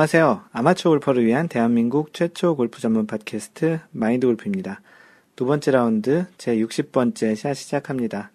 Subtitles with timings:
[0.00, 0.44] 안녕하세요.
[0.52, 4.80] 아마추어 골퍼를 위한 대한민국 최초 골프 전문 팟캐스트 마인드 골프입니다.
[5.36, 8.30] 두 번째 라운드 제 60번째 샷 시작합니다.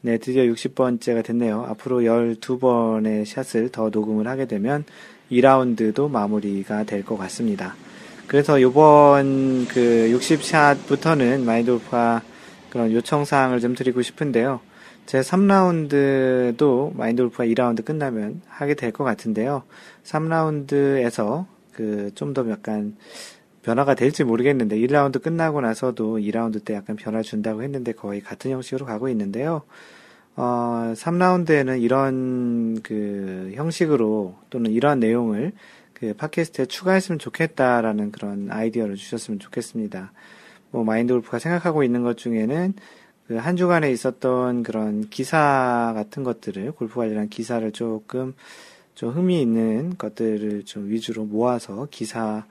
[0.00, 1.64] 네, 드디어 60번째가 됐네요.
[1.68, 4.84] 앞으로 12번의 샷을 더 녹음을 하게 되면
[5.30, 7.76] 2라운드도 마무리가 될 것 같습니다.
[8.26, 12.22] 그래서 요번 그 60샷부터는 마인드 골프가
[12.70, 14.58] 그런 요청사항을 좀 드리고 싶은데요.
[15.08, 19.62] 제 3라운드도 마인드 골프가 2라운드 끝나면 하게 될 것 같은데요.
[20.04, 22.94] 3라운드에서 그 좀 더 약간
[23.62, 28.84] 변화가 될지 모르겠는데 1라운드 끝나고 나서도 2라운드 때 약간 변화 준다고 했는데 거의 같은 형식으로
[28.84, 29.62] 가고 있는데요.
[30.36, 35.52] 어, 3라운드에는 이런 그 형식으로 또는 이런 내용을
[35.94, 40.12] 그 팟캐스트에 추가했으면 좋겠다라는 그런 아이디어를 주셨으면 좋겠습니다.
[40.70, 42.74] 뭐 마인드 골프가 생각하고 있는 것 중에는
[43.28, 48.34] 그 한 주간에 있었던 그런 기사 같은 것들을 골프 관련한 기사를 조금
[48.94, 52.46] 좀 흥미 있는 것들을 좀 위주로 모아서 기사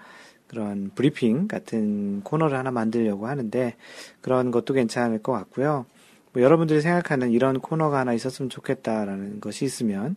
[0.46, 3.76] 그런 브리핑 같은 코너를 하나 만들려고 하는데
[4.22, 5.88] 그런 것도 괜찮을 것 같고요.
[6.32, 10.16] 뭐 여러분들이 생각하는 이런 코너가 하나 있었으면 좋겠다라는 것이 있으면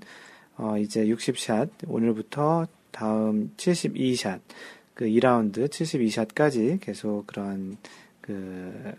[0.59, 4.41] 어 이제 60샷 오늘부터 다음 72샷
[4.93, 7.79] 그 2라운드 72샷까지 계속 그런
[8.21, 8.93] 그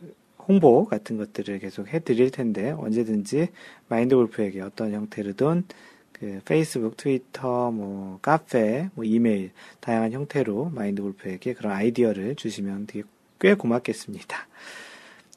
[0.51, 3.47] 홍보 같은 것들을 계속 해 드릴 텐데 언제든지
[3.87, 5.63] 마인드 골프에게 어떤 형태로든
[6.11, 13.03] 그 페이스북, 트위터, 뭐 카페, 뭐 이메일 다양한 형태로 마인드 골프에게 그런 아이디어를 주시면 되게
[13.39, 14.37] 꽤 고맙겠습니다.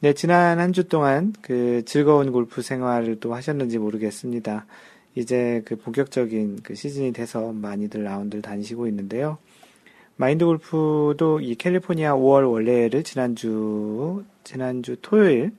[0.01, 4.67] 네, 지난 한 주 동안 그 즐거운 골프 생활을 또 하셨는지 모르겠습니다.
[5.15, 9.39] 이제 그 본격적인 그 시즌이 돼서 많이들 라운드를 다니시고 있는데요.
[10.17, 15.53] 마인드 골프도 이 캘리포니아 5월 원래를 지난주, 지난주 토요일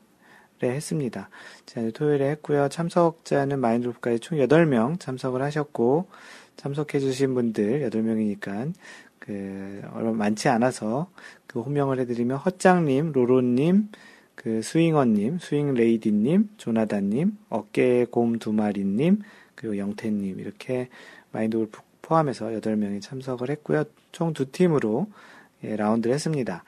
[0.60, 1.30] 네, 했습니다.
[1.66, 2.70] 지난주 토요일에 했고요.
[2.70, 6.08] 참석자는 마인드 골프까지 총 8명 참석을 하셨고,
[6.56, 8.74] 참석해주신 분들 8명이니까,
[9.20, 9.82] 그,
[10.16, 11.10] 많지 않아서,
[11.48, 13.90] 그 호명을 해드리면, 헛장님, 로로님,
[14.36, 19.22] 그 스윙어님, 스윙레이디님, 조나단님, 어깨 곰 두 마리님,
[19.56, 20.90] 그리고 영태님, 이렇게
[21.32, 23.84] 마인드 골프 포함해서 8명이 참석을 했고요.
[24.12, 25.08] 총 두 팀으로
[25.64, 26.64] 예, 라운드를 했습니다.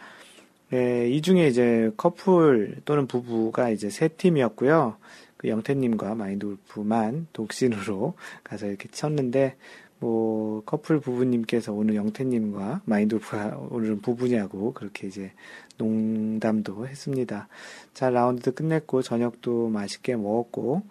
[0.70, 4.98] 네, 이 중에 이제 커플 또는 부부가 이제 세 팀이었고요.
[5.38, 9.56] 그 영태님과 마인드골프만 독신으로 가서 이렇게 쳤는데,
[10.00, 15.32] 뭐, 커플 부부님께서 오늘 영태님과 마인드골프가 오늘은 부부냐고 그렇게 이제
[15.78, 17.48] 농담도 했습니다.
[17.94, 20.82] 잘 라운드도 끝냈고, 저녁도 맛있게 먹었고,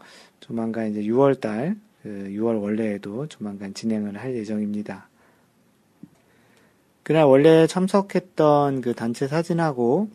[0.40, 5.08] 조만간 이제 6월달, 그 6월 원래에도 조만간 진행을 할 예정입니다.
[7.02, 10.08] 그날 원래 참석했던 그 단체 사진하고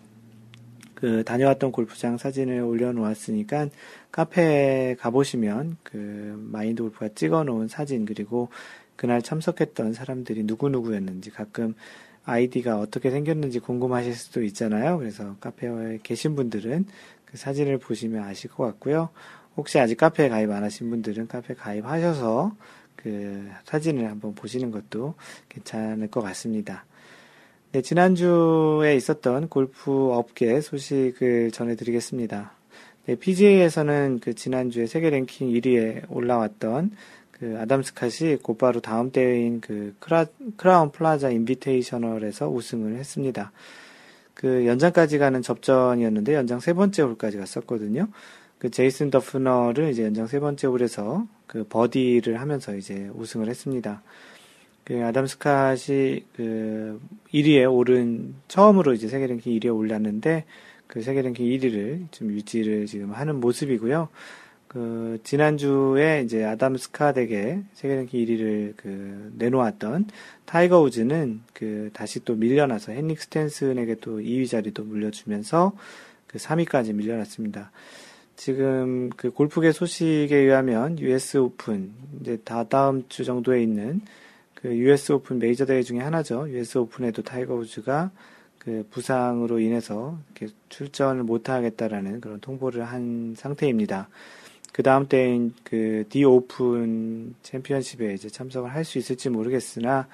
[0.95, 3.67] 그 다녀왔던 골프장 사진을 올려놓았으니까
[4.09, 8.47] 카페에 가보시면 그 마인드 골프가 찍어놓은 사진 그리고
[8.95, 11.75] 그날 참석했던 사람들이 누구누구였는지 가끔
[12.23, 14.97] 아이디가 어떻게 생겼는지 궁금하실 수도 있잖아요.
[14.97, 16.85] 그래서 카페에 계신 분들은
[17.25, 19.09] 그 사진을 보시면 아실 것 같고요.
[19.57, 22.55] 혹시 아직 카페에 가입 안 하신 분들은 카페 가입하셔서
[22.95, 25.15] 그 사진을 한번 보시는 것도
[25.49, 26.85] 괜찮을 것 같습니다.
[27.71, 32.51] 네, 지난주에 있었던 골프 업계 소식을 전해드리겠습니다.
[33.05, 36.91] 네, PGA에서는 그 지난주에 세계 랭킹 1위에 올라왔던
[37.31, 40.25] 그 아담 스캇이 곧바로 다음 대회인 그 크라,
[40.57, 43.51] 크라운 플라자 인비테이셔널에서 우승을 했습니다.
[44.35, 48.09] 그 연장까지 가는 접전이었는데 연장 세 번째 홀까지 갔었거든요.
[48.61, 54.03] 그 제이슨 더프너를 이제 연장 세 번째 홀에서 그 버디를 하면서 이제 우승을 했습니다.
[54.83, 57.01] 그 아담 스캇이 그
[57.33, 60.45] 1위에 오른 처음으로 이제 세계 랭킹 1위에 올랐는데
[60.85, 64.09] 그 세계 랭킹 1위를 좀 유지를 지금 하는 모습이고요.
[64.67, 70.05] 그 지난주에 이제 아담 스캇에게 세계 랭킹 1위를 그 내놓았던
[70.45, 75.73] 타이거 우즈는 그 다시 또 밀려나서 헨릭 스탠슨에게 또 2위 자리도 물려주면서
[76.27, 77.71] 그 3위까지 밀려났습니다.
[78.35, 84.01] 지금 그 골프계 소식에 의하면 US 오픈 이제 다 다음 주 정도에 있는
[84.55, 86.49] 그 US 오픈 메이저 대회 중에 하나죠.
[86.49, 88.11] US 오픈에도 타이거 우즈가
[88.57, 94.09] 그 부상으로 인해서 이렇게 출전을 못 하겠다라는 그런 통보를 한 상태입니다.
[94.71, 100.07] 그 다음 때인 그 디 오픈 챔피언십에 이제 참석을 할 수 있을지 모르겠으나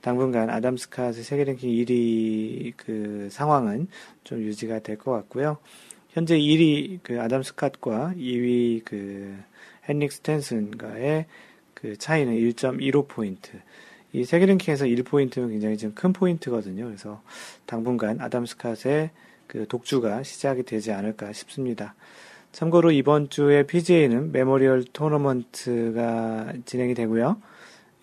[0.00, 3.86] 당분간 아담 스캇의 세계 랭킹 1위 그 상황은
[4.24, 5.58] 좀 유지가 될 것 같고요.
[6.12, 9.34] 현재 1위 그 아담 스캇과 2위 그
[9.88, 11.26] 헨릭 스탠슨과의
[11.74, 13.50] 그 차이는 1.15 포인트.
[14.12, 16.84] 이 세계 랭킹에서 1포인트는 굉장히 좀 큰 포인트거든요.
[16.84, 17.22] 그래서
[17.64, 19.08] 당분간 아담 스캇의
[19.46, 21.94] 그 독주가 시작이 되지 않을까 싶습니다.
[22.52, 27.40] 참고로 이번 주에 PGA는 메모리얼 토너먼트가 진행이 되고요.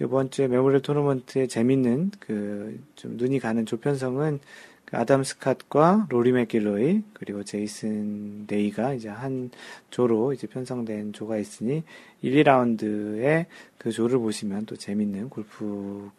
[0.02, 4.44] 이번 주에 메모리얼 토너먼트의 재밌는 그 좀 눈이 가는 조편성은 그
[4.92, 9.52] 아담 스캇과 로리 맥길로이 그리고 제이슨 데이가 이제 한
[9.92, 11.84] 조로 이제 편성된 조가 있으니
[12.22, 13.46] 1, 2라운드에
[13.78, 16.10] 그 조를 보시면 또 재밌는 골프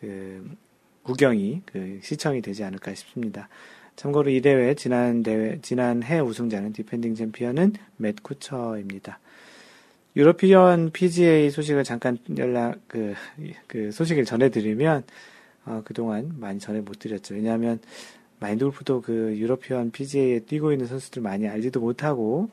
[0.00, 0.56] 그
[1.02, 3.48] 구경이 그 시청이 되지 않을까 싶습니다.
[3.96, 9.18] 참고로 이 대회 지난 대회 지난 해 우승자는 defending 챔피언은 맷 쿠처입니다.
[10.16, 13.14] European PGA 소식을 잠깐 연락 그,
[13.66, 15.04] 그 소식을 전해드리면
[15.66, 17.34] 어, 그동안 많이 전해 못 드렸죠.
[17.34, 17.80] 왜냐하면
[18.38, 22.50] 마인드 골프도 그 유로피언 PGA에 뛰고 있는 선수들 많이 알지도 못하고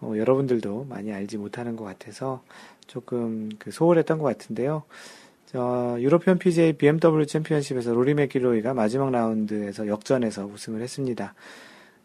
[0.00, 2.42] 어, 여러분들도 많이 알지 못하는 것 같아서
[2.86, 4.82] 조금 그 소홀했던 것 같은데요.
[5.46, 11.34] 저 유로피언 PGA BMW 챔피언십에서 로리 맥길로이가 마지막 라운드에서 역전해서 우승을 했습니다.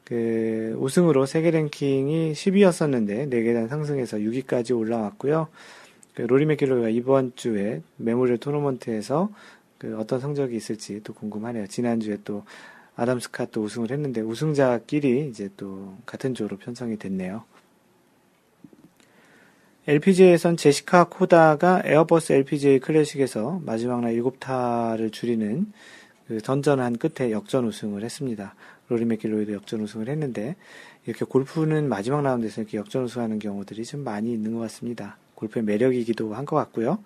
[0.04, 5.50] 그 우승으로 세계 랭킹이 10위였었는데 4계단 상승해서 6위까지 올라왔고요.
[6.14, 9.30] 그 로리 맥길로이가 이번 주에 메모리얼 토너먼트에서
[9.78, 11.68] 그 어떤 성적이 있을지 또 궁금하네요.
[11.68, 12.44] 지난주에 또
[12.96, 17.44] 아담 스캇도 우승을 했는데 우승자끼리 이제 또 같은 조로 편성이 됐네요.
[19.88, 25.72] LPGA에선 제시카 코다가 에어버스 LPGA 클래식에서 마지막 날 7타를 줄이는
[26.28, 28.54] 그 선전한 끝에 역전 우승을 했습니다.
[28.90, 30.56] 로리 맥길로이도 역전 우승을 했는데
[31.06, 35.18] 이렇게 골프는 마지막 라운드에서 이렇게 역전 우승하는 경우들이 좀 많이 있는 것 같습니다.
[35.36, 37.00] 골프의 매력이기도 한 것 같고요.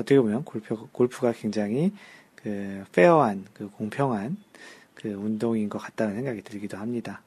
[0.00, 1.92] 어떻게 보면 골프, 골프가 굉장히
[2.34, 4.36] 그 fair한, 그 공평한
[4.94, 7.22] 그 운동인 것 같다는 생각이 들기도 합니다.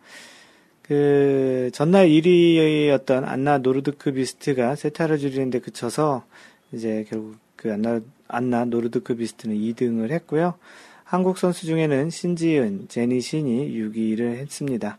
[0.82, 6.26] 그 전날 1위였던 안나 노르드크비스트가 세 타를 줄이는데 그쳐서
[6.72, 10.56] 이제 결국 그 안나 안나 노르드크비스트는 2등을 했고요.
[11.04, 14.98] 한국 선수 중에는 신지은, 제니 신이 6위를 했습니다.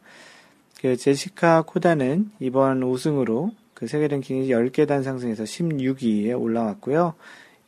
[0.81, 7.15] 그 제시카 코다는 이번 우승으로 그 세계 랭킹이 10계단 상승해서 16위에 올라왔고요.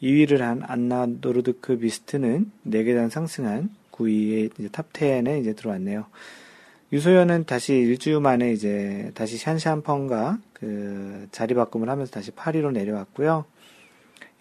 [0.03, 6.07] 2위를 한 안나 노르드크비스트는 4계단 상승한 9위에 이제 top 10에 이제 들어왔네요.
[6.93, 13.45] 유소연은 다시 일주일 만에 이제 다시 샨샨펑과 그 자리 바꿈을 하면서 다시 8위로 내려왔고요.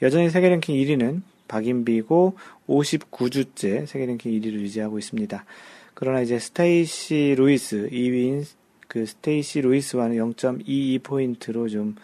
[0.02, 2.36] 여전히 세계 랭킹 1위는 박인비고
[2.68, 5.46] 59주째 세계 랭킹 1위를 유지하고 있습니다.
[5.94, 8.46] 그러나 이제 스테이시 루이스 2위인
[8.88, 11.96] 그 스테이시 루이스와는 0.22포인트로 좀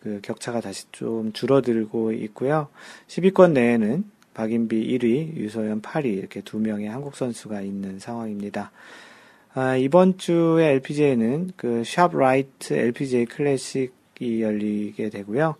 [0.00, 2.68] 그 격차가 다시 좀 줄어들고 있고요.
[3.08, 4.04] 10위권 내에는
[4.34, 8.70] 박인비 1위, 유소연 8위 이렇게 두 명의 한국 선수가 있는 상황입니다.
[9.54, 15.56] 아, 이번 주에 LPGA는 그 샵라이트 LPGA 클래식이 열리게 되고요.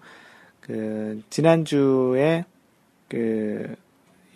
[0.61, 2.44] 그 지난주에
[3.08, 3.75] 그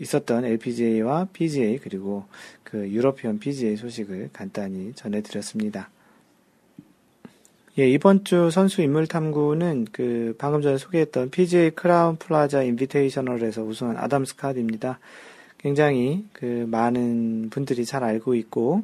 [0.00, 2.24] 있었던 LPGA와 PGA 그리고
[2.64, 5.90] 그 유러피언 PGA 소식을 간단히 전해드렸습니다.
[7.78, 13.96] 예, 이번 주 선수 인물 탐구는 그 방금 전에 소개했던 PGA 크라운 플라자 인비테이셔널에서 우승한
[13.96, 14.98] 아담 스캇입니다.
[15.56, 18.82] 굉장히 그 많은 분들이 잘 알고 있고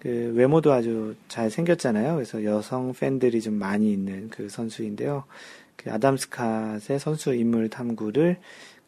[0.00, 2.14] 그 외모도 아주 잘 생겼잖아요.
[2.14, 5.24] 그래서 여성 팬들이 좀 많이 있는 그 선수인데요.
[5.76, 8.38] 그 아담 스캇의 선수 인물 탐구를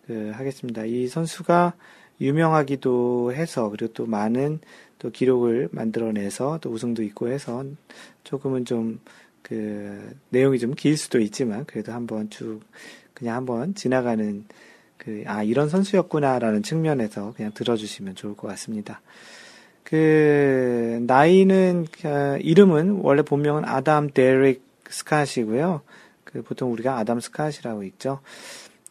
[0.06, 0.86] 그 하겠습니다.
[0.86, 1.74] 이 선수가
[2.18, 4.60] 유명하기도 해서 그리고 또 많은
[4.98, 7.62] 또 기록을 만들어내서 또 우승도 있고 해서
[8.22, 9.00] 조금은 좀
[9.44, 12.60] 그 내용이 좀 길 수도 있지만 그래도 한번 쭉
[13.14, 14.44] 그냥 한번 지나가는
[14.98, 19.00] 그 아 이런 선수였구나라는 측면에서 그냥 들어주시면 좋을 것 같습니다.
[19.84, 25.80] 그 나이는 그 이름은 원래 본명은 아담 데릭 스캇이고요.
[26.24, 28.20] 그 보통 우리가 아담 스캇이라고 읽죠.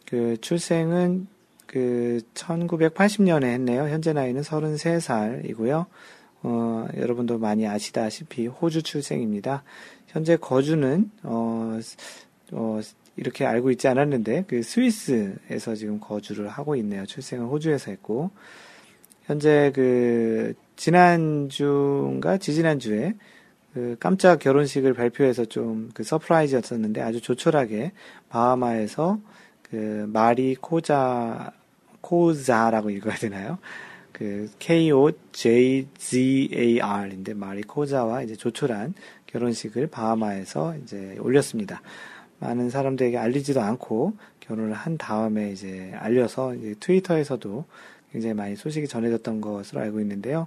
[0.06, 1.26] 그 출생은
[1.66, 3.88] 그 1980년에 했네요.
[3.88, 5.86] 현재 나이는 33살이고요.
[6.44, 9.64] 어, 여러분도 많이 아시다시피 호주 출생입니다.
[10.14, 11.78] 현재 거주는 어,
[12.52, 12.80] 어,
[13.16, 17.04] 이렇게 알고 있지 않았는데 그 스위스에서 지금 거주를 하고 있네요.
[17.04, 18.30] 출생은 호주에서 했고
[19.24, 23.14] 현재 그 지난주인가 지지난주에
[23.74, 27.90] 그 깜짝 결혼식을 발표해서 좀 그 서프라이즈였었는데 아주 조촐하게
[28.28, 29.18] 바하마에서
[29.62, 31.52] 그 마리 코자
[32.00, 33.58] 코자라고 읽어야 되나요?
[34.12, 38.94] 그 K O J Z A R인데 마리 코자와 이제 조촐한
[39.34, 41.82] 결혼식을 바하마에서 이제 올렸습니다.
[42.38, 47.64] 많은 사람들에게 알리지도 않고 결혼을 한 다음에 이제 알려서 이제 트위터에서도
[48.12, 50.46] 굉장히 많이 소식이 전해졌던 것으로 알고 있는데요.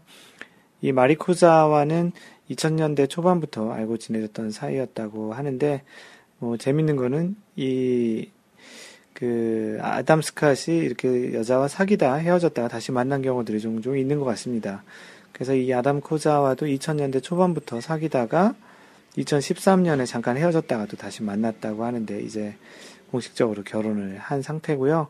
[0.81, 2.13] 이 마리코자와는
[2.49, 5.83] 2000년대 초반부터 알고 지내졌던 사이였다고 하는데,
[6.39, 8.29] 뭐, 재밌는 거는 이,
[9.11, 14.83] 그, 아담 스캇이 이렇게 여자와 사귀다 헤어졌다가 다시 만난 경우들이 종종 있는 것 같습니다.
[15.33, 18.55] 그래서 이 아담 코자와도 2000년대 초반부터 사귀다가
[19.17, 22.55] 2013년에 잠깐 헤어졌다가 또 다시 만났다고 하는데, 이제
[23.11, 25.07] 공식적으로 결혼을 한 상태고요.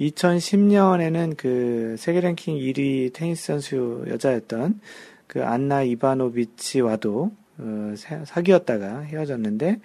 [0.00, 4.80] 2010년에는 그 세계 랭킹 1위 테니스 선수 여자였던
[5.26, 9.80] 그 안나 이바노비치와도 어, 사귀었다가 헤어졌는데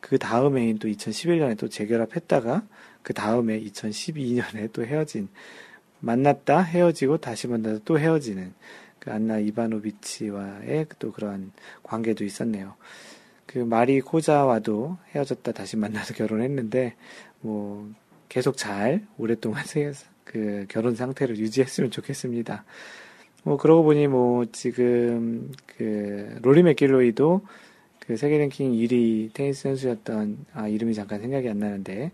[0.00, 2.62] 그 다음해인 또 2011년에 또 재결합했다가
[3.02, 5.28] 그 다음에 2012년에 또 헤어진
[6.00, 8.52] 만났다 헤어지고 다시 만나서 또 헤어지는
[9.02, 11.50] 그 안나 이바노비치와의 또 그런
[11.82, 12.76] 관계도 있었네요.
[13.46, 16.94] 그 마리 코자와도 헤어졌다 다시 만나서 결혼했는데
[17.40, 17.90] 뭐
[18.28, 19.64] 계속 잘 오랫동안
[20.22, 22.64] 그 결혼 상태를 유지했으면 좋겠습니다.
[23.42, 27.44] 뭐 그러고 보니 뭐 지금 그 로리 맥길로이도
[27.98, 32.12] 그 세계 랭킹 1위 테니스 선수였던 아 이름이 잠깐 생각이 안 나는데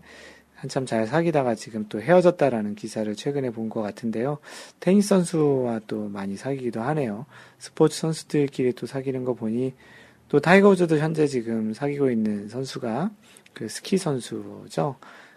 [0.59, 4.39] 한참 잘 사귀다가 지금 또 헤어졌다라는 기사를 최근에 본 것 같은데요.
[4.81, 7.25] 테니스 선수와 또 많이 사귀기도 하네요.
[7.59, 9.73] 스포츠 선수들끼리 또 사귀는 거 보니
[10.27, 13.11] 또 타이거 우즈도 현재 지금 사귀고 있는 선수가
[13.53, 14.95] 그 스키 선수죠.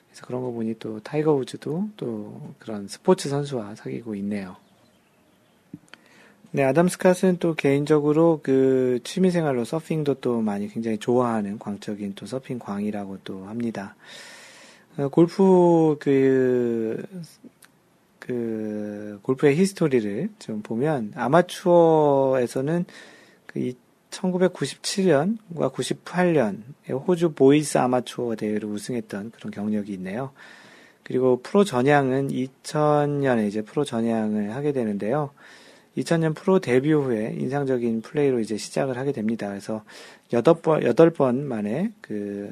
[0.09, 4.57] 그래서 그런 거 보니 또 타이거 우즈도 또 그런 스포츠 선수와 사귀고 있네요.
[6.51, 12.59] 네, 아담 스캇은 또 개인적으로 그 취미생활로 서핑도 또 많이 굉장히 좋아하는 광적인 또 서핑
[12.59, 13.95] 광이라고 또 합니다.
[14.99, 17.03] 어, 골프 그,
[18.19, 22.85] 그, 골프의 history를 좀 보면 아마추어에서는
[23.47, 23.73] 그
[24.11, 30.33] 1997년과 98년 호주 Boys 아마추어 대회를 우승했던 그런 경력이 있네요.
[31.05, 35.31] 그리고 프로 전향은 2000년에 이제 프로 전향을 하게 되는데요.
[35.97, 39.49] 2000년 프로 데뷔 후에 인상적인 플레이로 이제 시작을 하게 됩니다.
[39.49, 39.83] 그래서
[40.31, 42.51] 8번, 8번 만에 그,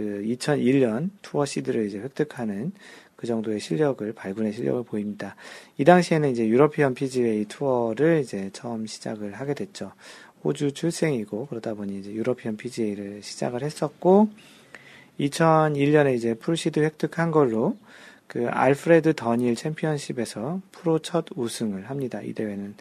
[0.00, 2.72] 그 2001년 투어 시드를 이제 획득하는
[3.16, 5.36] 그 정도의 실력을, 발군의 실력을 보입니다.
[5.76, 9.92] 이 당시에는 이제 European PGA 투어를 이제 처음 시작을 하게 됐죠.
[10.42, 14.30] 호주 출생이고 그러다 보니 이제 European PGA를 시작을 했었고
[15.20, 17.76] 2001년에 이제 full시드 획득한 걸로
[18.26, 22.22] 그 알프레드 던힐 챔피언십에서 프로 첫 우승을 합니다.
[22.22, 22.74] 이 대회는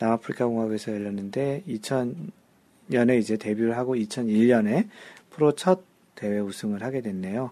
[0.00, 4.88] 남아프리카 공화국에서 열렸는데 2000년에 이제 데뷔를 하고 2001년에
[5.30, 5.93] 프로 첫
[6.24, 7.50] 대회 우승을 하게 됐네요.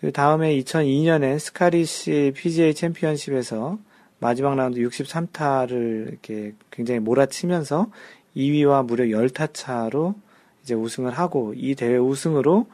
[0.00, 3.78] 그 다음에 2002년에 스코티시 PGA 챔피언십에서
[4.18, 7.90] 마지막 라운드 63타를 이렇게 굉장히 몰아치면서
[8.36, 10.16] 2위와 무려 10타 차로
[10.64, 12.66] 이제 우승을 하고 이 대회 우승으로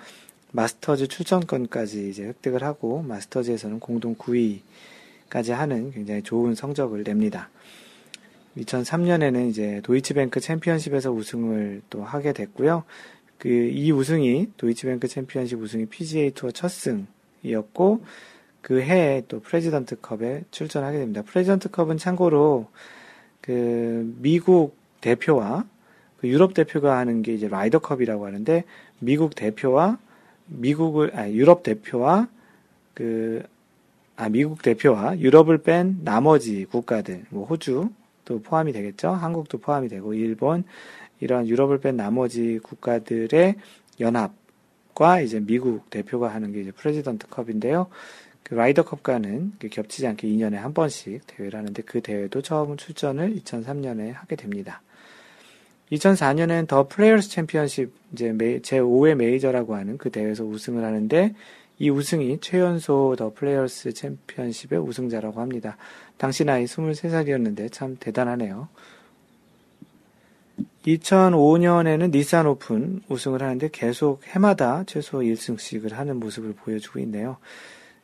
[0.52, 7.50] 마스터즈 출전권까지 이제 획득을 하고 마스터즈에서는 공동 9위까지 하는 굉장히 좋은 성적을 냅니다.
[8.56, 12.84] 2003년에는 이제 도이치뱅크 챔피언십에서 우승을 또 하게 됐고요.
[13.38, 18.04] 그 이 우승이 도이치뱅크 챔피언십 우승이 PGA 투어 첫 승이었고
[18.60, 21.22] 그 해에 또 프레지던트 컵에 출전하게 됩니다.
[21.22, 22.68] 프레지던트 컵은 참고로
[23.40, 25.66] 그 미국 대표와
[26.18, 28.64] 그 유럽 대표가 하는 게 이제 라이더 컵이라고 하는데
[29.00, 29.98] 미국 대표와
[30.46, 32.28] 미국을 아 유럽 대표와
[32.94, 33.54] 그
[34.16, 37.90] 아 미국 대표와 유럽을 뺀 나머지 국가들 뭐 호주
[38.24, 39.10] 또 포함이 되겠죠.
[39.10, 40.64] 한국도 포함이 되고 일본
[41.20, 43.56] 이런 유럽을 뺀 나머지 국가들의
[44.00, 47.88] 연합과 이제 미국 대표가 하는 게 이제 프레지던트 컵인데요.
[48.42, 54.36] 그 라이더컵과는 겹치지 않게 2년에 한 번씩 대회를 하는데 그 대회도 처음 출전을 2003년에 하게
[54.36, 54.82] 됩니다.
[55.92, 61.34] 2004년엔 더 플레이어스 챔피언십 이제 제 5회 메이저라고 하는 그 대회에서 우승을 하는데
[61.78, 65.76] 이 우승이 최연소 더 플레이어스 챔피언십의 우승자라고 합니다.
[66.16, 68.68] 당시 나이 23살이었는데 참 대단하네요.
[70.86, 77.38] 2005년에는 니산 오픈 우승을 하는데 계속 해마다 최소 1승씩을 하는 모습을 보여주고 있네요.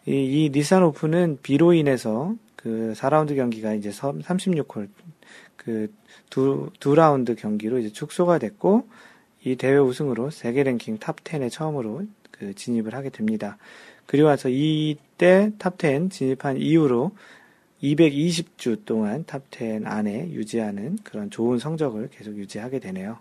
[0.07, 4.89] 이, 이 니산 오픈은 비로 인해서 그 4라운드 경기가 이제 36홀
[5.57, 5.93] 그
[6.31, 8.87] 두, 두 라운드 경기로 이제 축소가 됐고,
[9.45, 13.59] 이 대회 우승으로 세계 랭킹 top 10에 처음으로 그 진입을 하게 됩니다.
[14.07, 17.13] 그리고 나서 이때 top 10 진입한 이후로
[17.83, 23.19] 220주 동안 top 10 안에 유지하는 그런 좋은 성적을 계속 유지하게 되네요.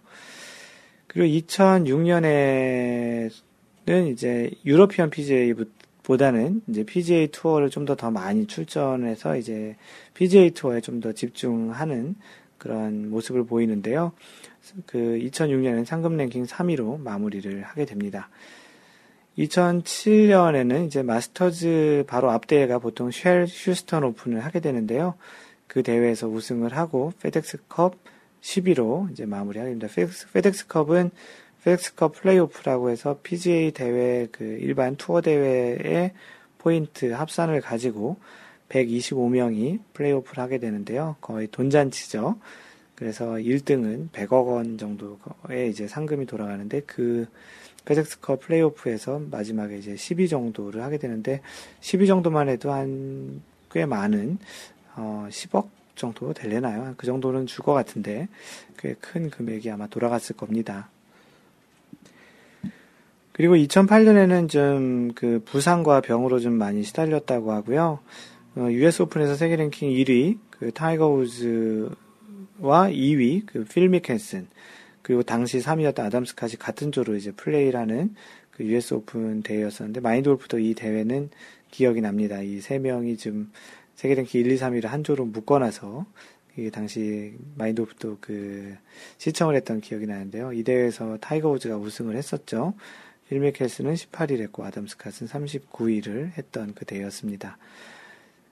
[1.08, 3.32] 그리고 2006년에는
[4.12, 5.54] 이제 유로피언 PGA
[6.04, 9.76] 보다는 이제 PGA 투어를 좀 더 더 많이 출전해서 이제
[10.14, 12.16] PGA 투어에 좀 더 집중하는
[12.58, 14.12] 그런 모습을 보이는데요.
[14.86, 18.30] 그 2006년엔 상금 랭킹 3위로 마무리를 하게 됩니다.
[19.40, 25.16] 2007년에는 이제 마스터즈 바로 앞 대회가 보통 쉘 휴스턴 오픈을 하게 되는데요.
[25.68, 27.96] 그 대회에서 우승을 하고 페덱스컵
[28.42, 29.88] 10위로 이제 마무리하게 됩니다.
[29.94, 31.12] 페덱스, 페덱스컵은
[31.64, 36.12] 페덱스컵 플레이오프라고 해서 PGA 대회 그 일반 투어 대회의
[36.58, 38.18] 포인트 합산을 가지고
[38.70, 41.16] 125명이 플레이오프를 하게 되는데요.
[41.22, 42.40] 거의 돈잔치죠.
[42.96, 47.28] 그래서 1등은 100억 원 정도의 이제 상금이 돌아가는데 그
[47.90, 51.42] 페덱스컵 플레이오프에서 마지막에 이제 10위 정도를 하게 되는데
[51.82, 53.42] 10위 정도만 해도 한
[53.72, 54.40] 꽤 많은
[54.96, 56.96] 어 10억 정도 될래나요?
[56.98, 58.28] 그 정도는 줄 것 같은데
[58.78, 60.90] 꽤 큰 금액이 아마 돌아갔을 겁니다.
[63.32, 68.00] 그리고 2008년에는 좀 그 부상과 병으로 좀 많이 시달렸다고 하고요.
[68.56, 71.90] 어, US 오픈에서 세계 랭킹 1위 그 타이거 우즈와
[72.90, 74.48] 2위 그 필 미켈슨
[75.10, 78.14] 그리고 당시 3위였던 아담 스캇이 같은 조로 이제 플레이를 하는
[78.52, 81.32] 그 US 오픈 대회였었는데 마인드 골프도 이 대회는
[81.72, 82.44] 기억이 납니다.
[82.44, 83.52] 이 세 명이 좀
[83.96, 86.06] 세계 랭킹 1, 2, 3위를 한 조로 묶어놔서
[86.58, 88.76] 이게 당시 마인드 골프도 그
[89.18, 90.54] 시청을 했던 기억이 나는데요.
[90.54, 92.76] 이 대회에서 타이거 우즈가 우승을 했었죠.
[93.30, 97.58] 필 미켈슨은 18위를 했고 아담 스캇은 39위를 했던 그 대회였습니다.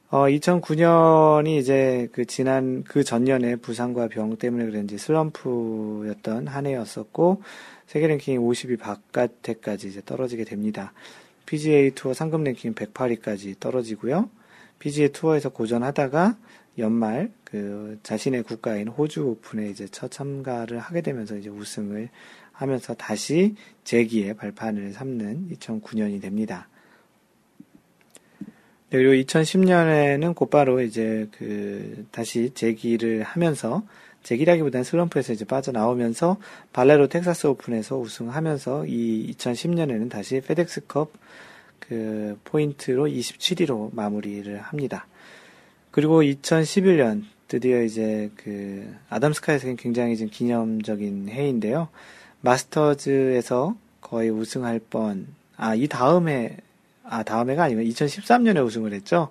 [0.10, 7.42] 어, 2009년이 이제 그 지난 그 전년에 부상과 병 때문에 그런지 슬럼프였던 한 해였었고
[7.88, 10.94] 세계 랭킹 50위 바깥에까지 이제 떨어지게 됩니다.
[11.46, 14.30] PGA 투어 상금 랭킹 108위까지 떨어지고요.
[14.80, 16.38] PGA 투어에서 고전하다가
[16.78, 22.08] 연말 그 자신의 국가인 호주 오픈에 이제 첫 참가를 하게 되면서 이제 우승을
[22.54, 26.70] 하면서 다시 재기의 발판을 삼는 2009년이 됩니다.
[28.90, 33.84] 네, 그리고 2010년에는 곧바로 이제 그 다시 재기를 하면서
[34.24, 36.38] 재기라기보다는 슬럼프에서 이제 빠져나오면서
[36.72, 41.12] 발레로 텍사스 오픈에서 우승하면서 이 2010년에는 다시 페덱스컵
[41.80, 45.08] 그 포인트로 27위로 마무리를 합니다.
[45.92, 51.90] 그리고 2011년 드디어 이제 그 아담 스카이에서 굉장히 좀 기념적인 해인데요.
[52.42, 56.58] 마스터즈에서 거의 우승할 뻔, 아, 이 다음에
[57.10, 59.30] 아, 다음 해가 아니면 2013년에 우승을 했죠.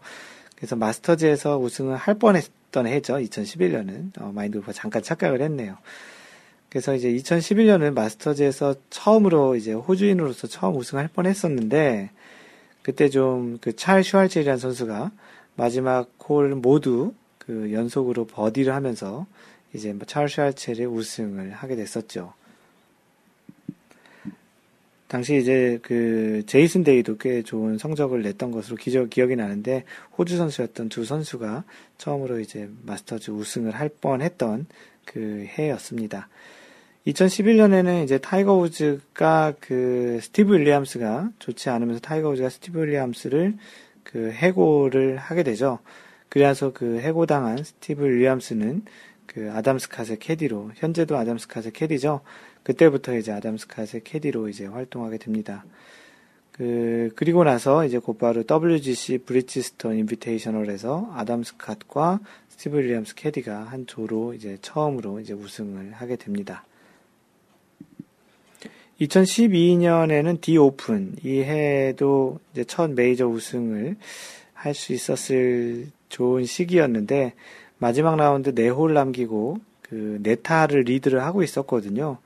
[0.57, 3.15] 그래서 마스터즈에서 우승을 할 뻔했던 해죠.
[3.17, 5.77] 2011년은 어, 마인드 골프가 잠깐 착각을 했네요.
[6.69, 12.11] 그래서 이제 2011년은 마스터즈에서 처음으로 이제 호주인으로서 처음 우승할 뻔했었는데
[12.83, 15.11] 그때 좀 그 찰 슈와첼이라는 선수가
[15.57, 19.27] 마지막 홀 모두 그 연속으로 버디를 하면서
[19.73, 22.33] 이제 찰 슈와첼이 우승을 하게 됐었죠.
[25.09, 29.85] 당시 이제 그 제이슨 데이도 꽤 좋은 성적을 냈던 것으로 기적, 기억이 나는데
[30.19, 31.65] 호주 선수였던 두 선수가
[31.99, 34.67] 처음으로 이제 마스터즈 우승을 할 뻔했던
[35.05, 36.29] 그 해였습니다.
[37.07, 43.55] 2011년에는 이제 타이거 우즈가 그 스티브 윌리엄스가 좋지 않으면서 타이거 우즈가 스티브 윌리엄스를
[44.03, 45.79] 그 해고를 하게 되죠.
[46.29, 48.83] 그래서 그 해고당한 스티브 윌리엄스는
[49.27, 52.23] 그 아담 스캇의 캐디로 현재도 아담 스캇의 캐디죠.
[52.67, 55.65] 그때부터 이제 아담 스캇의 캐디로 이제 활동하게 됩니다.
[56.51, 64.35] 그, 그리고 나서 이제 곧바로 WGC 브리치스톤 인비테이셔널에서 아담 스캇과 스티브 윌리엄스 캐디가 한 조로
[64.35, 66.65] 이제 처음으로 이제 우승을 하게 됩니다.
[69.01, 73.95] 2012년에는 디 오픈 이 해에도 이제 첫 메이저 우승을
[74.55, 77.35] 할 수 있었을 좋은 시기였는데
[77.79, 82.19] 마지막 라운드 4홀 남기고 그 네 타를 리드를 하고 있었거든요.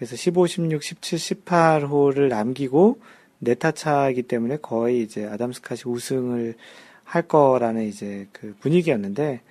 [0.00, 3.00] 그래서 15, 16, 17, 18홀을 남기고
[3.40, 6.54] 네 타 차이기 때문에 거의 이제 아담 스캇이 우승을
[7.04, 9.42] 할 거라는 이제 그 분위기였는데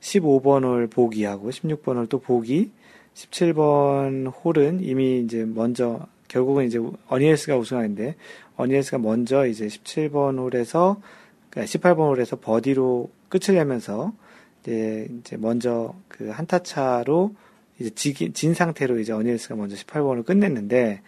[0.00, 2.70] 15번 홀 보기하고 16번 홀 또 보기
[3.14, 8.14] 17번 홀은 이미 이제 먼저 결국은 이제 어니엘스가 우승하는데
[8.56, 11.00] 어니엘스가 먼저 이제 17번 홀에서
[11.48, 14.12] 그러니까 18번 홀에서 버디로 끝을 내면서
[14.60, 17.34] 이제 이제 먼저 그 한타 차로
[17.78, 21.02] 이제 지, 진 상태로 이제 어니엘스가 먼저 18번을 끝냈는데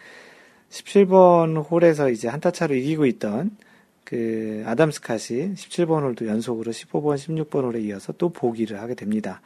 [0.71, 3.57] 17번 홀에서 이제 한타 차로 이기고 있던
[4.05, 9.41] 그 아담 스캇이 17번 홀도 연속으로 15번, 16번 홀에 이어서 또 보기를 하게 됩니다.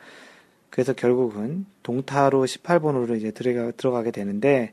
[0.70, 4.72] 그래서 결국은 동타로 18번 홀로 이제 들어가, 들어가게 되는데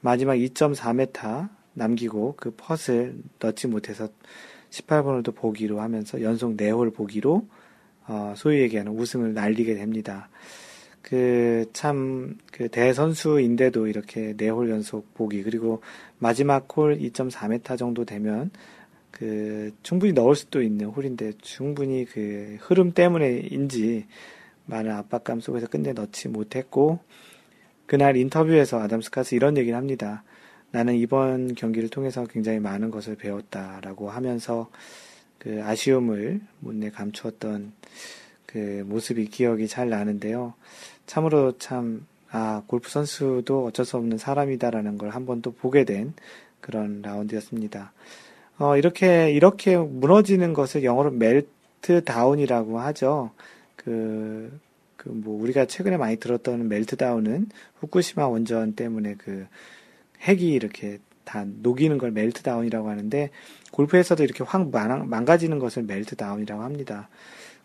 [0.00, 4.08] 마지막 2.4m 남기고 그 펫을 넣지 못해서
[4.70, 7.46] 18번 홀도 보기로 하면서 연속 4홀 보기로
[8.08, 10.28] 어, 소위 얘기하는 우승을 날리게 됩니다.
[11.02, 15.82] 그, 참, 그 대선수인데도 이렇게 네 홀 연속 보기, 그리고
[16.18, 18.50] 마지막 홀 2.4m 정도 되면
[19.10, 24.06] 그 충분히 넣을 수도 있는 홀인데 충분히 그 흐름 때문에인지
[24.66, 27.00] 많은 압박감 속에서 끝내 넣지 못했고
[27.86, 30.24] 그날 인터뷰에서 아담 스캇은 이런 얘기를 합니다.
[30.70, 34.70] 나는 이번 경기를 통해서 굉장히 많은 것을 배웠다라고 하면서
[35.38, 37.72] 그 아쉬움을 못내 감추었던
[38.46, 40.54] 그 모습이 기억이 잘 나는데요.
[41.12, 46.14] 참으로 참, 아, 골프 선수도 어쩔 수 없는 사람이다라는 걸 한 번 또 보게 된
[46.62, 47.92] 그런 라운드였습니다.
[48.58, 53.30] 어, 이렇게, 이렇게 무너지는 것을 영어로 meltdown이라고 하죠.
[53.76, 54.58] 그,
[54.96, 57.48] 그, 뭐, 우리가 최근에 많이 들었던 meltdown은
[57.80, 59.46] 후쿠시마 원전 때문에 그
[60.22, 63.28] 핵이 이렇게 다 녹이는 걸 meltdown이라고 하는데
[63.70, 67.08] 골프에서도 이렇게 확 망가지는 것을 meltdown이라고 합니다.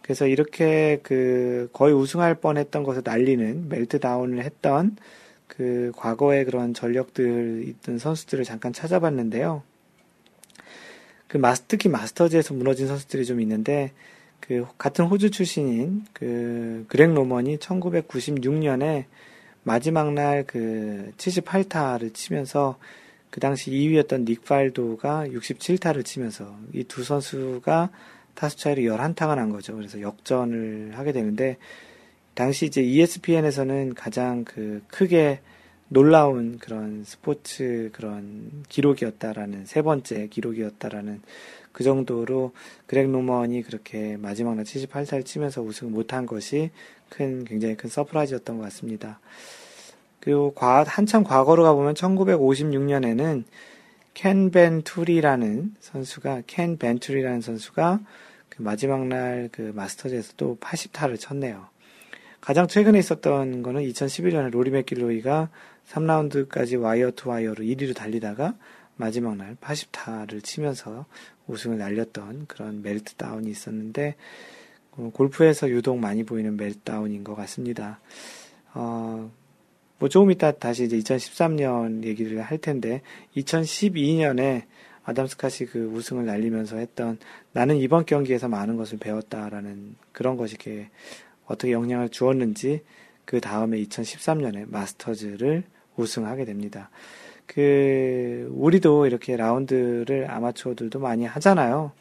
[0.07, 4.95] 그래서 이렇게 그 거의 우승할 뻔했던 것을 날리는 meltdown을 했던
[5.47, 9.63] 그 과거의 그런 전력들 있던 선수들을 잠깐 찾아봤는데요.
[11.27, 13.91] 그 마스 특히 마스터즈에서 무너진 선수들이 좀 있는데
[14.39, 19.05] 그 같은 호주 출신인 그 그렉 로먼이 1996년에
[19.63, 22.77] 마지막 날 그 78타를 치면서
[23.29, 27.89] 그 당시 2위였던 닉 팔도가 67타를 치면서 이 두 선수가
[28.37, 29.75] 타수 차이로 11타가 난 거죠.
[29.75, 31.57] 그래서 역전을 하게 되는데
[32.35, 35.41] 당시 이제 ESPN에서는 가장 그 크게
[35.89, 41.21] 놀라운 그런 스포츠 그런 기록이었다라는 세 번째 기록이었다라는
[41.71, 42.51] 그 정도로
[42.85, 46.69] 그렉 노먼이 그렇게 마지막 날 78살 치면서 우승을 못한 것이
[47.09, 49.19] 큰 굉장히 큰 surprise였던 것 같습니다.
[50.19, 53.45] 그리고 과, 한참 과거로 가보면 1956년에는
[54.13, 57.99] 켄 벤투리라는 선수가 켄 벤투리라는 선수가
[58.57, 61.67] 그 마지막 날 그 마스터즈에서도 80타를 쳤네요.
[62.41, 65.49] 가장 최근에 있었던 거는 2011년에 로리 맥길로이가
[65.89, 68.55] 3라운드까지 wire to wire로 1위로 달리다가
[68.95, 71.05] 마지막 날 80타를 치면서
[71.47, 74.15] 우승을 날렸던 그런 멜트다운이 있었는데
[74.91, 77.99] 어, 골프에서 유독 많이 보이는 멜트다운인 것 같습니다.
[78.73, 79.31] 어,
[79.99, 83.01] 뭐 조금 이따 다시 이제 2013년 얘기를 할 텐데
[83.35, 84.63] 2012년에
[85.07, 87.17] 아담 스카시 그 우승을 날리면서 했던
[87.53, 90.89] 나는 이번 경기에서 많은 것을 배웠다라는 그런 것이 이렇게
[91.45, 92.83] 어떻게 영향을 주었는지
[93.23, 95.63] 그 다음에 2013년에 마스터즈를
[95.95, 96.89] 우승하게 됩니다.
[97.45, 101.93] 그 우리도 이렇게 라운드를 아마추어들도 많이 하잖아요.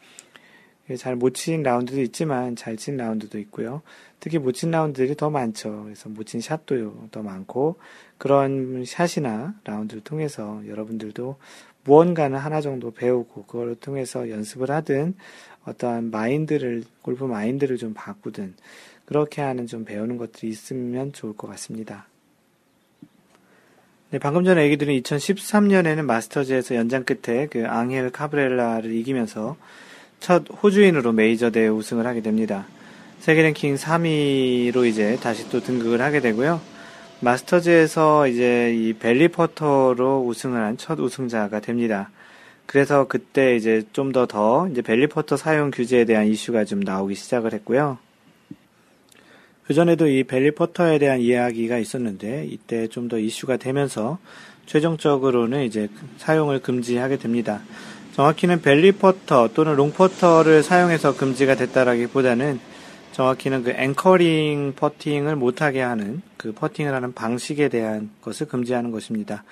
[0.97, 3.81] 잘 못 친 라운드도 있지만 잘 친 라운드도 있고요.
[4.19, 5.83] 특히 못 친 라운드들이 더 많죠.
[5.85, 7.77] 그래서 못 친 샷도 더 많고
[8.17, 11.37] 그런 샷이나 라운드를 통해서 여러분들도
[11.87, 15.15] 무언가는 하나 정도 배우고 그걸 통해서 연습을 하든
[15.65, 18.55] 어떠한 마인드를 골프 마인드를 좀 바꾸든
[19.05, 22.07] 그렇게 하는 좀 배우는 것들이 있으면 좋을 것 같습니다.
[24.09, 29.55] 네, 방금 전에 얘기 드린 2013년에는 마스터즈에서 연장 끝에 그 앙헬 카브렐라를 이기면서
[30.19, 32.65] 첫 호주인으로 메이저 대회 우승을 하게 됩니다.
[33.19, 36.59] 세계 랭킹 3위로 이제 다시 또 등극을 하게 되고요.
[37.19, 42.09] 마스터즈에서 이제 이 벨리 퍼터로 우승을 한 첫 우승자가 됩니다.
[42.65, 47.53] 그래서 그때 이제 좀 더더 이제 벨리 퍼터 사용 규제에 대한 이슈가 좀 나오기 시작을
[47.53, 47.97] 했고요.
[49.65, 54.17] 그전에도 이 belly 퍼터에 대한 이야기가 있었는데 이때 좀 더 이슈가 되면서
[54.65, 57.61] 최종적으로는 이제 사용을 금지하게 됩니다.
[58.15, 62.59] 정확히는 belly 퍼터 또는 long 퍼터를 사용해서 금지가 됐다라기보다는
[63.17, 69.43] 정확히는 그 anchoring 퍼팅을 못하게 하는 그 퍼팅을 하는 방식에 대한 것을 금지하는 것입니다.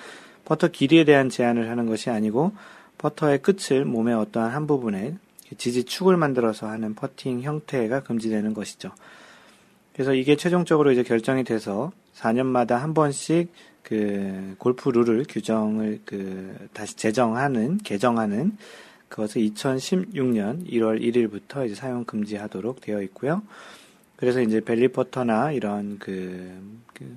[0.45, 2.51] 퍼터 길이에 대한 제한을 하는 것이 아니고
[2.99, 5.15] 퍼터의 끝을 몸의 어떠한 한 부분에
[5.57, 8.91] 지지축을 만들어서 하는 퍼팅 형태가 금지되는 것이죠.
[9.93, 13.51] 그래서 이게 최종적으로 이제 결정이 돼서 4년마다 한 번씩
[13.81, 18.55] 그 골프 룰을 규정을 그 다시 제정하는 개정하는
[19.09, 23.43] 그것을 2016년 1월 1일부터 이제 사용 금지하도록 되어 있고요.
[24.15, 26.57] 그래서 이제 벨리 퍼터나 이런 그,
[26.93, 27.15] 그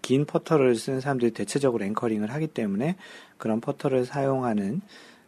[0.00, 2.96] 긴 퍼터를 쓰는 사람들이 대체적으로 앵커링을 하기 때문에
[3.36, 4.80] 그런 퍼터를 사용하는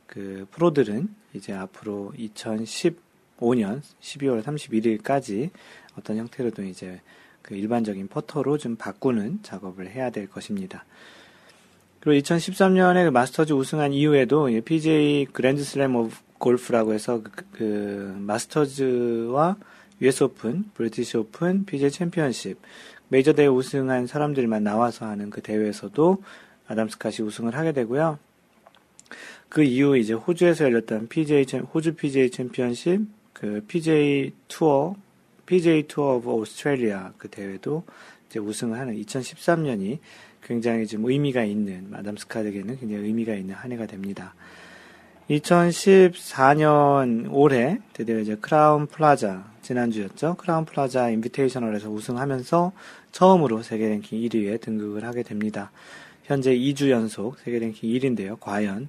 [0.06, 5.50] 그 프로들은 이제 앞으로 2015년 12월 31일까지
[5.98, 7.00] 어떤 형태로든 이제
[7.42, 10.84] 그 일반적인 퍼터로 좀 바꾸는 작업을 해야 될 것입니다.
[12.00, 19.56] 그리고 2013년에 그 마스터즈 우승한 이후에도 PJ 그랜드슬램 오브 골프라고 해서 그, 그 마스터즈와
[20.00, 22.58] US 오픈, 브리티시 오픈, PGA 챔피언십,
[23.08, 26.22] 메이저 대회 우승한 사람들만 나와서 하는 그 대회에서도
[26.66, 28.18] 아담 스캇이 우승을 하게 되고요.
[29.50, 33.02] 그 이후 이제 호주에서 열렸던 PGA 호주 PGA 챔피언십,
[33.34, 34.94] 그 PGA 투어
[35.44, 37.84] PGA Tour of Australia 그 대회도
[38.28, 39.98] 이제 우승을 하는 2013년이
[40.42, 44.35] 굉장히 좀 의미가 있는 아담 스캇에게는 굉장히 의미가 있는 한 해가 됩니다.
[45.31, 50.35] 2014년 올해 드디어 이제 크라운 플라자 지난주였죠.
[50.38, 52.72] 크라운 플라자 인비테이셔널에서 우승하면서
[53.12, 55.70] 처음으로 세계 랭킹 1위에 등극을 하게 됩니다.
[56.24, 58.40] 현재 2주 연속 세계 랭킹 1위인데요.
[58.40, 58.88] 과연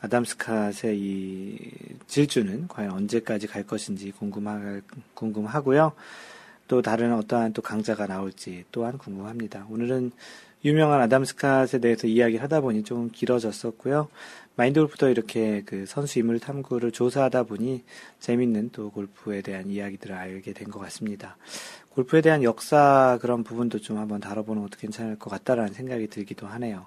[0.00, 1.58] 아담 스캇의 이
[2.06, 4.80] 질주는 과연 언제까지 갈 것인지 궁금하,
[5.14, 5.92] 궁금하고요.
[6.68, 9.66] 또 다른 어떠한 또 강자가 나올지 또한 궁금합니다.
[9.70, 10.12] 오늘은
[10.64, 14.08] 유명한 아담 스캇에 대해서 이야기를 하다 보니 좀 길어졌었고요.
[14.56, 17.84] 마인드 골프도 이렇게 그 선수 인물 탐구를 조사하다 보니
[18.18, 21.36] 재밌는 또 골프에 대한 이야기들을 알게 된 것 같습니다.
[21.90, 26.86] 골프에 대한 역사 그런 부분도 좀 한번 다뤄보는 것도 괜찮을 것 같다라는 생각이 들기도 하네요.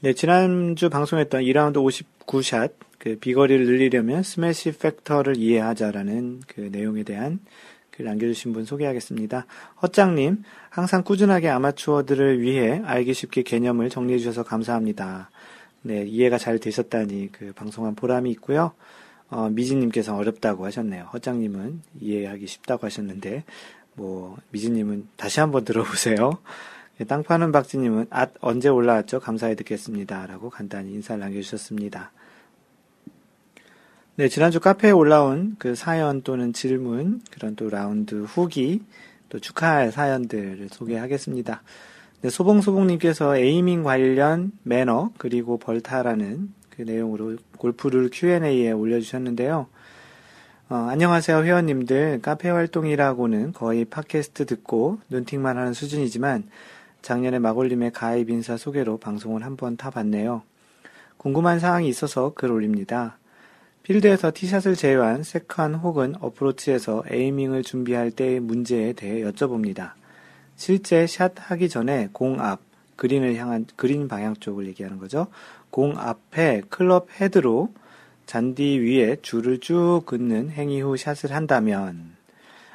[0.00, 1.76] 네, 지난주 방송했던 2라운드
[2.26, 7.38] 59샷, 그 비거리를 늘리려면 스매시 팩터를 이해하자라는 그 내용에 대한
[8.00, 9.46] 글 남겨주신 분 소개하겠습니다.
[9.82, 15.30] 허짱님, 항상 꾸준하게 아마추어들을 위해 알기 쉽게 개념을 정리해 주셔서 감사합니다.
[15.82, 18.72] 네, 이해가 잘 되셨다니 그 방송한 보람이 있고요.
[19.28, 21.04] 어, 미진님께서 어렵다고 하셨네요.
[21.12, 23.44] 허짱님은 이해하기 쉽다고 하셨는데,
[23.94, 26.38] 뭐, 미진님은 다시 한번 들어보세요.
[26.98, 29.20] 네, 땅 파는 박지님은 앗 언제 올라왔죠?
[29.20, 30.26] 감사히 듣겠습니다.
[30.26, 32.12] 라고 간단히 인사를 남겨주셨습니다.
[34.20, 38.82] 네, 지난주 카페에 올라온 그 사연 또는 질문, 그런 또 라운드 후기,
[39.30, 41.62] 또 축하할 사연들을 소개하겠습니다.
[42.20, 49.68] 네, 소봉소봉님께서 에이밍 관련 매너, 그리고 벌타라는 그 내용으로 골프를 Q&A에 올려주셨는데요.
[50.68, 52.20] 어, 안녕하세요, 회원님들.
[52.20, 56.44] 카페 활동이라고는 거의 팟캐스트 듣고 눈팅만 하는 수준이지만
[57.00, 60.42] 작년에 마골님의 가입 인사 소개로 방송을 한번 타봤네요.
[61.16, 63.16] 궁금한 사항이 있어서 글 올립니다.
[63.82, 69.92] 필드에서 티샷을 제외한 second 혹은 어프로치에서 aiming을 준비할 때의 문제에 대해 여쭤봅니다.
[70.56, 72.60] 실제 샷 하기 전에 공 앞,
[72.96, 75.28] 그린을 향한, 그린 방향 쪽을 얘기하는 거죠.
[75.70, 77.72] 공 앞에 클럽 헤드로
[78.26, 82.14] 잔디 위에 줄을 쭉 긋는 행위 후 샷을 한다면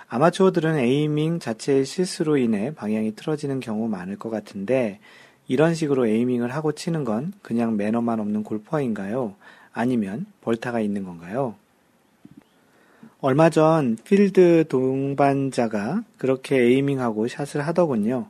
[0.07, 4.99] 아마추어들은 에이밍 자체의 실수로 인해 방향이 틀어지는 경우 많을 것 같은데
[5.47, 9.35] 이런 식으로 에이밍을 하고 치는 건 그냥 매너만 없는 골퍼인가요?
[9.75, 11.53] 아니면 벌타가 있는 건가요?
[13.19, 18.29] 얼마 전 필드 동반자가 그렇게 에이밍하고 샷을 하더군요.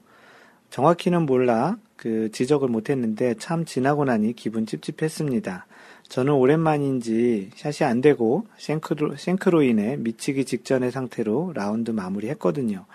[0.72, 5.68] 정확히는 몰라 그 지적을 못했는데 참 지나고 나니 기분 찝찝했습니다.
[6.10, 12.86] 저는 오랜만인지 샷이 안 되고 shank로, shank로 인해 미치기 직전의 상태로 라운드 마무리 했거든요.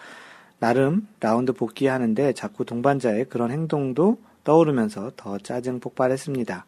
[0.58, 6.66] 나름 라운드 복귀하는데 자꾸 동반자의 그런 행동도 떠오르면서 더 짜증 폭발했습니다.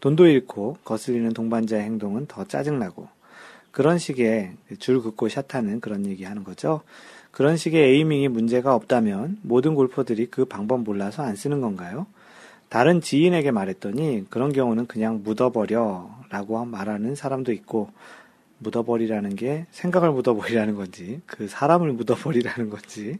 [0.00, 3.08] 돈도 잃고 거슬리는 동반자의 행동은 더 짜증나고
[3.70, 6.82] 그런 식의 줄 긋고 샷하는 그런 얘기 하는 거죠.
[7.30, 12.06] 그런 식의 에이밍이 문제가 없다면 모든 골퍼들이 그 방법 몰라서 안 쓰는 건가요?
[12.68, 17.90] 다른 지인에게 말했더니 그런 경우는 그냥 묻어버려 라고 말하는 사람도 있고
[18.58, 23.18] 묻어버리라는 게 생각을 묻어버리라는 건지 그 사람을 묻어버리라는 건지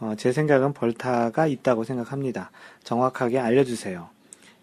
[0.00, 2.50] 어, 제 생각은 벌타가 있다고 생각합니다.
[2.84, 4.08] 정확하게 알려주세요.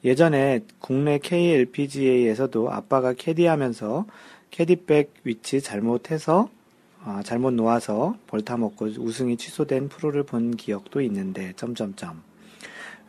[0.06, 4.06] 예전에 국내 KLPGA에서도 아빠가 캐디하면서
[4.52, 6.48] 캐디백 위치 잘못해서
[7.04, 12.22] 어, 잘못 놓아서 벌타 먹고 우승이 취소된 프로를 본 기억도 있는데 점점점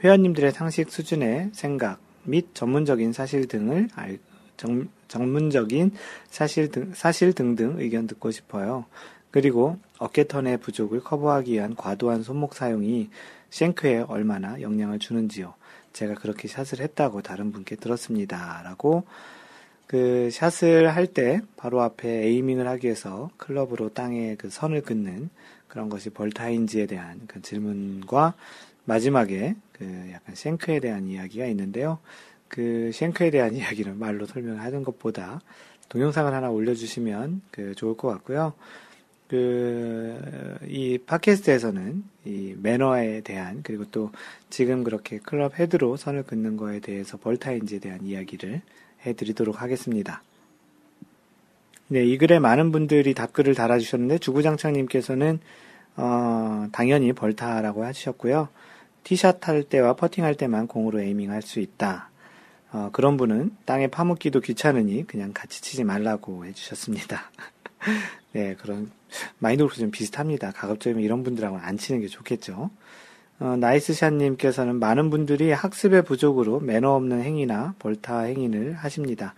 [0.03, 4.19] 회원님들의 상식 수준의 생각 및 전문적인 사실 등을 알,
[4.57, 5.93] 정, 전문적인
[6.31, 8.87] 사실 등, 사실 등등 의견 듣고 싶어요.
[9.31, 13.11] 그리고 어깨턴의 부족을 커버하기 위한 과도한 손목 사용이
[13.51, 15.55] shank에 얼마나 영향을 주는지요.
[15.97, 18.61] 제가 그렇게 샷을 했다고 다른 분께 들었습니다.
[18.65, 19.05] 라고
[19.87, 25.31] 그 샷을 할 때 바로 앞에 aiming을 하기 위해서 클럽으로 땅에 그 선을 긋는
[25.69, 28.35] 그런 것이 벌타인지에 대한 그 질문과
[28.85, 31.99] 마지막에 그 약간 shank에 대한 이야기가 있는데요.
[32.49, 35.41] 그 shank에 대한 이야기를 말로 설명하는 것보다
[35.89, 38.53] 동영상을 하나 올려주시면 그 좋을 것 같고요.
[39.29, 44.13] 그, 이 팟캐스트에서는 이 매너에 대한, 그리고 또
[44.51, 48.63] 지금 그렇게 클럽 헤드로 선을 긋는 거에 대해서 벌타인지에 대한 이야기를
[49.05, 50.23] 해드리도록 하겠습니다.
[51.89, 55.41] 네, 이 글에 많은 분들이 답글을 달아주셨는데, 주구장창님께서는,
[55.97, 58.49] 어, 당연히 벌타라고 하셨고요.
[59.05, 62.11] 티샷 할 때와 퍼팅 할 때만 공으로 에이밍 할 수 있다.
[62.73, 67.31] 어, 그런 분은 땅에 파묻기도 귀찮으니 그냥 같이 치지 말라고 해주셨습니다.
[68.33, 68.91] 네, 그런,
[69.39, 70.51] 마인드골프 좀 비슷합니다.
[70.53, 72.71] 가급적이면 이런 분들하고는 안 치는 게 좋겠죠.
[73.39, 79.35] 어, 나이스샷님께서는 많은 분들이 학습의 부족으로 매너 없는 행위나 벌타 행위를 하십니다.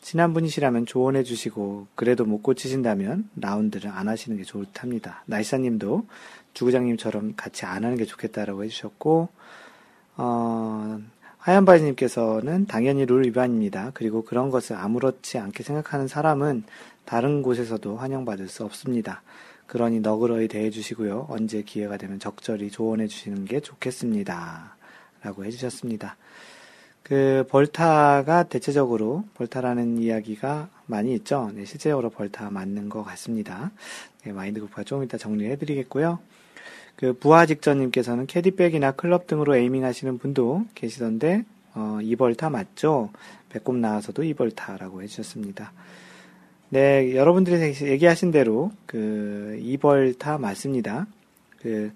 [0.00, 5.24] 친한 분이시라면 조언해 주시고, 그래도 못 고치신다면 라운드를 안 하시는 게 좋답니다.
[5.26, 6.06] 나이스샷님도
[6.54, 9.28] 주구장님처럼 같이 안 하는 게 좋겠다라고 해주셨고,
[10.18, 11.00] 어,
[11.38, 13.92] 하얀바지님께서는 당연히 룰 위반입니다.
[13.94, 16.64] 그리고 그런 것을 아무렇지 않게 생각하는 사람은
[17.08, 19.22] 다른 곳에서도 환영받을 수 없습니다.
[19.66, 21.24] 그러니 너그러이 대해 주시고요.
[21.30, 24.76] 언제 기회가 되면 적절히 조언해 주시는 게 좋겠습니다.
[25.22, 26.18] 라고 해주셨습니다.
[27.02, 31.50] 그 벌타가 대체적으로 벌타라는 이야기가 많이 있죠.
[31.54, 33.70] 네, 실제적으로 벌타 맞는 것 같습니다.
[34.24, 36.18] 네, 마인드 그룹가 조금 이따 정리해 드리겠고요.
[36.94, 43.08] 그 부하 직전님께서는 캐디백이나 클럽 등으로 에이밍 하시는 분도 계시던데 어, 이벌타 맞죠?
[43.48, 45.72] 배꼽 나와서도 이벌타라고 해주셨습니다.
[46.70, 51.06] 네, 여러분들이 얘기하신 대로 그 이벌타 맞습니다.
[51.60, 51.92] 그,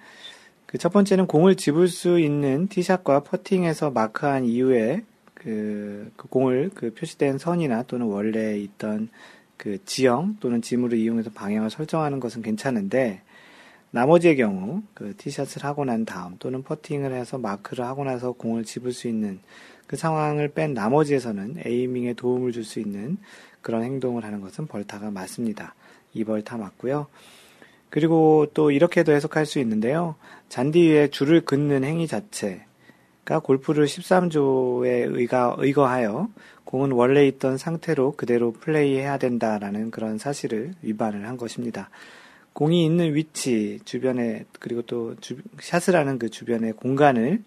[0.67, 5.03] 그 첫 번째는 공을 집을 수 있는 티샷과 퍼팅에서 마크한 이후에
[5.35, 9.11] 그, 그 공을 그 표시된 선이나 또는 원래 있던
[9.59, 13.21] 그 지형 또는 지물을 이용해서 방향을 설정하는 것은 괜찮은데
[13.91, 18.95] 나머지의 경우 그 티샷을 하고 난 다음 또는 퍼팅을 해서 마크를 하고 나서 공을 집을
[18.95, 19.41] 수 있는
[19.87, 23.19] 그 상황을 뺀 나머지에서는 에이밍에 도움을 줄 수 있는
[23.63, 25.75] 그런 행동을 하는 것은 벌타가 맞습니다.
[26.13, 27.07] 이 벌타 맞고요.
[27.89, 30.17] 그리고 또 이렇게도 해석할 수 있는데요.
[30.49, 36.29] 잔디 위에 줄을 긋는 행위 자체가 골프를 13조에 의가, 의거하여
[36.65, 41.91] 공은 원래 있던 상태로 그대로 플레이해야 된다라는 그런 사실을 위반을 한 것입니다.
[42.55, 47.43] 공이 있는 위치 주변에 그리고 또 주, 샷을 하는 그 주변의 공간을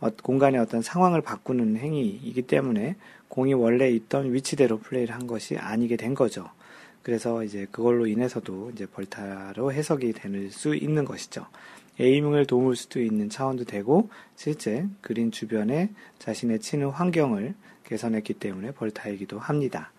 [0.00, 2.96] 어, 공간의 어떤 상황을 바꾸는 행위이기 때문에
[3.30, 6.50] 공이 원래 있던 위치대로 플레이를 한 것이 아니게 된 거죠.
[7.02, 11.46] 그래서 이제 그걸로 인해서도 이제 벌타로 해석이 될 수 있는 것이죠.
[11.98, 19.38] 에이밍을 도울 수도 있는 차원도 되고 실제 그린 주변에 자신의 치는 환경을 개선했기 때문에 벌타이기도
[19.38, 19.92] 합니다.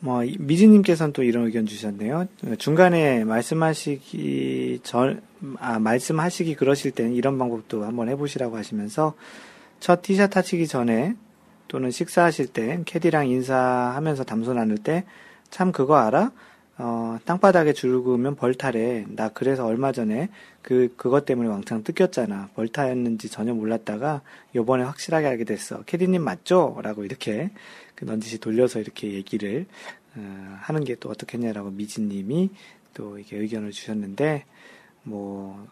[0.00, 2.26] 뭐 미지님께서는 또 이런 의견 주셨네요.
[2.58, 5.22] 중간에 말씀하시기 전,
[5.58, 9.14] 아 말씀하시기 그러실 때는 이런 방법도 한번 해보시라고 하시면서
[9.78, 11.14] 첫 티샷 하시기 전에
[11.72, 15.04] 또는 식사하실 때 캐디랑 인사하면서 담소 나눌 때
[15.52, 16.32] 참 그거 알아?
[16.78, 19.04] 어, 땅바닥에 줄 그으면 벌타래.
[19.10, 20.30] 나 그래서 얼마 전에
[20.62, 22.48] 그, 그것 때문에 왕창 뜯겼잖아.
[22.54, 24.22] 벌타였는지 전혀 몰랐다가
[24.54, 25.82] 요번에 확실하게 알게 됐어.
[25.82, 26.80] 캐디님 맞죠?
[26.82, 27.50] 라고 이렇게
[27.94, 29.66] 그 넌지시 돌려서 이렇게 얘기를,
[30.16, 32.48] 어, 하는 게 또 어떻겠냐라고 미진님이
[32.94, 34.46] 또 이렇게 의견을 주셨는데,
[35.02, 35.66] 뭐,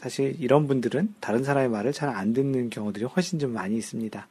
[0.00, 4.28] 사실 이런 분들은 다른 사람의 말을 잘 안 듣는 경우들이 훨씬 좀 많이 있습니다.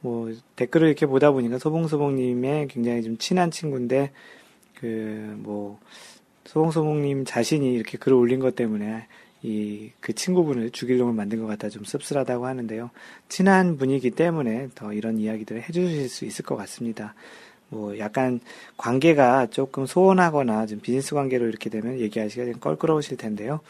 [0.00, 4.12] 뭐, 댓글을 이렇게 보다 보니까 소봉소봉님의 굉장히 좀 친한 친구인데,
[4.74, 5.78] 그, 뭐,
[6.46, 9.06] 소봉소봉님 자신이 이렇게 글을 올린 것 때문에
[9.42, 12.90] 이, 그 친구분을 죽일 놈을 만든 것 같아 좀 씁쓸하다고 하는데요.
[13.28, 17.14] 친한 분이기 때문에 더 이런 이야기들을 해주실 수 있을 것 같습니다.
[17.68, 18.40] 뭐, 약간
[18.76, 23.60] 관계가 조금 소원하거나 좀 비즈니스 관계로 이렇게 되면 얘기하시기가 좀 껄끄러우실 텐데요.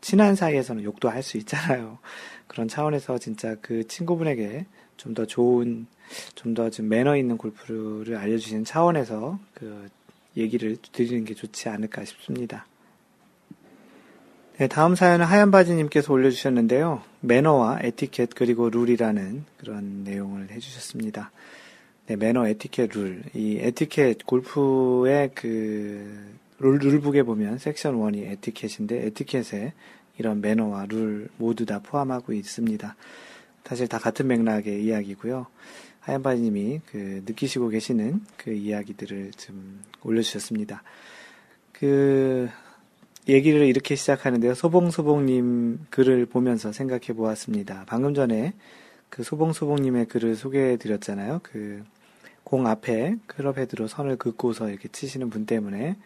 [0.00, 1.98] 친한 사이에서는 욕도 할 수 있잖아요.
[2.46, 4.66] 그런 차원에서 진짜 그 친구분에게
[4.96, 5.86] 좀 더 좋은,
[6.34, 9.88] 좀 더 좀 매너 있는 골프를 알려주시는 차원에서 그
[10.36, 12.66] 얘기를 드리는 게 좋지 않을까 싶습니다.
[14.58, 17.02] 네, 다음 사연은 하얀바지님께서 올려주셨는데요.
[17.20, 21.30] 매너와 에티켓 그리고 룰이라는 그런 내용을 해주셨습니다.
[22.06, 23.22] 네, 매너, 에티켓, 룰.
[23.34, 29.72] 이 에티켓, 골프의 그 룰, 룰북에 보면 섹션 1이 에티켓인데 에티켓에
[30.18, 32.96] 이런 매너와 룰 모두 다 포함하고 있습니다.
[33.66, 35.46] 사실 다 같은 맥락의 이야기고요.
[36.00, 40.82] 하얀바지님이 그 느끼시고 계시는 그 이야기들을 좀 올려주셨습니다.
[41.72, 42.48] 그
[43.28, 44.54] 얘기를 이렇게 시작하는데요.
[44.54, 47.84] 소봉소봉님 글을 보면서 생각해 보았습니다.
[47.86, 48.54] 방금 전에
[49.10, 51.40] 그 소봉소봉님의 글을 소개해 드렸잖아요.
[51.42, 51.84] 그
[52.46, 55.96] 공 앞에 클럽 헤드로 선을 긋고서 이렇게 치시는 분 때문에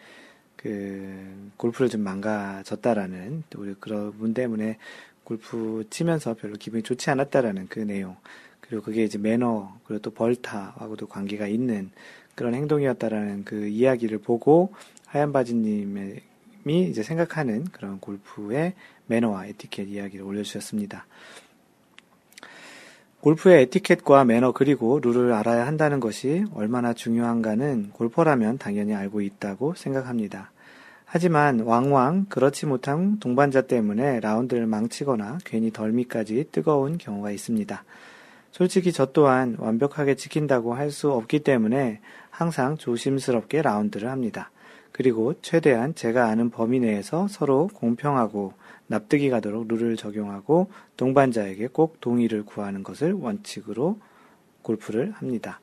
[0.55, 4.79] 그 골프를 좀 망가졌다라는 우리 그런 분 때문에
[5.23, 8.17] 골프 치면서 별로 기분이 좋지 않았다라는 그 내용.
[8.59, 11.91] 그리고 그게 이제 매너, 그리고 또 벌타하고도 관계가 있는
[12.35, 14.73] 그런 행동이었다라는 그 이야기를 보고
[15.05, 16.21] 하얀 바지님이
[16.65, 18.73] 이제 생각하는 그런 골프의
[19.07, 21.05] 매너와 에티켓 이야기를 올려주셨습니다.
[23.19, 30.51] 골프의 에티켓과 매너 그리고 룰을 알아야 한다는 것이 얼마나 중요한가는 골퍼라면 당연히 알고 있다고 생각합니다.
[31.13, 37.83] 하지만 왕왕 그렇지 못한 동반자 때문에 라운드를 망치거나 괜히 덜미까지 뜨거운 경우가 있습니다.
[38.53, 41.99] 솔직히 저 또한 완벽하게 지킨다고 할 수 없기 때문에
[42.29, 44.51] 항상 조심스럽게 라운드를 합니다.
[44.93, 48.53] 그리고 최대한 제가 아는 범위 내에서 서로 공평하고
[48.87, 53.99] 납득이 가도록 룰을 적용하고 동반자에게 꼭 동의를 구하는 것을 원칙으로
[54.61, 55.59] 골프를 합니다.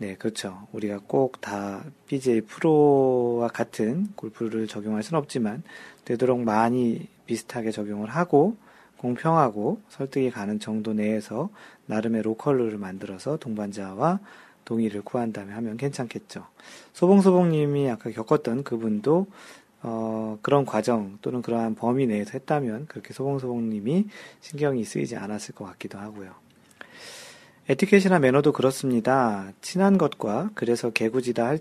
[0.00, 0.66] 네, 그렇죠.
[0.72, 5.62] 우리가 꼭 다 BJ 프로와 같은 골프를 적용할 수는 없지만
[6.06, 8.56] 되도록 많이 비슷하게 적용을 하고
[8.96, 11.50] 공평하고 설득이 가는 정도 내에서
[11.84, 14.20] 나름의 로컬룰을 만들어서 동반자와
[14.64, 16.46] 동의를 구한다면 하면 괜찮겠죠.
[16.94, 19.26] 소봉소봉님이 아까 겪었던 그분도
[19.82, 24.06] 어, 그런 과정 또는 그러한 범위 내에서 했다면 그렇게 소봉소봉님이
[24.40, 26.32] 신경이 쓰이지 않았을 것 같기도 하고요.
[27.70, 29.52] 에티켓이나 매너도 그렇습니다.
[29.60, 31.56] 친한 것과 그래서 개구지다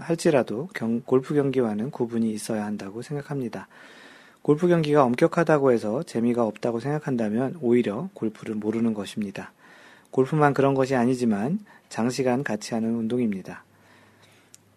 [0.00, 3.66] 할지라도 경, 골프 경기와는 구분이 있어야 한다고 생각합니다.
[4.42, 9.52] 골프 경기가 엄격하다고 해서 재미가 없다고 생각한다면 오히려 골프를 모르는 것입니다.
[10.10, 13.64] 골프만 그런 것이 아니지만 장시간 같이 하는 운동입니다.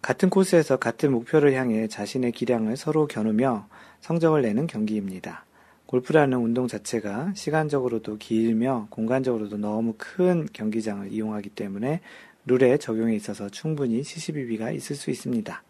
[0.01, 3.67] 같은 코스에서 같은 목표를 향해 자신의 기량을 서로 겨누며
[3.99, 5.43] 성적을 내는 경기입니다.
[5.89, 12.01] 골프라는 운동 자체가 시간적으로도 길며 공간적으로도 너무 큰 경기장을 이용하기 때문에
[12.45, 15.63] 룰에 적용에 있어서 충분히 시시비비가 있을 수 있습니다.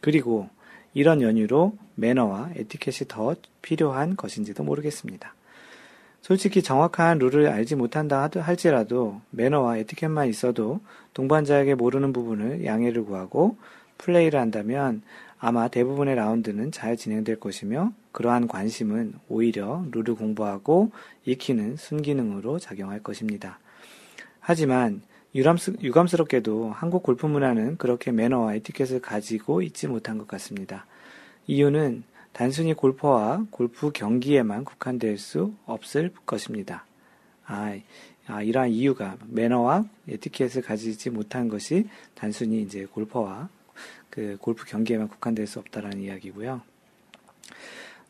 [0.00, 0.48] 그리고
[0.94, 5.34] 이런 연유로 매너와 에티켓이 더 필요한 것인지도 모르겠습니다.
[6.22, 10.80] 솔직히 정확한 룰을 알지 못한다 할지라도 매너와 에티켓만 있어도
[11.12, 13.58] 동반자에게 모르는 부분을 양해를 구하고
[13.98, 15.02] 플레이를 한다면
[15.38, 20.90] 아마 대부분의 라운드는 잘 진행될 것이며 그러한 관심은 오히려 룰을 공부하고
[21.24, 23.58] 익히는 순기능으로 작용할 것입니다.
[24.40, 25.02] 하지만
[25.34, 30.86] 유감스럽게도 한국 골프 문화는 그렇게 매너와 에티켓을 가지고 있지 못한 것 같습니다.
[31.46, 36.84] 이유는 단순히 골퍼와 골프 경기에만 국한될 수 없을 것입니다.
[37.46, 37.78] 아,
[38.26, 43.48] 아, 이러한 이유가 매너와 에티켓을 가지지 못한 것이 단순히 이제 골퍼와
[44.18, 46.60] 그 골프 경기에만 국한될 수 없다라는 이야기고요.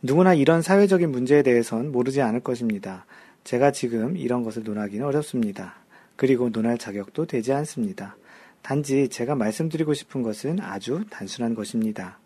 [0.01, 3.05] 누구나 이런 사회적인 문제에 대해선 모르지 않을 것입니다.
[3.45, 5.75] 제가 지금 이런 것을 논하기는 어렵습니다.
[6.17, 8.17] 그리고 논할 자격도 되지 않습니다.
[8.63, 12.19] 단지 제가 말씀드리고 싶은 것은 아주 단순한 것입니다.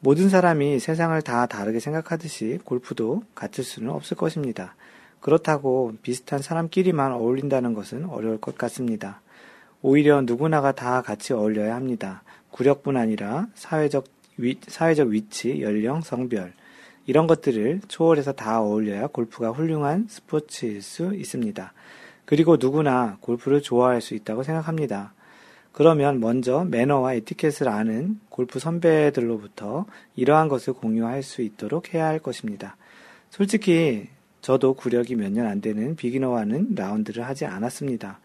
[0.00, 4.76] 모든 사람이 세상을 다 다르게 생각하듯이 골프도 같을 수는 없을 것입니다.
[5.20, 9.20] 그렇다고 비슷한 사람끼리만 어울린다는 것은 어려울 것 같습니다.
[9.82, 12.22] 오히려 누구나가 다 같이 어울려야 합니다.
[12.58, 14.04] 구력뿐 아니라 사회적
[14.38, 16.52] 위, 사회적 위치, 연령, 성별,
[17.06, 21.72] 이런 것들을 초월해서 다 어울려야 골프가 훌륭한 스포츠일 수 있습니다.
[22.24, 25.14] 그리고 누구나 골프를 좋아할 수 있다고 생각합니다.
[25.70, 29.86] 그러면 먼저 매너와 에티켓을 아는 골프 선배들로부터
[30.16, 32.76] 이러한 것을 공유할 수 있도록 해야 할 것입니다.
[33.30, 34.08] 솔직히
[34.40, 38.18] 저도 구력이 몇 년 안 되는 비기너와는 라운드를 하지 않았습니다.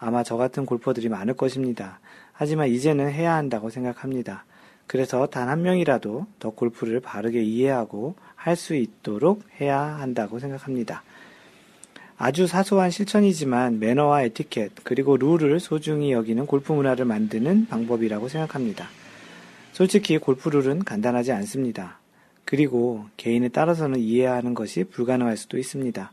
[0.00, 2.00] 아마 저 같은 골퍼들이 많을 것입니다.
[2.38, 4.44] 하지만 이제는 해야 한다고 생각합니다.
[4.86, 11.02] 그래서 단 한 명이라도 더 골프를 바르게 이해하고 할 수 있도록 해야 한다고 생각합니다.
[12.16, 18.88] 아주 사소한 실천이지만 매너와 에티켓 그리고 룰을 소중히 여기는 골프 문화를 만드는 방법이라고 생각합니다.
[19.72, 21.98] 솔직히 골프 룰은 간단하지 않습니다.
[22.44, 26.12] 그리고 개인에 따라서는 이해하는 것이 불가능할 수도 있습니다.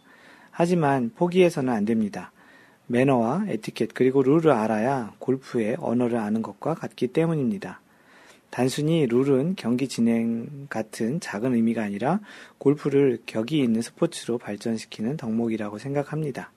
[0.49, 2.31] 하지만 포기해서는 안 됩니다.
[2.87, 7.81] 매너와 에티켓 그리고 룰을 알아야 골프의 언어를 아는 것과 같기 때문입니다.
[8.49, 12.21] 단순히 룰은 경기 진행 같은 작은 의미가 아니라
[12.57, 16.51] 골프를 격이 있는 스포츠로 발전시키는 덕목이라고 생각합니다.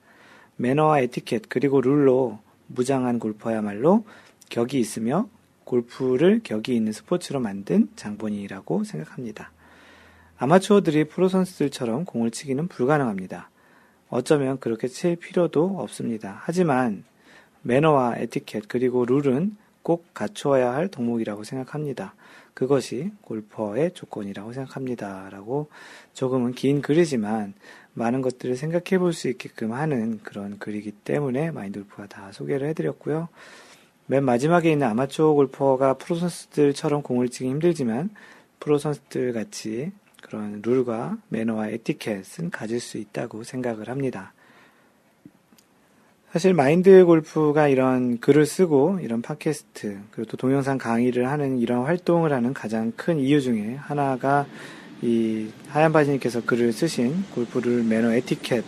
[0.55, 4.05] 매너와 에티켓 그리고 룰로 무장한 골퍼야말로
[4.49, 5.27] 격이 있으며
[5.63, 9.51] 골프를 격이 있는 스포츠로 만든 장본인이라고 생각합니다.
[10.37, 13.49] 아마추어들이 프로 선수들처럼 공을 치기는 불가능합니다.
[14.09, 16.41] 어쩌면 그렇게 칠 필요도 없습니다.
[16.43, 17.03] 하지만
[17.61, 22.15] 매너와 에티켓 그리고 룰은 꼭 갖추어야 할 덕목이라고 생각합니다.
[22.53, 25.29] 그것이 골퍼의 조건이라고 생각합니다.
[25.31, 25.69] 라고
[26.13, 27.53] 조금은 긴 글이지만
[27.93, 33.29] 많은 것들을 생각해 볼 수 있게끔 하는 그런 글이기 때문에 마인드 골프가 다 소개를 해드렸고요.
[34.07, 38.09] 맨 마지막에 있는 아마추어 골퍼가 프로 선수들처럼 공을 치기 힘들지만
[38.59, 39.91] 프로 선수들 같이
[40.29, 44.31] 그런 룰과 매너와 에티켓은 가질 수 있다고 생각을 합니다.
[46.31, 52.31] 사실 마인드 골프가 이런 글을 쓰고 이런 팟캐스트 그리고 또 동영상 강의를 하는 이런 활동을
[52.31, 54.45] 하는 가장 큰 이유 중에 하나가
[55.01, 58.63] 이 하얀 바지님께서 글을 쓰신 골프를 매너 에티켓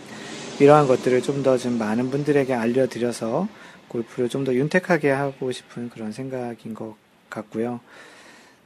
[0.58, 3.46] 이러한 것들을 좀 더 좀 많은 분들에게 알려드려서
[3.86, 6.96] 골프를 좀 더 윤택하게 하고 싶은 그런 생각인 것
[7.30, 7.78] 같고요.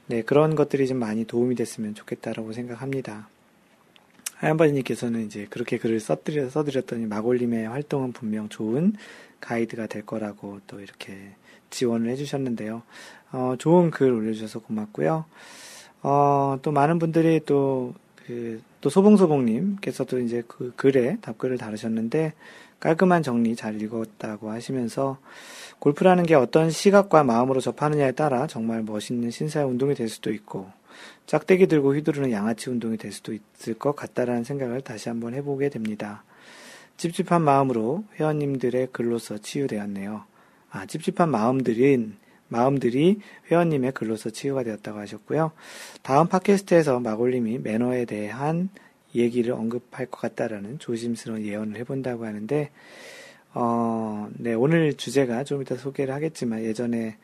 [0.09, 3.29] 네, 그런 것들이 좀 많이 도움이 됐으면 좋겠다라고 생각합니다.
[4.37, 8.95] 하얀바지님께서는 이제 그렇게 글을 써드려, 써드렸더니 마골님의 활동은 분명 좋은
[9.41, 11.33] 가이드가 될 거라고 또 이렇게
[11.71, 12.83] 지원을 해주셨는데요.
[13.33, 15.25] 어, 좋은 글 올려주셔서 고맙고요.
[16.03, 17.95] 어, 또 많은 분들이 또,
[18.27, 22.35] 그, 또 소봉소봉님께서도 이제 그 글에 답글을 다루셨는데
[22.79, 25.19] 깔끔한 정리 잘 읽었다고 하시면서
[25.79, 30.67] 골프라는 게 어떤 시각과 마음으로 접하느냐에 따라 정말 멋있는 신사의 운동이 될 수도 있고
[31.27, 36.25] 짝대기 들고 휘두르는 양아치 운동이 될 수도 있을 것 같다라는 생각을 다시 한번 해보게 됩니다.
[36.97, 40.25] 찝찝한 마음으로 회원님들의 글로서 치유되었네요.
[40.71, 42.17] 아, 찝찝한 마음들인
[42.49, 43.21] 마음들이
[43.51, 45.53] 회원님의 글로서 치유가 되었다고 하셨고요.
[46.03, 48.69] 다음 팟캐스트에서 마골님이 매너에 대한
[49.15, 52.71] 얘기를 언급할 것 같다라는 조심스러운 예언을 해본다고 하는데,
[53.59, 57.17] 어, 네, 오늘 주제가 좀 이따 소개를 하겠지만 예전에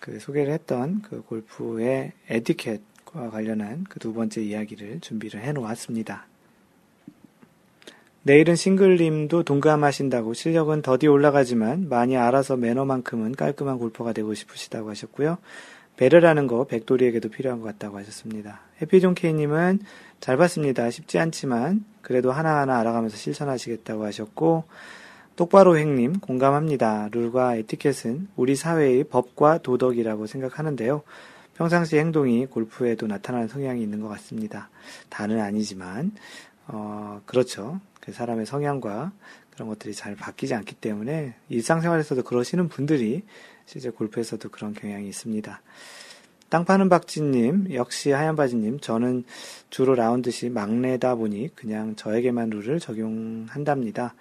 [0.00, 6.26] 그 소개를 했던 그 골프의 에티켓과 관련한 그 두 번째 이야기를 준비를 해 놓았습니다.
[8.22, 15.36] 내일은 싱글님도 동감하신다고 실력은 더디 올라가지만 많이 알아서 매너만큼은 깔끔한 골퍼가 되고 싶으시다고 하셨고요.
[15.98, 18.62] 배려라는 거 백돌이에게도 필요한 것 같다고 하셨습니다.
[18.80, 19.80] 해피존 K님은
[20.20, 20.90] 잘 봤습니다.
[20.90, 24.64] 쉽지 않지만 그래도 하나하나 알아가면서 실천하시겠다고 하셨고
[25.36, 27.08] 똑바로 행님 공감합니다.
[27.10, 31.02] 룰과 에티켓은 우리 사회의 법과 도덕이라고 생각하는데요.
[31.56, 34.70] 평상시 행동이 골프에도 나타나는 성향이 있는 것 같습니다.
[35.08, 36.12] 다는 아니지만
[36.68, 37.80] 어, 그렇죠.
[38.00, 39.12] 그 사람의 성향과
[39.50, 43.22] 그런 것들이 잘 바뀌지 않기 때문에 일상생활에서도 그러시는 분들이
[43.66, 45.62] 실제 골프에서도 그런 경향이 있습니다.
[46.48, 49.24] 땅 파는 박지님, 역시 하얀 바지님, 저는
[49.70, 54.14] 주로 라운드 시 막내다 보니 그냥 저에게만 룰을 적용한답니다.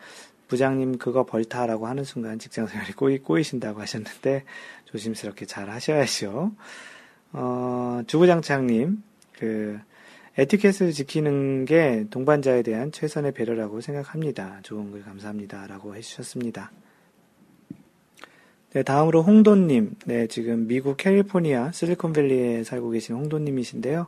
[0.54, 4.44] 부장님 그거 벌타라고 하는 순간 직장생활이 꼬이, 꼬이신다고 하셨는데
[4.86, 6.52] 조심스럽게 잘 하셔야죠.
[7.32, 9.02] 어, 주부장창님,
[9.40, 9.80] 그,
[10.38, 14.60] 에티켓을 지키는 게 동반자에 대한 최선의 배려라고 생각합니다.
[14.62, 15.66] 좋은 글 감사합니다.
[15.66, 16.72] 라고 해주셨습니다.
[18.74, 19.96] 네, 다음으로 홍도님.
[20.06, 24.06] 네, 지금 미국 캘리포니아 실리콘밸리에 살고 계신 홍도님이신데요.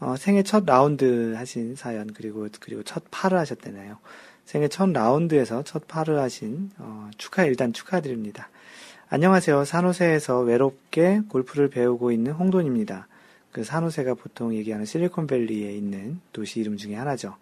[0.00, 3.98] 어, 생애 첫 라운드 하신 사연, 그리고, 그리고 첫 파를 하셨다네요.
[4.48, 8.48] 생애 첫 라운드에서 첫 파를 하신, 어, 축하, 일단 축하드립니다.
[9.10, 9.66] 안녕하세요.
[9.66, 13.08] 산호세에서 외롭게 골프를 배우고 있는 홍돈입니다.
[13.52, 17.36] 그 산호세가 보통 얘기하는 실리콘밸리에 있는 도시 이름 중에 하나죠.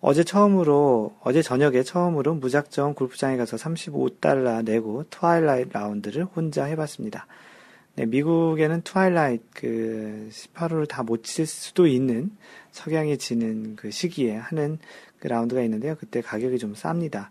[0.00, 7.28] 어제 처음으로, 어제 저녁에 처음으로 무작정 골프장에 가서 35달러 내고 twilight 라운드를 혼자 해봤습니다.
[7.94, 12.30] 네, 미국에는 twilight 그 18홀을 다 못 칠 수도 있는
[12.72, 14.78] 석양이 지는 그 시기에 하는
[15.18, 15.96] 그 라운드가 있는데요.
[15.96, 17.28] 그때 가격이 좀 쌉니다.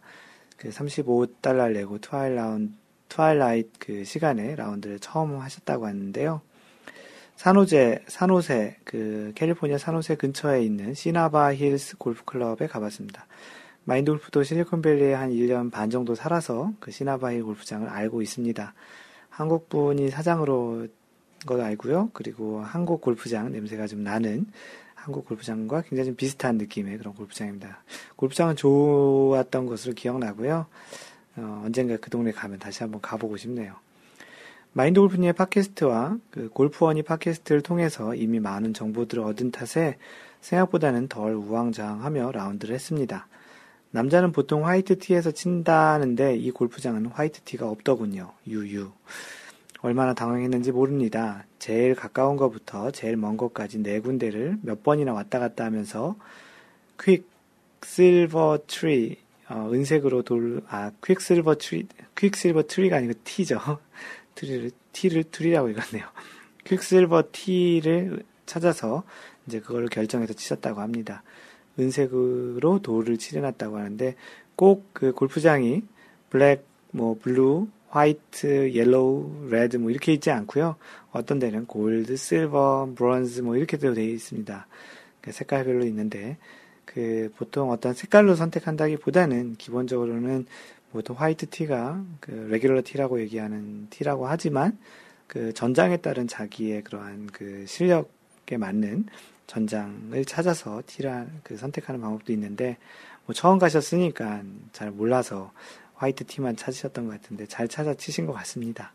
[0.57, 2.73] 그 35달러 내고 twi라운드,
[3.09, 6.41] twilight 그 시간에 라운드를 처음 하셨다고 하는데요.
[7.35, 13.27] 산호제, 산호세, 그 캘리포니아 산호세 근처에 있는 시나바 힐스 골프 클럽에 가봤습니다.
[13.83, 18.73] 마인드 골프도 실리콘밸리에 한 1년 반 정도 살아서 그 시나바 힐 골프장을 알고 있습니다.
[19.29, 20.87] 한국 분이 사장으로
[21.45, 22.09] 걸 알고요.
[22.13, 24.47] 그리고 한국 골프장 냄새가 좀 나는
[25.05, 27.83] 한국 골프장과 굉장히 좀 비슷한 느낌의 그런 골프장입니다.
[28.15, 30.65] 골프장은 좋았던 것으로 기억나고요.
[31.37, 33.75] 어, 언젠가 그 동네 가면 다시 한번 가보고 싶네요.
[34.73, 39.97] 마인드 골프님의 팟캐스트와 그 골프원이 팟캐스트를 통해서 이미 많은 정보들을 얻은 탓에
[40.41, 43.27] 생각보다는 덜 우왕좌왕하며 라운드를 했습니다.
[43.91, 48.31] 남자는 보통 화이트 티에서 친다는데 이 골프장은 화이트 티가 없더군요.
[48.47, 48.89] 유유.
[49.81, 51.45] 얼마나 당황했는지 모릅니다.
[51.59, 56.15] 제일 가까운 것부터 제일 먼 것까지 네 군데를 몇 번이나 왔다 갔다 하면서
[56.99, 59.17] quicksilver tree
[59.47, 63.59] 어, 은색으로 돌, 아, quicksilver tree, quicksilver tree가 아니고 티죠.
[64.33, 66.05] tree를, 티를 tree라고 읽었네요.
[66.65, 69.03] quicksilver 티를 찾아서
[69.45, 71.21] 이제 그걸 결정해서 치셨다고 합니다.
[71.77, 74.15] 은색으로 돌을 칠해놨다고 하는데
[74.55, 75.83] 꼭 그 골프장이
[76.29, 80.75] 블랙, 뭐 블루, 화이트, 옐로우, 레드 뭐 이렇게 있지 않고요.
[81.11, 84.67] 어떤 데는 골드, 실버, 브론즈 뭐 이렇게도 되어 있습니다.
[85.21, 86.35] 그 색깔별로 있는데
[86.83, 90.45] 그 보통 어떤 색깔로 선택한다기보다는 기본적으로는
[90.91, 94.77] 보통 화이트 티가 그 레귤러 티라고 얘기하는 티라고 하지만
[95.27, 99.05] 그 전장에 따른 자기의 그러한 그 실력에 맞는
[99.47, 102.75] 전장을 찾아서 티라 그 선택하는 방법도 있는데
[103.25, 104.43] 뭐 처음 가셨으니까
[104.73, 105.53] 잘 몰라서
[105.95, 108.93] 화이트 티만 찾으셨던 것 같은데 잘 찾아 치신 것 같습니다.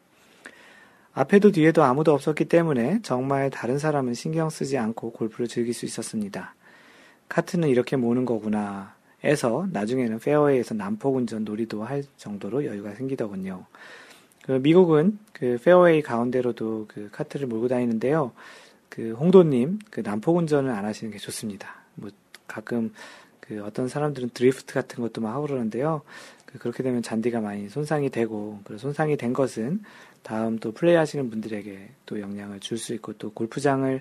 [1.12, 6.55] 앞에도 뒤에도 아무도 없었기 때문에 정말 다른 사람은 신경 쓰지 않고 골프를 즐길 수 있었습니다.
[7.28, 8.94] 카트는 이렇게 모는 거구나.
[9.22, 13.66] 에서 나중에는 페어웨이에서 난폭 운전 놀이도 할 정도로 여유가 생기더군요.
[14.44, 18.32] 그 미국은 그 페어웨이 가운데로도 그 카트를 몰고 다니는데요.
[18.88, 21.82] 그 홍도님 그 난폭 운전을 안 하시는 게 좋습니다.
[21.96, 22.11] 뭐
[22.46, 22.94] 가끔
[23.40, 26.03] 그 어떤 사람들은 드리프트 같은 것도 막 하고 그러는데요.
[26.53, 29.82] 그 그렇게 되면 잔디가 많이 손상이 되고 그 손상이 된 것은
[30.22, 34.01] 다음 또 플레이 하시는 분들에게 또 영향을 줄 수 있고 또 골프장을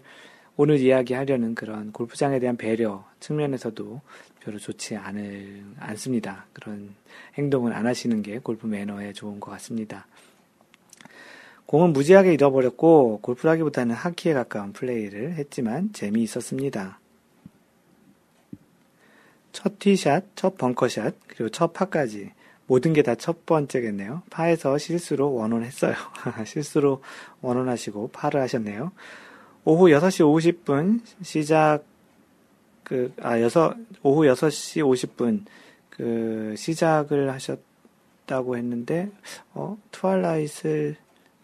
[0.55, 4.01] 오늘 이야기하려는 그런 골프장에 대한 배려 측면에서도
[4.41, 6.47] 별로 좋지 않을, 않습니다.
[6.53, 6.95] 그런
[7.37, 10.07] 행동을 안 하시는 게 골프 매너에 좋은 것 같습니다.
[11.65, 16.99] 공은 무지하게 잃어버렸고 골프라기보다는 하키에 가까운 플레이를 했지만 재미있었습니다.
[19.51, 22.31] 첫 티샷, 첫 벙커샷, 그리고 첫 파까지
[22.69, 24.21] 모든 게 다 첫 번째겠네요.
[24.29, 25.95] 파에서 실수로 one on 했어요.
[26.45, 27.01] 실수로
[27.41, 28.91] one on 하시고 파를 하셨네요.
[29.65, 31.83] 오후 6시 50분 시작
[32.83, 35.45] 그, 아, 여섯, 오후 6시 50분,
[35.91, 39.11] 그, 시작을 하셨다고 했는데,
[39.53, 40.95] 어, twilight를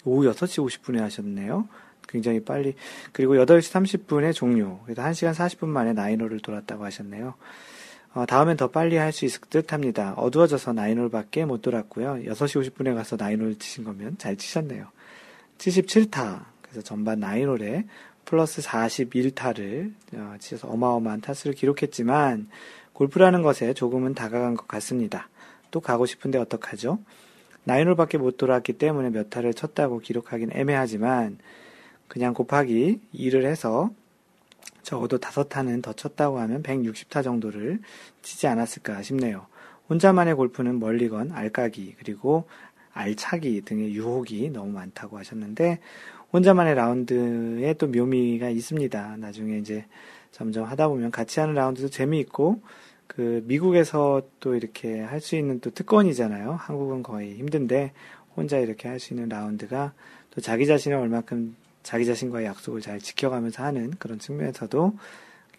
[0.06, 1.68] 오후 6시 50분에 하셨네요.
[2.10, 2.74] 굉장히 빨리.
[3.12, 4.80] 그리고 8시 30분에 종료.
[4.86, 7.36] 그래서 1시간 40분 만에 나인홀을 돌았다고 하셨네요.
[8.16, 10.13] 어, 다음엔 더 빨리 할 수 있을 듯 합니다.
[10.16, 12.32] 어두워져서 나인홀 밖에 못 돌았고요.
[12.32, 14.88] 6시 50분에 가서 나인홀 치신 거면 잘 치셨네요.
[15.57, 16.45] 77타.
[16.61, 17.86] 그래서 전반 9홀에
[18.24, 22.47] 플러스 41타를 어, 치셔서 어마어마한 타수를 기록했지만
[22.93, 25.28] 골프라는 것에 조금은 다가간 것 같습니다.
[25.72, 26.99] 또 가고 싶은데 어떡하죠?
[27.68, 31.38] 9홀밖에 못 돌았기 때문에 몇 타를 쳤다고 기록하긴 애매하지만
[32.07, 33.91] 그냥 곱하기 2를 해서
[34.84, 37.80] 적어도 5타는 더 쳤다고 하면 160타 정도를
[38.22, 39.47] 치지 않았을까 싶네요.
[39.89, 42.45] 혼자만의 골프는 멀리건 알까기 그리고
[42.93, 45.80] 알차기 등의 유혹이 너무 많다고 하셨는데
[46.34, 49.18] 혼자만의 라운드에 또 묘미가 있습니다.
[49.18, 49.86] 나중에 이제
[50.32, 52.61] 점점 하다 보면 같이 하는 라운드도 재미있고
[53.07, 56.53] 그 미국에서 또 이렇게 할 수 있는 또 특권이잖아요.
[56.53, 57.93] 한국은 거의 힘든데
[58.36, 59.93] 혼자 이렇게 할 수 있는 라운드가
[60.32, 61.55] 또 자기 자신을 얼마큼
[61.86, 64.98] 자기 자신과의 약속을 잘 지켜가면서 하는 그런 측면에서도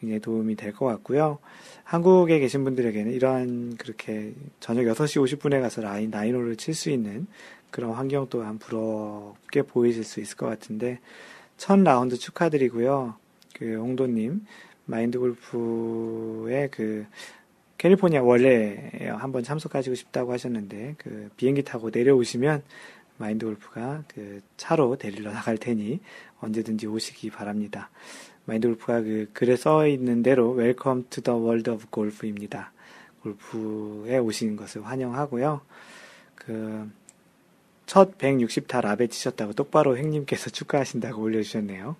[0.00, 1.38] 굉장히 도움이 될 것 같고요.
[1.84, 7.28] 한국에 계신 분들에게는 이러한 그렇게 저녁 6시 50분에 가서 라인, 나인홀을 칠 수 있는
[7.70, 10.98] 그런 환경 또한 부럽게 보이실 수 있을 것 같은데,
[11.58, 13.14] 첫 라운드 축하드리고요.
[13.54, 14.44] 그, 홍도님,
[14.86, 17.06] 마인드 골프의 그,
[17.78, 22.62] 캘리포니아 월례 한번 참석하시고 싶다고 하셨는데, 그, 비행기 타고 내려오시면,
[23.18, 26.00] 마인드 골프가 그 차로 데리러 나갈 테니
[26.40, 27.90] 언제든지 오시기 바랍니다.
[28.44, 32.72] 마인드 골프가 그 글에 써 있는 대로 welcome to the world of golf입니다.
[33.22, 35.60] 골프에 오신 것을 환영하고요.
[36.34, 37.06] 그
[37.86, 41.96] 첫 160타 라베 치셨다고 똑바로 행님께서 축하하신다고 올려주셨네요.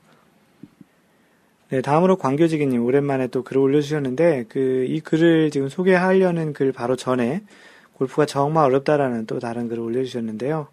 [1.69, 7.43] 네, 다음으로 광교지기님 오랜만에 또 글을 올려주셨는데 그 이 글을 지금 소개하려는 글 바로 전에
[7.95, 10.69] 골프가 정말 어렵다라는 또 다른 글을 올려주셨는데요.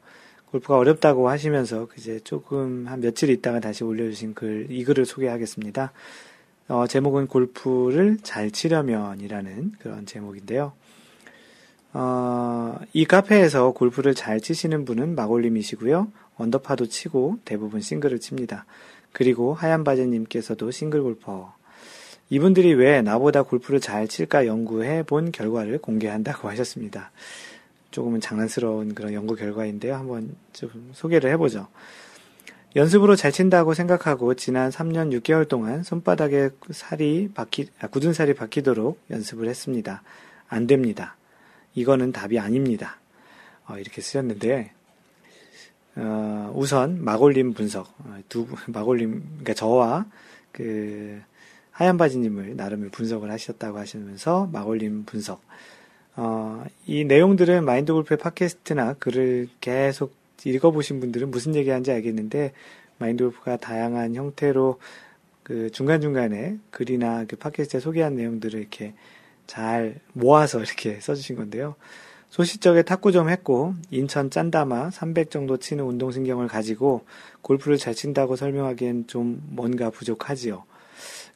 [0.53, 5.91] 골프가 어렵다고 하시면서 이제 조금 한 며칠 있다가 다시 올려주신 글, 이 글을 소개하겠습니다.
[6.67, 10.73] 어, 제목은 골프를 잘 치려면이라는 그런 제목인데요.
[11.93, 16.11] 어, 이 카페에서 골프를 잘 치시는 분은 마골님이시고요.
[16.37, 18.67] 언더파도 치고 대부분 싱글을 칩니다.
[19.11, 21.51] 그리고 하얀 바지님께서도 싱글 골퍼.
[22.29, 27.11] 이분들이 왜 나보다 골프를 잘 칠까 연구해 본 결과를 공개한다고 하셨습니다.
[27.93, 29.93] 조금은 장난스러운 그런 연구 결과인데요.
[29.93, 31.67] 한번 좀 소개를 해보죠.
[32.75, 38.99] 연습으로 잘 친다고 생각하고 지난 3년 6개월 동안 손바닥에 살이 박히, 아, 굳은 살이 박히도록
[39.11, 40.01] 연습을 했습니다.
[40.47, 41.15] 안 됩니다.
[41.75, 42.97] 이거는 답이 아닙니다.
[43.67, 44.71] 어, 이렇게 쓰였는데,
[45.95, 50.07] 어, 우선 마골림 분석, 어, 두, 마골림, 그러니까 저와
[50.51, 51.21] 그
[51.69, 55.43] 하얀 바지님을 나름의 분석을 하셨다고 하시면서 마골림 분석,
[56.15, 60.13] 어, 이 내용들은 마인드 골프의 팟캐스트나 글을 계속
[60.45, 62.53] 읽어보신 분들은 무슨 얘기하는지 알겠는데,
[62.99, 64.79] 마인드 골프가 다양한 형태로
[65.41, 68.93] 그 중간중간에 글이나 그 팟캐스트에 소개한 내용들을 이렇게
[69.47, 71.75] 잘 모아서 이렇게 써주신 건데요.
[72.29, 77.05] 소시적에 탁구 좀 했고, 인천 짠다마 300 정도 치는 운동신경을 가지고
[77.41, 80.63] 골프를 잘 친다고 설명하기엔 좀 뭔가 부족하지요.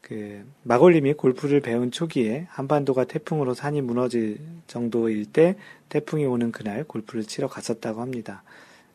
[0.08, 5.58] 그 마골님이 골프를 배운 초기에 한반도가 태풍으로 산이 무너질 정도일 때
[5.90, 8.42] 태풍이 오는 그날 골프를 치러 갔었다고 합니다.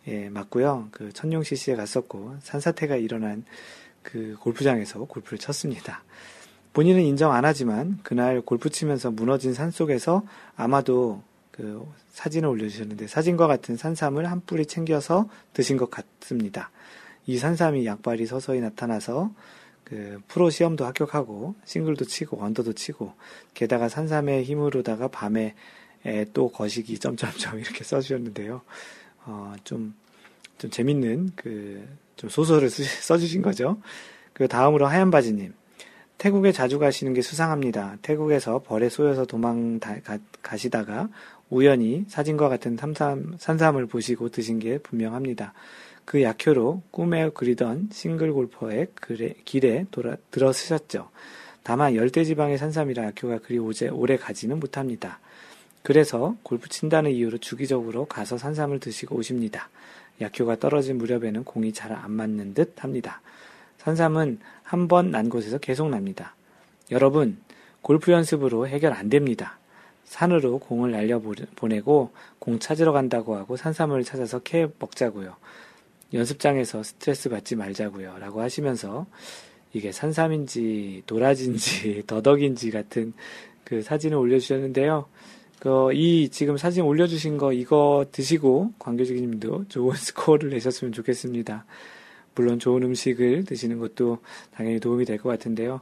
[0.09, 0.89] 예, 맞고요.
[0.91, 3.45] 그 천룡 CC에 갔었고 산사태가 일어난
[4.03, 6.03] 그 골프장에서 골프를 쳤습니다.
[6.73, 10.23] 본인은 인정 안 하지만 그날 골프 치면서 무너진 산 속에서
[10.57, 16.71] 아마도 그 사진을 올려주셨는데 사진과 같은 산삼을 한 뿌리 챙겨서 드신 것 같습니다.
[17.27, 19.31] 이 산삼이 약발이 서서히 나타나서
[19.93, 23.13] 그 프로 시험도 합격하고 싱글도 치고 원더도 치고
[23.53, 25.55] 게다가 산삼의 힘으로다가 밤에
[26.33, 28.63] 또 거시기 점점점 이렇게 써주셨는데요.
[29.27, 29.95] 어, 좀,
[30.57, 31.87] 좀 재밌는 그,
[32.17, 33.83] 좀 소설을 쓰, 써주신 거죠.
[34.33, 35.53] 그 다음으로 하얀 바지님.
[36.17, 37.99] 태국에 자주 가시는 게 수상합니다.
[38.01, 40.01] 태국에서 벌에 쏘여서 도망 가,
[40.41, 41.11] 가시다가
[41.51, 45.53] 우연히 사진과 같은 산삼, 산삼을 보시고 드신 게 분명합니다.
[46.05, 51.09] 그 약효로 꿈에 그리던 싱글 골퍼의 글에, 길에 돌아, 들어서셨죠.
[51.63, 55.21] 다만 열대지방의 산삼이라 약효가 그리 오제, 오래 가지는 못합니다.
[55.83, 59.69] 그래서 골프 친다는 이유로 주기적으로 가서 산삼을 드시고 오십니다.
[60.21, 63.21] 약효가 떨어진 무렵에는 공이 잘 안 맞는 듯 합니다.
[63.79, 66.35] 산삼은 한 번 난 곳에서 계속 납니다.
[66.91, 67.39] 여러분,
[67.81, 69.59] 골프 연습으로 해결 안 됩니다.
[70.05, 75.37] 산으로 공을 날려보내고 공 찾으러 간다고 하고 산삼을 찾아서 캐 먹자고요.
[76.15, 78.19] 연습장에서 스트레스 받지 말자고요.
[78.19, 79.07] 라고 하시면서
[79.73, 83.13] 이게 산삼인지 도라지인지 더덕인지 같은
[83.65, 85.07] 그 사진을 올려주셨는데요.
[85.61, 91.65] 그, 이 지금 사진 올려주신 거 이거 드시고 광교지기님도 좋은 스코어를 내셨으면 좋겠습니다.
[92.35, 94.19] 물론 좋은 음식을 드시는 것도
[94.55, 95.81] 당연히 도움이 될 것 같은데요.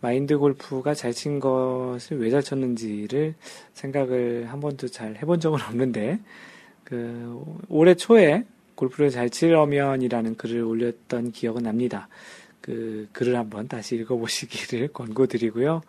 [0.00, 3.34] 마인드 골프가 잘 친 것을 왜 잘 쳤는지를
[3.72, 6.20] 생각을 한 번도 잘 해본 적은 없는데,
[6.84, 8.44] 그, 올해 초에
[8.78, 12.08] 골프를 잘 치려면이라는 글을 올렸던 기억은 납니다.
[12.60, 15.82] 그 글을 한번 다시 읽어보시기를 권고드리고요.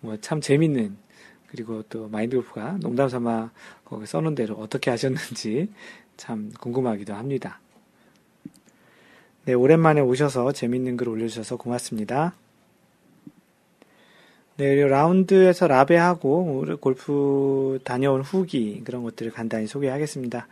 [0.00, 0.98] 뭐 참 재밌는
[1.46, 3.50] 그리고 또 마인드 골프가 농담 삼아
[3.86, 5.70] 거기 써놓은 대로 어떻게 하셨는지
[6.18, 7.58] 참 궁금하기도 합니다.
[9.46, 12.34] 네, 오랜만에 오셔서 재밌는 글 올려주셔서 고맙습니다.
[14.58, 20.48] 네, 그리고 라운드에서 라베하고 골프 다녀온 후기 그런 것들을 간단히 소개하겠습니다.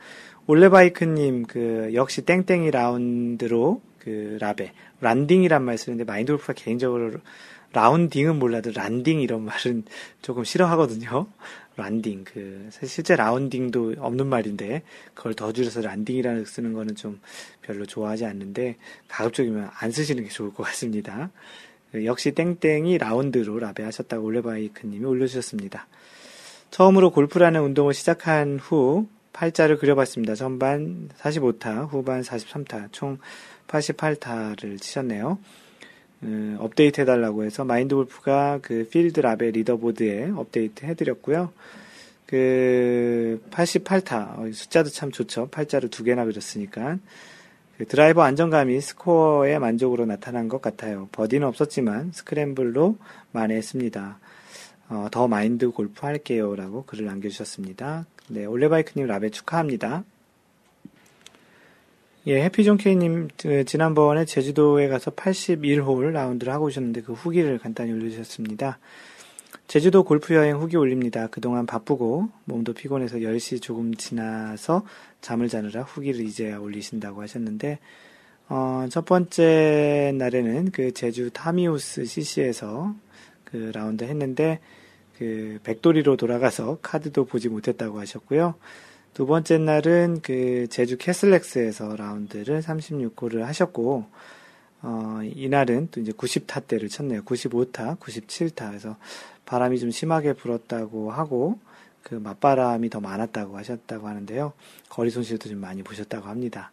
[0.46, 7.12] 올레바이크님 그 역시 땡땡이 라운드로 그 라베 란딩이란 말 쓰는데 마인드 골프가 개인적으로
[7.72, 9.84] 라운딩은 몰라도 란딩 이런 말은
[10.22, 11.26] 조금 싫어하거든요.
[11.76, 14.82] 란딩 그 실제 라운딩도 없는 말인데
[15.14, 17.20] 그걸 더 줄여서 란딩이라는 쓰는 거는 좀
[17.62, 18.76] 별로 좋아하지 않는데
[19.08, 21.30] 가급적이면 안 쓰시는 게 좋을 것 같습니다.
[21.90, 25.86] 그 역시 땡땡이 라운드로 라베 하셨다고 올레바이크님이 올려주셨습니다.
[26.70, 30.34] 처음으로 골프라는 운동을 시작한 후 팔자를 그려봤습니다.
[30.34, 33.18] 전반 45타, 후반 43타, 총
[33.68, 35.38] 88타를 치셨네요.
[36.22, 41.52] 음, 업데이트 해달라고 해서 마인드 골프가 그 필드 라베 leaderboard에 업데이트 해드렸고요.
[42.26, 45.48] 그 88타 숫자도 참 좋죠.
[45.50, 46.96] 팔자를 두 개나 그렸으니까
[47.76, 51.08] 그 드라이버 안정감이 스코어의 만족으로 나타난 것 같아요.
[51.12, 52.96] 버디는 없었지만 scramble로
[53.32, 54.18] 만회했습니다.
[54.88, 56.54] 어, 더 마인드 골프 할게요.
[56.54, 58.06] 라고 글을 남겨주셨습니다.
[58.28, 60.04] 네, 올레바이크님 라베 축하합니다.
[62.26, 68.78] 예, 해피존 K님, 그, 지난번에 제주도에 가서 81홀 라운드를 하고 오셨는데 그 후기를 간단히 올려주셨습니다.
[69.66, 71.26] 제주도 골프 여행 후기 올립니다.
[71.30, 74.86] 그동안 바쁘고 몸도 피곤해서 10시 조금 지나서
[75.20, 77.78] 잠을 자느라 후기를 이제야 올리신다고 하셨는데,
[78.48, 82.94] 어, 첫 번째 날에는 그 제주 타미우스 CC에서
[83.44, 84.60] 그 라운드 했는데,
[85.18, 88.54] 그 백돌이로 돌아가서 카드도 보지 못했다고 하셨고요.
[89.14, 94.06] 두 번째 날은 그 제주 캐슬렉스에서 라운드를 36홀을 하셨고,
[94.82, 97.22] 어, 이날은 또 이제 90타대를 쳤네요.
[97.22, 98.68] 95타, 97타.
[98.68, 98.96] 그래서
[99.46, 101.58] 바람이 좀 심하게 불었다고 하고
[102.02, 104.52] 그 맞바람이 더 많았다고 하셨다고 하는데요.
[104.88, 106.70] 거리 손실도 좀 많이 보셨다고 합니다.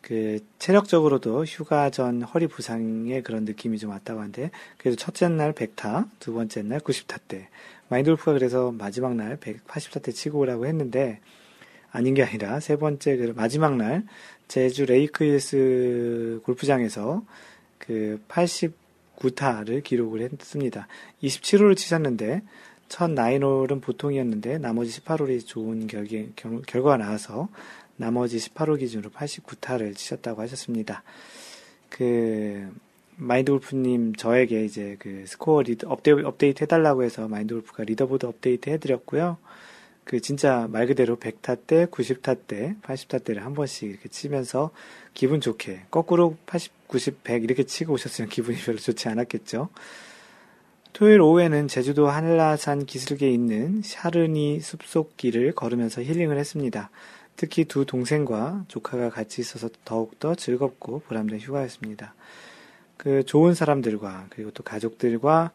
[0.00, 6.08] 그 체력적으로도 휴가 전 허리 부상의 그런 느낌이 좀 왔다고 하는데 그래도 첫째 날 100타,
[6.18, 7.48] 두 번째 날 90타 때
[7.88, 11.20] 마인돌프가 그래서 마지막 날 180타 때 치고 오라고 했는데
[11.92, 14.04] 아닌 게 아니라 세 번째 그 마지막 날
[14.48, 17.24] 제주 레이크힐스 골프장에서
[17.78, 20.86] 그 9타를 기록을 했습니다.
[21.22, 22.42] 27홀을 치셨는데
[22.88, 27.48] 첫 나인홀은 보통이었는데 나머지 18홀이 좋은 결계, 결, 결과가 나와서
[28.00, 31.02] 나머지 18홀 기준으로 89타를 치셨다고 하셨습니다.
[31.90, 32.66] 그
[33.16, 38.70] 마인드 골프님 저에게 이제 그 스코어 리드, 업데이트, 업데이트 해달라고 해서 마인드 골프가 leaderboard 업데이트
[38.70, 39.36] 해드렸고요.
[40.04, 44.70] 그 진짜 말 그대로 100타 때, 90타 때, 80타 때를 한 번씩 이렇게 치면서
[45.12, 49.68] 기분 좋게 거꾸로 80, 90, 100 이렇게 치고 오셨으면 기분이 별로 좋지 않았겠죠.
[50.94, 56.90] 토요일 오후에는 제주도 한라산 기슭에 있는 사려니 숲속길을 걸으면서 힐링을 했습니다.
[57.40, 62.12] 특히 두 동생과 조카가 같이 있어서 더욱더 즐겁고 보람된 휴가였습니다.
[62.98, 65.50] 그 좋은 사람들과 그리고 또 가족들과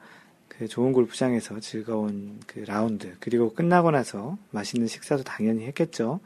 [0.47, 6.21] 그 좋은 골프장에서 즐거운 그 라운드, 그리고 끝나고 나서 맛있는 식사도 당연히 했겠죠.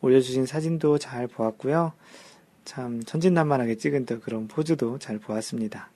[0.00, 1.92] 올려주신 사진도 잘 보았고요.
[2.64, 5.88] 참 천진난만하게 찍은 또 그런 포즈도 잘 보았습니다.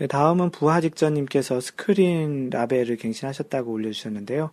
[0.00, 4.50] 네, 다음은 부하직전님께서 스크린 라벨을 갱신하셨다고 올려주셨는데요.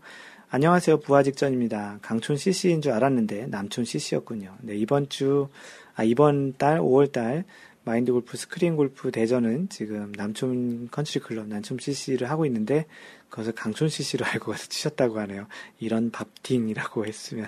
[0.53, 0.99] 안녕하세요.
[0.99, 1.99] 부하직전입니다.
[2.01, 4.57] 강촌 CC인 줄 알았는데 남촌 CC였군요.
[4.59, 5.47] 네, 이번 주,
[5.95, 7.45] 아, 이번 달, 5월 달
[7.85, 12.85] 마인드 골프 스크린 골프 대전은 지금 남촌 컨트리 클럽 남촌 CC를 하고 있는데
[13.29, 15.47] 그것을 강촌 CC로 알고 가서 치셨다고 하네요.
[15.79, 17.47] 이런 밥팅이라고 했으면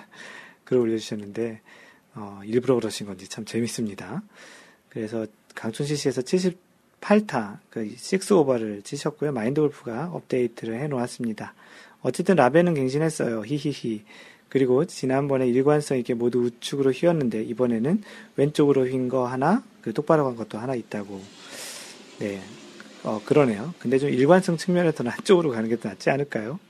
[0.64, 1.60] 글을 올려주셨는데
[2.14, 4.22] 어, 일부러 그러신 건지 참 재밌습니다.
[4.88, 9.32] 그래서 강촌 CC에서 78타 그 6오버를 치셨고요.
[9.32, 11.52] 마인드 골프가 업데이트를 해 놓았습니다.
[12.04, 13.44] 어쨌든 라베는 갱신했어요.
[13.44, 14.04] 히히히.
[14.50, 18.02] 그리고 지난번에 일관성 있게 모두 우측으로 휘었는데 이번에는
[18.36, 21.20] 왼쪽으로 휜 거 하나, 그 똑바로 간 것도 하나 있다고.
[22.20, 22.40] 네.
[23.02, 23.74] 어, 그러네요.
[23.78, 26.60] 근데 좀 일관성 측면에서는 한쪽으로 가는 게 더 낫지 않을까요?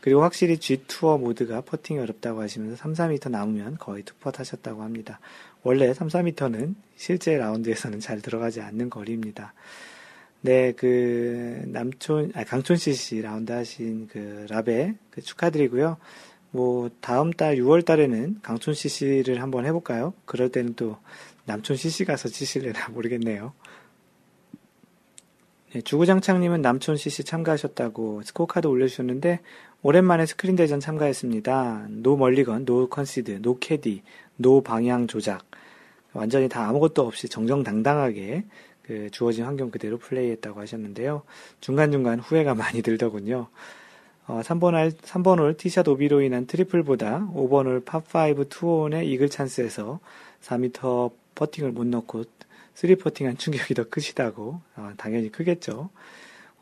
[0.00, 5.20] 그리고 확실히 G투어 모드가 퍼팅이 어렵다고 하시면서 3, 4m 남으면 거의 two putt 하셨다고 합니다.
[5.62, 9.52] 원래 3, 4m는 실제 라운드에서는 잘 들어가지 않는 거리입니다.
[10.44, 15.98] 네, 그, 남촌, 아, 강촌 CC 라운드 하신 그 라베 그 축하드리고요.
[16.50, 20.12] 뭐 다음 달 6월 달에는 강촌 CC를 한번 해볼까요?
[20.24, 20.98] 그럴 때는 또
[21.44, 23.52] 남촌 CC 가서 치실래나 모르겠네요.
[25.74, 29.40] 예, 주구장창님은 남촌 CC 참가하셨다고 스코어 카드 올려주셨는데
[29.82, 31.86] 오랜만에 스크린 대전 참가했습니다.
[31.88, 34.02] no mulligan, no concede, no 캐디,
[34.36, 35.46] no 방향 조작.
[36.12, 38.44] 완전히 다 아무것도 없이 정정당당하게
[38.82, 41.22] 그 주어진 환경 그대로 플레이했다고 하셨는데요.
[41.60, 43.48] 중간중간 후회가 많이 들더군요.
[44.26, 49.28] 어, 3번 할, 3번 홀 티샷 오비로 인한 트리플보다 5번 홀 파5 two on의 이글
[49.28, 50.00] 찬스에서
[50.42, 52.24] 4m 퍼팅을 못 넣고
[52.74, 55.90] 3 퍼팅한 충격이 더 크시다고 어, 당연히 크겠죠.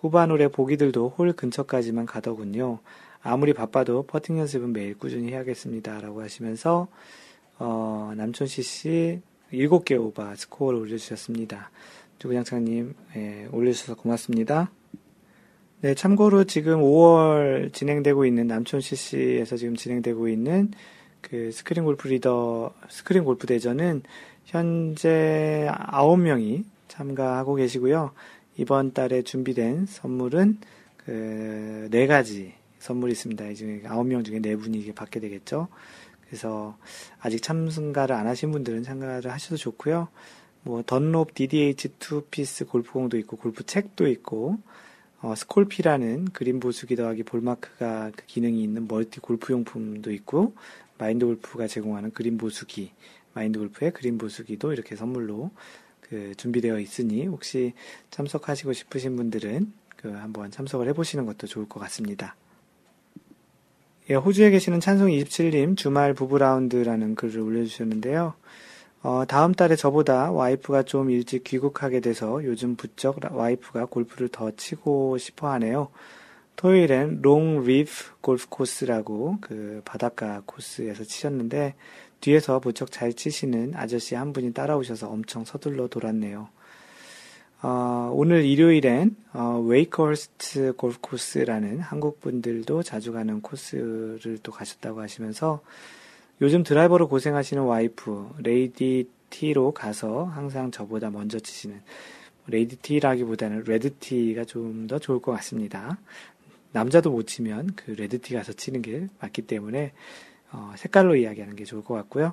[0.00, 2.78] 후반 홀의 보기들도 홀 근처까지만 가더군요.
[3.22, 6.00] 아무리 바빠도 퍼팅 연습은 매일 꾸준히 해야겠습니다.
[6.00, 6.88] 라고 하시면서
[7.58, 9.20] 어, 남촌 CC
[9.52, 11.70] 7개 오바 스코어를 올려주셨습니다.
[12.20, 14.70] 주구장창님 예, 올려주셔서 고맙습니다.
[15.80, 20.70] 네, 참고로 지금 5월 진행되고 있는 남촌 CC에서 지금 진행되고 있는
[21.22, 24.02] 그 스크린 골프 리더, 스크린 골프 대전은
[24.44, 28.12] 현재 9명이 참가하고 계시고요.
[28.58, 30.58] 이번 달에 준비된 선물은
[30.98, 33.48] 그, 네 가지 선물이 있습니다.
[33.48, 35.68] 이 중에 9명 중에 4분이 받게 되겠죠.
[36.26, 36.76] 그래서
[37.18, 40.08] 아직 참가를 안 하신 분들은 참가를 하셔도 좋고요.
[40.62, 44.58] 뭐, 던롭 DDH 2피스 골프공도 있고, 골프 책도 있고,
[45.22, 50.54] 어, 스콜피라는 그린 보수기 더하기 볼마크가 그 기능이 있는 멀티 골프 용품도 있고
[50.96, 52.92] 마인드 골프가 제공하는 그린 보수기
[53.34, 55.50] 마인드 골프의 그린 보수기도 이렇게 선물로
[56.00, 57.74] 그 준비되어 있으니 혹시
[58.10, 62.34] 참석하시고 싶으신 분들은 그 한번 참석을 해보시는 것도 좋을 것 같습니다.
[64.08, 68.34] 예, 호주에 계시는 찬송 27님 주말 부부 라운드라는 글을 올려주셨는데요.
[69.02, 75.16] 어, 다음 달에 저보다 와이프가 좀 일찍 귀국하게 돼서 요즘 부쩍 와이프가 골프를 더 치고
[75.16, 75.88] 싶어 하네요.
[76.56, 81.74] 토요일엔 롱 리프 골프 코스라고 그 바닷가 코스에서 치셨는데
[82.20, 86.48] 뒤에서 부쩍 잘 치시는 아저씨 한 분이 따라오셔서 엄청 서둘러 돌았네요.
[87.62, 95.62] 어, 오늘 일요일엔 어, 웨이커스트 골프 코스라는 한국 분들도 자주 가는 코스를 또 가셨다고 하시면서
[96.40, 101.80] 요즘 드라이버로 고생하시는 와이프, lady tee로 가서 항상 저보다 먼저 치시는,
[102.46, 105.98] lady tee라기보다는 red tee가 좀 더 좋을 것 같습니다.
[106.72, 109.92] 남자도 못 치면 그 red tee 가서 치는 게 맞기 때문에,
[110.52, 112.32] 어, 색깔로 이야기하는 게 좋을 것 같고요.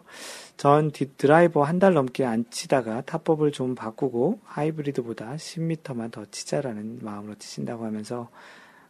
[0.56, 7.36] 전 드라이버 한 달 넘게 안 치다가 타법을 좀 바꾸고 하이브리드보다 10m만 더 치자라는 마음으로
[7.36, 8.30] 치신다고 하면서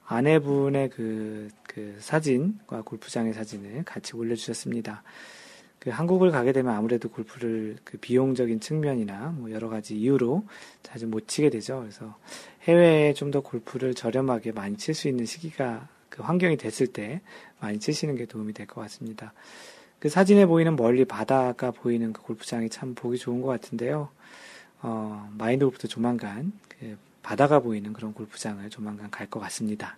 [0.08, 5.04] 아내분의 그, 그 사진과 골프장의 사진을 같이 올려주셨습니다.
[5.80, 10.46] 그 한국을 가게 되면 아무래도 골프를 그 비용적인 측면이나 뭐 여러 가지 이유로
[10.82, 11.80] 자주 못 치게 되죠.
[11.82, 12.18] 그래서
[12.64, 17.22] 해외에 좀 더 골프를 저렴하게 많이 칠 수 있는 시기가 그 환경이 됐을 때
[17.60, 19.34] 많이 치시는 게 도움이 될 것 같습니다.
[20.00, 24.10] 그 사진에 보이는 멀리 바다가 보이는 그 골프장이 참 보기 좋은 것 같은데요.
[24.82, 26.98] 어, 마인드 골프도 조만간 그
[27.28, 29.98] 바다가 보이는 그런 골프장을 조만간 갈 것 같습니다.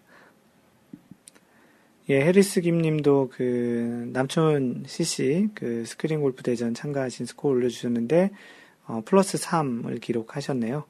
[2.10, 8.32] 예, 해리스 김님도 그 남촌 CC 그 스크린 골프 대전 참가하신 스코어 올려주셨는데
[8.88, 10.86] 어, 플러스 3을 기록하셨네요.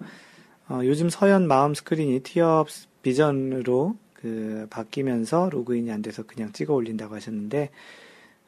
[0.70, 2.70] 어, 요즘 서현 마음 스크린이 티업
[3.02, 7.70] 비전으로 그 바뀌면서 로그인이 안 돼서 그냥 찍어 올린다고 하셨는데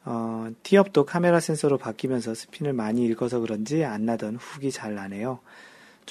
[0.06, 5.40] 어, 티업도 카메라 센서로 바뀌면서 스핀을 많이 읽어서 그런지 안 나던 훅이 잘 나네요.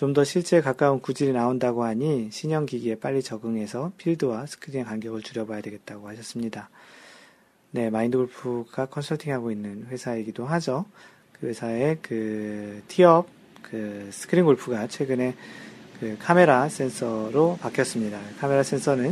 [0.01, 5.61] 좀 더 실제에 가까운 구질이 나온다고 하니 신형 기기에 빨리 적응해서 필드와 스크린의 간격을 줄여봐야
[5.61, 6.71] 되겠다고 하셨습니다.
[7.69, 10.85] 네, 마인드 골프가 컨설팅하고 있는 회사이기도 하죠.
[11.39, 13.27] 그 회사의 그 티업
[13.61, 15.35] 그 스크린 골프가 최근에
[15.99, 18.19] 그 카메라 센서로 바뀌었습니다.
[18.39, 19.11] 카메라 센서는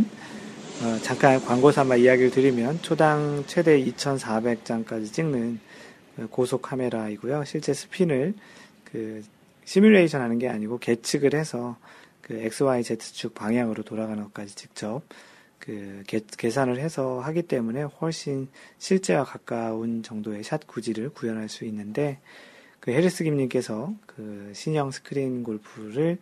[0.82, 5.60] 어, 잠깐 광고 삼아 이야기를 드리면 초당 최대 2,400장까지 찍는
[6.16, 7.46] 그 고속 카메라이고요.
[7.46, 8.34] 실제 스핀을
[8.86, 9.22] 그
[9.70, 11.78] 시뮬레이션 하는 게 아니고 계측을 해서
[12.22, 15.04] 그 XYZ축 방향으로 돌아가는 것까지 직접
[15.60, 18.48] 그 계, 계산을 해서 하기 때문에 훨씬
[18.80, 22.20] 실제와 가까운 정도의 샷 구질을 구현할 수 있는데
[22.80, 26.18] 그 해리스 김님께서 그 신형 스크린 골프를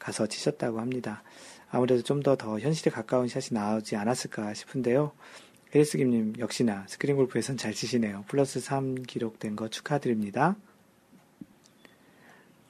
[0.00, 1.22] 가서 치셨다고 합니다.
[1.70, 5.12] 아무래도 좀 더더 현실에 가까운 샷이 나오지 않았을까 싶은데요.
[5.72, 8.24] 해리스 김님 역시나 스크린 골프에선 잘 치시네요.
[8.26, 10.56] 플러스 3 기록된 거 축하드립니다.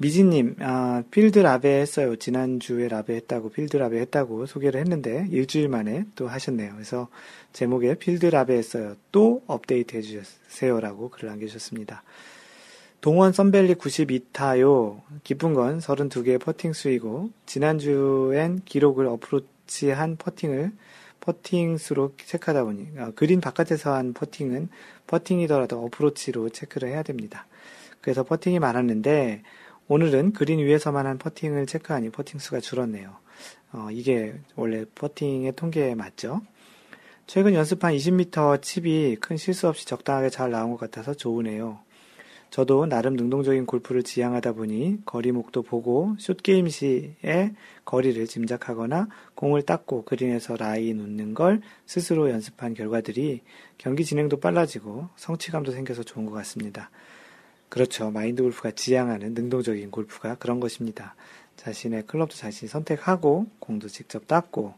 [0.01, 2.15] 미진님, 아, 필드 라베 했어요.
[2.15, 6.73] 지난주에 라베 했다고, 필드 라베 했다고 소개를 했는데, 일주일 만에 또 하셨네요.
[6.73, 7.09] 그래서
[7.53, 8.95] 제목에 필드 라베 했어요.
[9.11, 12.05] 또 업데이트 해주세요라고 글을 남겨주셨습니다.
[13.01, 15.01] 동원 썬벨리 92타요.
[15.25, 20.71] 기쁜 건 32개의 퍼팅 수이고, 지난주엔 기록을 어프로치한 퍼팅을
[21.19, 24.69] 퍼팅 수로 체크하다 보니, 아, 그린 바깥에서 한 퍼팅은
[25.09, 27.49] 퍼팅이더라도 어프로치로 체크를 해야 됩니다.
[28.01, 29.43] 그래서 퍼팅이 많았는데,
[29.89, 33.17] 오늘은 그린 위에서만 한 퍼팅을 체크하니 퍼팅 수가 줄었네요.
[33.73, 36.43] 어, 이게 원래 퍼팅의 통계에 맞죠.
[37.27, 41.79] 최근 연습한 20m 칩이 큰 실수 없이 적당하게 잘 나온 것 같아서 좋으네요.
[42.51, 50.05] 저도 나름 능동적인 골프를 지향하다 보니 거리 목도 보고 숏게임 시에 거리를 짐작하거나 공을 닦고
[50.05, 53.43] 그린에서 라이 놓는 걸 스스로 연습한 결과들이
[53.77, 56.91] 경기 진행도 빨라지고 성취감도 생겨서 좋은 것 같습니다.
[57.69, 58.11] 그렇죠.
[58.11, 61.15] 마인드 골프가 지향하는 능동적인 골프가 그런 것입니다.
[61.57, 64.75] 자신의 클럽도 자신이 선택하고 공도 직접 닦고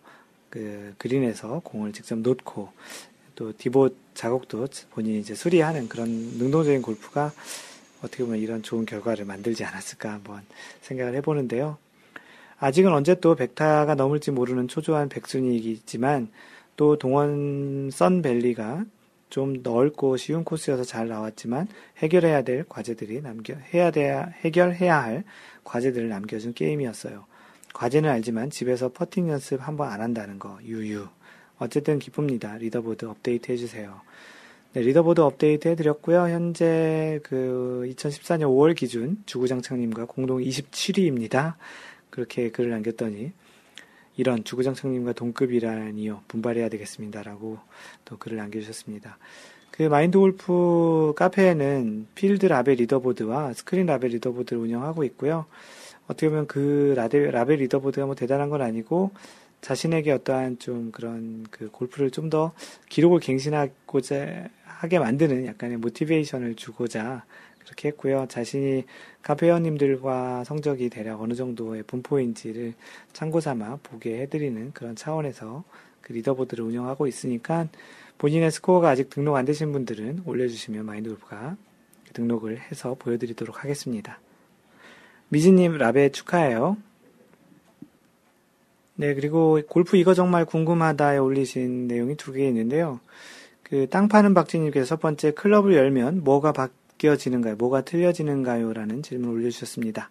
[0.49, 2.71] 그 그린에서 공을 직접 놓고
[3.37, 7.33] 또 디봇 작업도 본인이 이제 수리하는 그런 능동적인 골프가
[8.03, 10.43] 어떻게 보면 이런 좋은 결과를 만들지 않았을까 한번
[10.83, 11.79] 생각을 해보는데요.
[12.59, 16.29] 아직은 언제 또 백타가 넘을지 모르는 초조한 백순이이지만
[16.77, 18.85] 또 동원 썬밸리가
[19.31, 21.69] 좀 넓고 쉬운 코스여서 잘 나왔지만
[21.99, 25.25] 해결해야 될 과제들이 남겨 해야 돼야 해결해야 할
[25.65, 27.25] 과제들을 남겨준 게임이었어요.
[27.73, 31.07] 과제는 알지만 집에서 퍼팅 연습 한번 안 한다는 거 유유.
[31.59, 32.57] 어쨌든 기쁩니다.
[32.57, 34.01] 리더보드 업데이트 해주세요.
[34.73, 36.29] 네, 리더보드 업데이트 해드렸고요.
[36.29, 41.55] 현재 그 2014년 5월 기준 주구장창님과 공동 27위입니다.
[42.11, 43.33] 그렇게 글을 남겼더니
[44.21, 46.25] 이런 주구장창님과 동급이라니요.
[46.29, 47.59] 분발해야 되겠습니다라고
[48.05, 49.17] 또 글을 남겨주셨습니다.
[49.71, 55.47] 그 마인드 골프 카페에는 필드 라베 리더보드와 스크린 라베 리더보드를 운영하고 있고요.
[56.07, 59.13] 어떻게 보면 그 라베, 라베 리더보드가 뭐 대단한 건 아니고
[59.63, 62.53] 자신에게 어떠한 좀 그런 그 골프를 좀 더
[62.91, 67.25] 기록을 갱신하고자 하게 만드는 약간의 motivation을 주고자
[67.71, 68.27] 그렇게 했고요.
[68.29, 68.85] 자신이
[69.23, 72.75] 카페 회원님들과 성적이 대략 어느 정도의 분포인지를
[73.13, 75.63] 참고 삼아 보게 해드리는 그런 차원에서
[76.01, 77.69] 그 리더보드를 운영하고 있으니까
[78.19, 81.57] 본인의 스코어가 아직 등록 안 되신 분들은 올려주시면 마인드 골프가
[82.13, 84.19] 등록을 해서 보여드리도록 하겠습니다.
[85.29, 86.77] 미지님 라베 축하해요.
[88.97, 93.01] 네, 그리고 골프 이거 정말 궁금하다에 올리신 내용이 두 개 있는데요.
[93.63, 96.69] 그 땅 파는 박지님께서 첫 번째 클럽을 열면 뭐가 바
[97.01, 97.57] 뀌어지는가요?
[97.57, 98.73] 뭐가 틀려지는가요?
[98.75, 100.11] 라는 질문을 올려주셨습니다.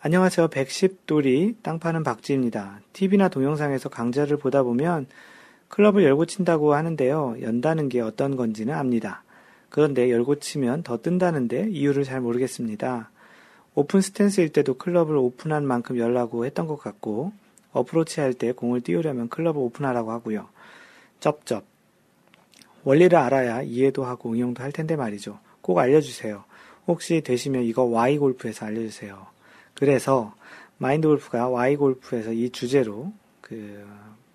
[0.00, 0.48] 안녕하세요.
[0.48, 2.80] 110돌이 땅 파는 박지입니다.
[2.92, 5.06] TV나 동영상에서 강좌를 보다 보면
[5.68, 7.36] 클럽을 열고 친다고 하는데요.
[7.42, 9.24] 연다는 게 어떤 건지는 압니다.
[9.70, 13.10] 그런데 열고 치면 더 뜬다는데 이유를 잘 모르겠습니다.
[13.74, 17.32] 오픈 스탠스일 때도 클럽을 오픈한 만큼 열라고 했던 것 같고,
[17.72, 20.46] 어프로치 할 때 공을 띄우려면 클럽을 오픈하라고 하고요.
[21.18, 21.66] 쩝쩝.
[22.84, 25.40] 원리를 알아야 이해도 하고 응용도 할 텐데 말이죠.
[25.64, 26.44] 꼭 알려주세요.
[26.86, 29.26] 혹시 되시면 이거 Y 골프에서 알려주세요.
[29.72, 30.34] 그래서
[30.76, 33.82] 마인드 골프가 Y 골프에서 이 주제로 그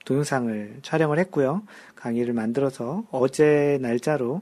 [0.05, 1.61] 동영상을 촬영을 했고요.
[1.95, 4.41] 강의를 만들어서 어제 날짜로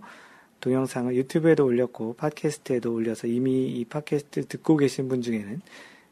[0.61, 5.59] 동영상을 유튜브에도 올렸고 팟캐스트에도 올려서 이미 이 팟캐스트 듣고 계신 분 중에는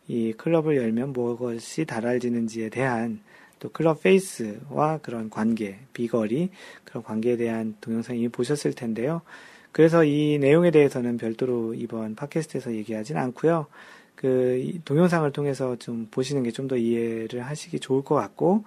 [0.09, 3.21] 이 클럽을 열면 무엇이 달라지는지에 대한
[3.59, 6.49] 또 클럽 페이스와 그런 관계, 비거리,
[6.84, 9.21] 그런 관계에 대한 동영상 이미 보셨을 텐데요.
[9.76, 13.67] 그래서 이 내용에 대해서는 별도로 이번 팟캐스트에서 얘기하진 않고요.
[14.15, 18.63] 그 동영상을 통해서 좀 보시는 게 좀 더 이해를 하시기 좋을 것 같고,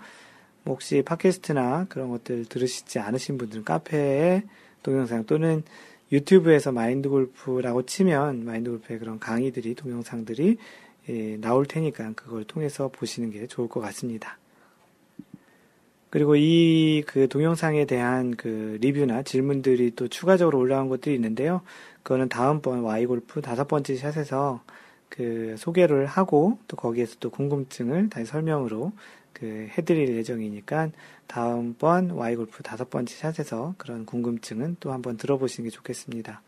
[0.65, 4.43] 뭐 혹시 팟캐스트나 그런 것들 들으시지 않으신 분들은 카페에
[4.83, 5.63] 동영상 또는
[6.13, 10.59] 유튜브에서 마인드 골프라고 치면 마인드 골프의 그런 강의들이 동영상들이
[11.09, 14.37] 예, 나올 테니까 그걸 통해서 보시는 게 좋을 것 같습니다.
[16.11, 21.63] 그리고 이 그 동영상에 대한 그 리뷰나 질문들이 또 추가적으로 올라온 것들이 있는데요.
[22.03, 24.63] 그거는 다음번 Y골프 다섯 번째 샷에서
[25.09, 28.93] 그 소개를 하고 또 거기에서 또 궁금증을 다시 설명으로
[29.33, 30.91] 그 해드릴 예정이니까
[31.27, 36.43] 다음번 Y골프 다섯 번째 샷에서 그런 궁금증은 또 한번 들어보시는 게 좋겠습니다.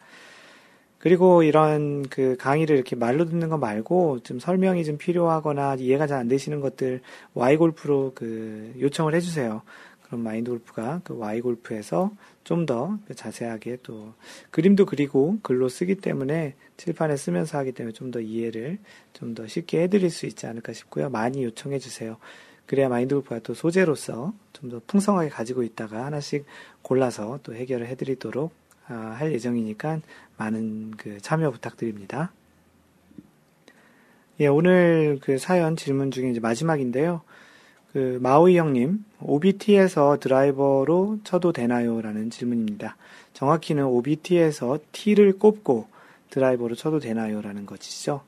[1.01, 6.19] 그리고 이런 그 강의를 이렇게 말로 듣는 거 말고 좀 설명이 좀 필요하거나 이해가 잘
[6.21, 7.01] 안 되시는 것들
[7.35, 9.63] Y골프로 그 요청을 해주세요.
[10.07, 12.13] 그럼 마인드 골프가 그 Y골프에서
[12.45, 14.13] 좀 더 자세하게 또
[14.51, 18.79] 그림도 그리고 글로 쓰기 때문에 칠판에 쓰면서 하기 때문에 좀 더 이해를
[19.15, 21.09] 좀 더 쉽게 해드릴 수 있지 않을까 싶고요.
[21.11, 22.19] 많이 요청해 주세요.
[22.67, 26.45] 그래야 마인드 골프가 또 소재로서 좀 더 풍성하게 가지고 있다가 하나씩
[26.83, 28.53] 골라서 또 해결을 해드리도록
[28.89, 30.01] 아, 할 예정이니까
[30.41, 32.33] 많은 그 참여 부탁드립니다.
[34.41, 37.21] 예, 오늘 그 사연 질문 중에 이제 마지막인데요.
[37.93, 42.01] 그 마우이 형님, OB 티에서 드라이버로 쳐도 되나요?
[42.01, 42.97] 라는 질문입니다.
[43.35, 45.89] 정확히는 OB 티에서 티를 꼽고
[46.31, 47.43] 드라이버로 쳐도 되나요?
[47.43, 48.23] 라는 것이죠.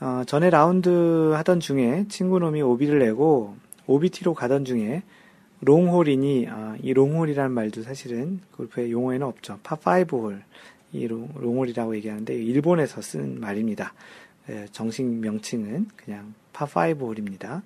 [0.00, 5.02] 어, 전에 라운드 하던 중에 친구놈이 오비를 내고 OB 티로 가던 중에
[5.60, 9.58] 롱홀이니 아, 이 롱홀이라는 말도 사실은 골프의 용어에는 없죠.
[9.62, 10.42] 파5홀
[10.92, 13.94] 이 롱, 롱홀이라고 얘기하는데 일본에서 쓴 말입니다.
[14.50, 17.62] 예, 정식 명칭은 그냥 파5 홀입니다.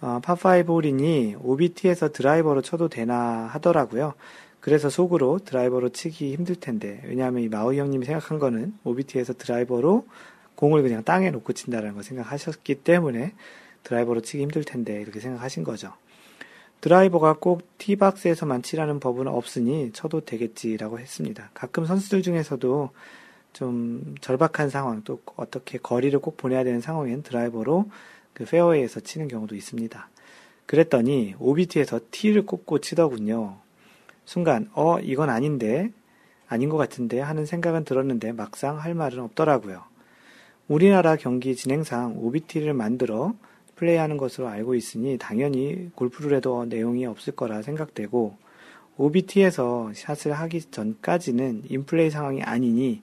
[0.00, 4.14] 어, 파5 홀이니 OB 티에서 드라이버로 쳐도 되나 하더라고요.
[4.60, 10.06] 그래서 속으로 드라이버로 치기 힘들 텐데, 왜냐하면 이 마우 형님이 생각한 거는 OB 티에서 드라이버로
[10.54, 13.34] 공을 그냥 땅에 놓고 친다라는 걸 생각하셨기 때문에
[13.82, 15.92] 드라이버로 치기 힘들 텐데, 이렇게 생각하신 거죠.
[16.84, 21.48] 드라이버가 꼭 티박스에서만 치라는 법은 없으니 쳐도 되겠지라고 했습니다.
[21.54, 22.90] 가끔 선수들 중에서도
[23.54, 27.88] 좀 절박한 상황, 또 어떻게 거리를 꼭 보내야 되는 상황엔 드라이버로
[28.34, 30.10] 그 페어웨이에서 치는 경우도 있습니다.
[30.66, 33.56] 그랬더니 OBT에서 T를 꽂고 치더군요.
[34.26, 35.90] 순간, 어, 이건 아닌데,
[36.48, 39.82] 아닌 것 같은데 하는 생각은 들었는데 막상 할 말은 없더라고요.
[40.68, 43.32] 우리나라 경기 진행상 OBT를 만들어
[43.76, 48.36] 플레이하는 것으로 알고 있으니 당연히 골프를해도 내용이 없을 거라 생각되고
[48.96, 53.02] OBT에서 샷을 하기 전까지는 인플레이 상황이 아니니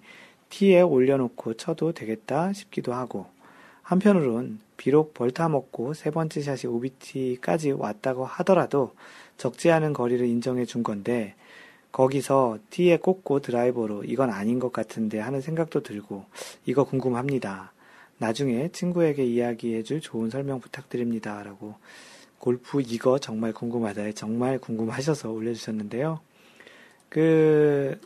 [0.50, 3.26] T에 올려놓고 쳐도 되겠다 싶기도 하고
[3.84, 8.94] 한편으론 비록 벌타 먹고 세 번째 샷이 OBT까지 왔다고 하더라도
[9.38, 11.36] 적지 않은 거리를 인정해 준 건데
[11.92, 16.26] 거기서 T에 꽂고 드라이버로 이건 아닌 것 같은데 하는 생각도 들고
[16.66, 17.74] 이거 궁금합니다.
[18.22, 21.42] 나중에 친구에게 이야기해 줄 좋은 설명 부탁드립니다.
[21.42, 21.74] 라고
[22.38, 24.12] 골프 이거 정말 궁금하다.
[24.12, 26.20] 정말 궁금하셔서 올려주셨는데요.
[27.10, 28.00] 그,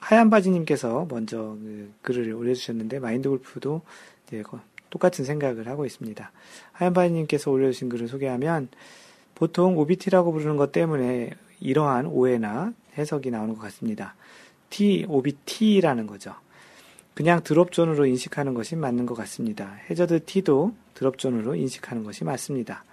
[0.00, 3.82] 하얀 바지님께서 먼저 그 글을 올려주셨는데, 마인드 골프도
[4.26, 4.42] 이제
[4.88, 6.32] 똑같은 생각을 하고 있습니다.
[6.72, 8.68] 하얀 바지님께서 올려주신 글을 소개하면,
[9.34, 14.14] 보통 OBT라고 부르는 것 때문에 이러한 오해나 해석이 나오는 것 같습니다.
[14.70, 16.34] T, OBT라는 거죠.
[17.18, 19.76] 그냥 드롭존으로 인식하는 것이 맞는 것 같습니다.
[19.90, 22.84] 해저드 T도 드롭존으로 인식하는 것이 맞습니다.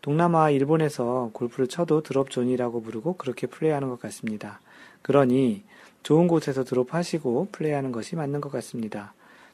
[0.00, 4.62] 동남아와 일본에서 골프를 쳐도 드롭존이라고 부르고 그렇게 플레이하는 것 같습니다.
[5.02, 5.62] 그러니
[6.02, 9.12] 좋은 곳에서 드롭하시고 플레이하는 것이 맞는 것 같습니다.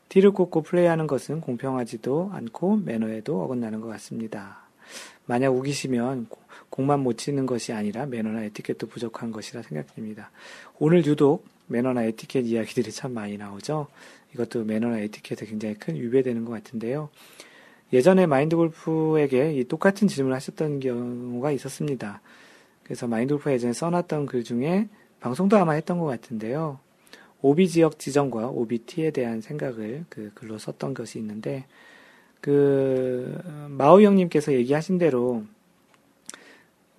[0.09, 4.59] 티를 꽂고 플레이하는 것은 공평하지도 않고 매너에도 어긋나는 것 같습니다.
[5.27, 6.29] 만약 우기시면
[6.70, 10.31] 공만 못 치는 것이 아니라 매너나 에티켓도 부족한 것이라 생각됩니다.
[10.79, 13.89] 오늘 유독 매너나 에티켓 이야기들이 참 많이 나오죠.
[14.35, 17.11] 이것도 매너나 에티켓에 굉장히 큰 위배되는 것 같은데요.
[17.93, 22.23] 예전에 마인드 골프에게 이 똑같은 질문을 하셨던 경우가 있었습니다.
[22.85, 24.89] 그래서 마인드 골프가 예전에 써놨던 글 중에
[25.21, 26.81] 방송도 아마 했던 것 같은데요.
[27.43, 31.67] 오비 지역 지정과 OBT에 대한 생각을 그 글로 썼던 것이 있는데
[32.41, 33.39] 그
[33.69, 35.45] 마우 형님께서 얘기하신 대로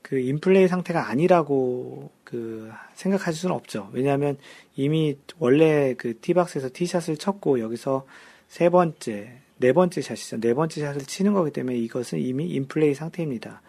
[0.03, 3.89] 그 인플레이 상태가 아니라고 그 생각하실 수는 없죠.
[3.93, 4.37] 왜냐하면
[4.75, 8.05] 이미 원래 그 티박스에서 티샷을 쳤고 여기서
[8.47, 10.39] 세 번째, 네 번째 샷이죠.
[10.41, 13.61] 네 번째 샷을 치는 거기 때문에 이것은 이미 인플레이 상태입니다.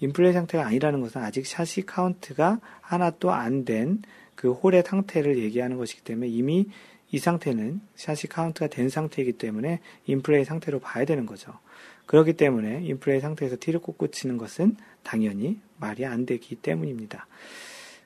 [0.00, 4.02] 인플레이 상태가 아니라는 것은 아직 샷이 카운트가 하나 또안된
[4.34, 6.66] 그 홀의 상태를 얘기하는 것이기 때문에 이미
[7.10, 11.58] 이 상태는 샷이 카운트가 된 상태이기 때문에 인플레이 상태로 봐야 되는 거죠.
[12.08, 17.26] 그렇기 때문에 인플레이 상태에서 티를 꽂고 치는 것은 당연히 말이 안 되기 때문입니다.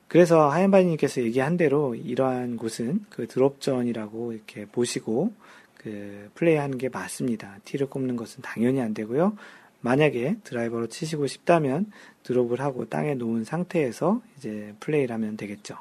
[0.08, 5.32] 그래서 하얀바니님께서 얘기한 대로 이러한 곳은 그 드롭존이라고 이렇게 보시고
[5.78, 7.58] 그 플레이하는 게 맞습니다.
[7.64, 9.36] 티를 꼽는 것은 당연히 안 되고요.
[9.80, 11.90] 만약에 드라이버로 치시고 싶다면
[12.24, 15.76] 드롭을 하고 땅에 놓은 상태에서 이제 플레이를 하면 되겠죠.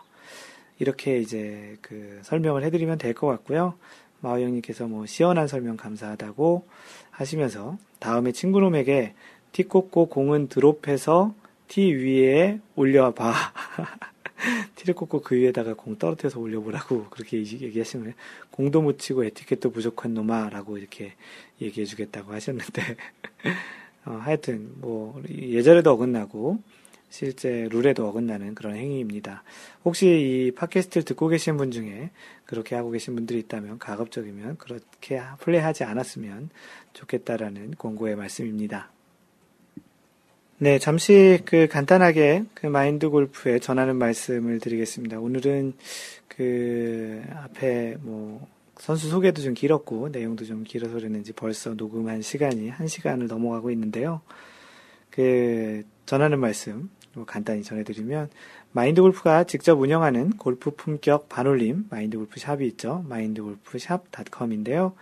[0.78, 3.74] 이렇게 이제 그 설명을 해드리면 될 것 같고요.
[4.22, 6.68] 마오 형님께서 뭐 시원한 설명 감사하다고
[7.22, 9.14] 하시면서 다음에 친구놈에게
[9.52, 11.34] 티 꽂고 공은 드롭해서
[11.68, 13.34] 티 위에 올려봐.
[14.76, 18.14] 티를 꽂고 그 위에다가 공 떨어뜨려서 올려보라고 그렇게 얘기하시면
[18.50, 21.14] 공도 못 치고 에티켓도 부족한 놈아라고 이렇게
[21.62, 22.82] 얘기해 주겠다고 하셨는데
[24.06, 26.58] 어, 하여튼 뭐 예절에도 어긋나고
[27.12, 29.44] 실제 룰에도 어긋나는 그런 행위입니다.
[29.84, 32.10] 혹시 이 팟캐스트를 듣고 계신 분 중에
[32.46, 36.50] 그렇게 하고 계신 분들이 있다면 가급적이면 그렇게 플레이하지 않았으면
[36.94, 38.90] 좋겠다라는 권고의 말씀입니다.
[40.58, 45.20] 네, 잠시 그 간단하게 그 마인드 골프에 전하는 말씀을 드리겠습니다.
[45.20, 45.74] 오늘은
[46.30, 48.48] 그 앞에 뭐
[48.78, 54.22] 선수 소개도 좀 길었고 내용도 좀 길어서 그랬는지 벌써 녹음한 시간이 한 시간을 넘어가고 있는데요.
[55.10, 58.30] 그 전하는 말씀 뭐 간단히 전해드리면
[58.72, 63.04] 마인드 골프가 직접 운영하는 골프 품격 반올림 마인드 골프 샵이 있죠.
[63.08, 64.94] 마인드 골프 샵닷컴인데요.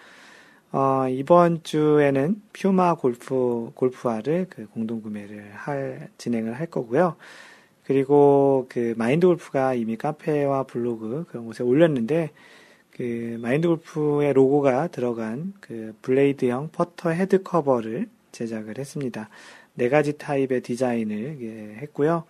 [0.72, 7.15] 어, 이번 주에는 퓨마 골프 골프화를 그 공동 구매를 할 진행을 할 거고요.
[7.84, 12.30] 그리고 그 마인드 골프가 이미 카페와 블로그 그런 곳에 올렸는데
[12.91, 19.30] 그 마인드 골프의 로고가 들어간 그 블레이드형 퍼터 헤드 커버를 제작을 했습니다.
[19.80, 22.26] 네 가지 타입의 디자인을 예, 했고요.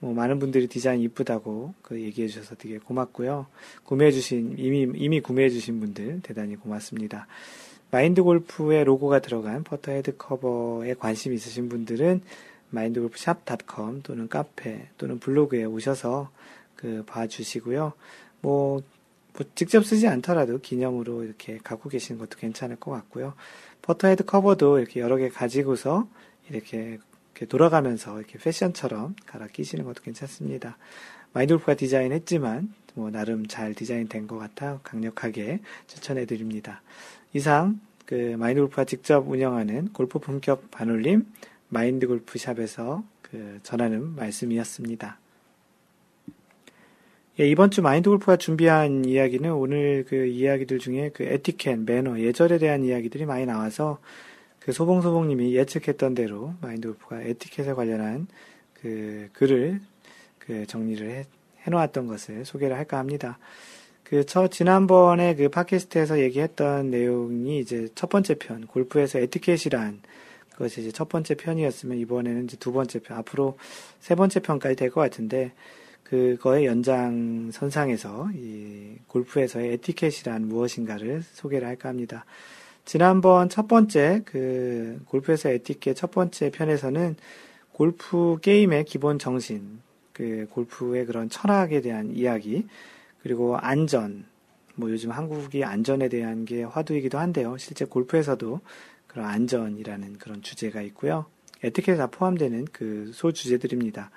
[0.00, 3.46] 뭐 많은 분들이 디자인 이쁘다고 그 얘기해 주셔서 되게 고맙고요.
[3.84, 7.28] 구매해 주신 이미 이미 구매해 주신 분들 대단히 고맙습니다.
[7.92, 12.20] 마인드 골프의 로고가 들어간 퍼터 헤드 커버에 관심 있으신 분들은
[12.70, 16.30] 마인드골프샵.com 또는 카페 또는 블로그에 오셔서
[16.74, 17.92] 그 봐주시고요.
[18.40, 18.82] 뭐,
[19.34, 23.34] 뭐 직접 쓰지 않더라도 기념으로 이렇게 갖고 계시는 것도 괜찮을 것 같고요.
[23.82, 26.08] 퍼터헤드 커버도 이렇게 여러 개 가지고서
[26.50, 26.98] 이렇게,
[27.48, 30.76] 돌아가면서 이렇게 패션처럼 갈아 끼시는 것도 괜찮습니다.
[31.32, 36.82] 마인드골프가 디자인했지만 뭐 나름 잘 디자인된 것 같아 강력하게 추천해 드립니다.
[37.32, 41.26] 이상 그 마인드골프가 직접 운영하는 골프 본격 반올림
[41.68, 45.18] 마인드골프샵에서 그 전하는 말씀이었습니다.
[47.40, 52.82] 예, 이번 주 마인드골프가 준비한 이야기는 오늘 그 이야기들 중에 그 에티켓, 매너, 예절에 대한
[52.82, 54.00] 이야기들이 많이 나와서
[54.60, 58.26] 그 소봉소봉님이 예측했던 대로 마인드 골프가 에티켓에 관련한
[58.74, 59.80] 그 글을
[60.38, 61.24] 그 정리를 해,
[61.66, 63.38] 해놓았던 것을 소개를 할까 합니다.
[64.04, 70.00] 그, 저, 지난번에 그 팟캐스트에서 얘기했던 내용이 이제 첫 번째 편, 골프에서 에티켓이란
[70.52, 73.58] 그것이 이제 첫 번째 편이었으면 이번에는 이제 두 번째 편, 앞으로
[74.00, 75.52] 세 번째 편까지 될 것 같은데,
[76.04, 82.24] 그거의 연장선상에서 이 골프에서의 에티켓이란 무엇인가를 소개를 할까 합니다.
[82.88, 87.16] 지난번 첫 번째 그 골프에서 에티켓 첫 번째 편에서는
[87.72, 89.80] 골프 게임의 기본 정신,
[90.14, 92.66] 그 골프의 그런 철학에 대한 이야기,
[93.22, 94.24] 그리고 안전,
[94.74, 97.58] 뭐 요즘 한국이 안전에 대한 게 화두이기도 한데요.
[97.58, 98.58] 실제 골프에서도
[99.06, 101.26] 그런 안전이라는 그런 주제가 있고요.
[101.62, 104.10] 에티켓에 다 포함되는 그 소주제들입니다.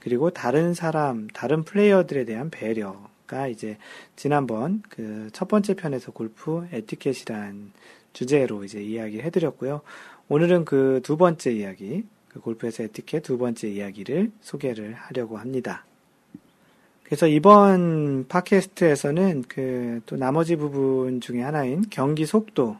[0.00, 3.76] 그리고 다른 사람, 다른 플레이어들에 대한 배려가 이제
[4.16, 7.72] 지난번 그 첫 번째 편에서 골프 에티켓이란
[8.14, 9.82] 주제로 이제 이야기 해드렸고요.
[10.28, 15.84] 오늘은 그 두 번째 이야기, 그 골프에서 에티켓 두 번째 이야기를 소개를 하려고 합니다.
[17.04, 22.76] 그래서 이번 팟캐스트에서는 그 또 나머지 부분 중에 하나인 경기 속도,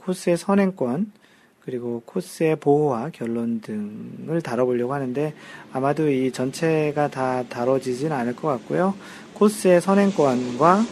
[0.00, 1.12] 코스의 선행권,
[1.60, 5.34] 그리고 코스의 보호와 결론 등을 다뤄보려고 하는데
[5.72, 8.94] 아마도 이 전체가 다 다뤄지진 않을 것 같고요.
[9.34, 10.82] 코스의 선행권과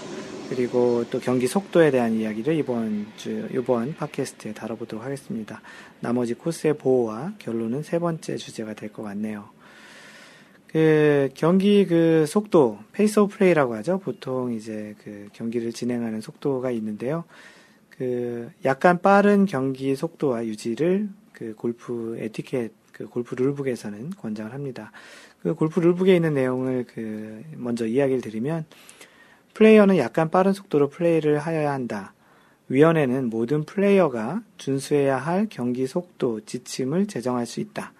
[0.48, 5.60] 그리고 또 경기 속도에 대한 이야기를 이번 주, 이번 팟캐스트에 다뤄보도록 하겠습니다.
[6.00, 9.48] 나머지 코스의 보호와 결론은 세 번째 주제가 될 것 같네요.
[10.68, 13.98] 그 경기 그 속도, pace of play라고 하죠.
[13.98, 17.24] 보통 이제 그 경기를 진행하는 속도가 있는데요.
[17.90, 24.92] 그 약간 빠른 경기 속도와 유지를 그 골프 에티켓, 그 골프 룰북에서는 권장을 합니다.
[25.42, 28.64] 그 골프 룰북에 있는 내용을 그 먼저 이야기를 드리면
[29.56, 32.12] 플레이어는 약간 빠른 속도로 플레이를 하여야 한다.
[32.68, 37.94] 위원회는 모든 플레이어가 준수해야 할 경기 속도 지침을 제정할 수 있다.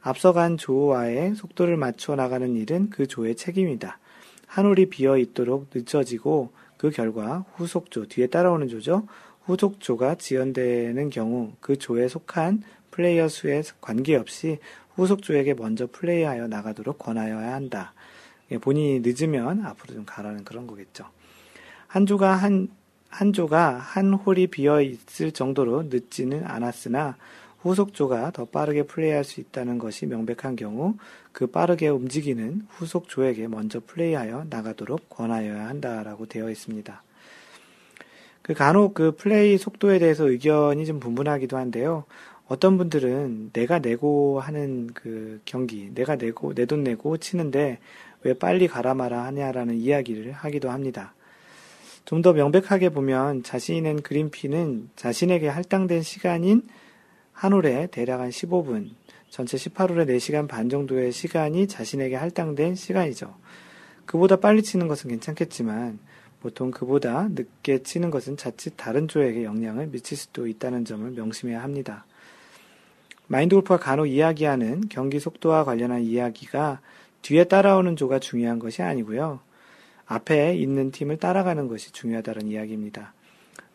[0.00, 3.98] 앞서간 조와의 속도를 맞춰 나가는 일은 그 조의 책임이다.
[4.46, 9.06] 한 홀이 비어 있도록 늦춰지고 그 결과 후속조, 뒤에 따라오는 조죠.
[9.44, 14.60] 후속조가 지연되는 경우 그 조에 속한 플레이어 수에 관계없이
[14.94, 17.92] 후속조에게 먼저 플레이하여 나가도록 권하여야 한다.
[18.50, 21.06] 예, 본인이 늦으면 앞으로 좀 가라는 그런 거겠죠.
[21.86, 22.68] 한 조가 한,
[23.08, 27.16] 한 조가 한 홀이 비어 있을 정도로 늦지는 않았으나
[27.60, 30.94] 후속조가 더 빠르게 플레이할 수 있다는 것이 명백한 경우
[31.32, 37.02] 그 빠르게 움직이는 후속조에게 먼저 플레이하여 나가도록 권하여야 한다라고 되어 있습니다.
[38.42, 42.04] 그 간혹 그 플레이 속도에 대해서 의견이 좀 분분하기도 한데요.
[42.46, 47.80] 어떤 분들은 내가 내고 하는 그 경기, 내가 내고, 내 돈 내고 치는데
[48.22, 51.14] 왜 빨리 가라 마라 하냐라는 이야기를 하기도 합니다.
[52.06, 56.62] 좀 더 명백하게 보면 자신이 낸 그린피는 자신에게 할당된 시간인
[57.32, 58.90] 한 홀에 대략 한 15분,
[59.28, 63.34] 전체 18홀에 4시간 반 정도의 시간이 자신에게 할당된 시간이죠.
[64.06, 65.98] 그보다 빨리 치는 것은 괜찮겠지만
[66.40, 72.06] 보통 그보다 늦게 치는 것은 자칫 다른 조에게 영향을 미칠 수도 있다는 점을 명심해야 합니다.
[73.26, 76.80] 마인드 골프가 간혹 이야기하는 경기 속도와 관련한 이야기가
[77.22, 79.40] 뒤에 따라오는 조가 중요한 것이 아니고요.
[80.06, 83.12] 앞에 있는 팀을 따라가는 것이 중요하다는 이야기입니다.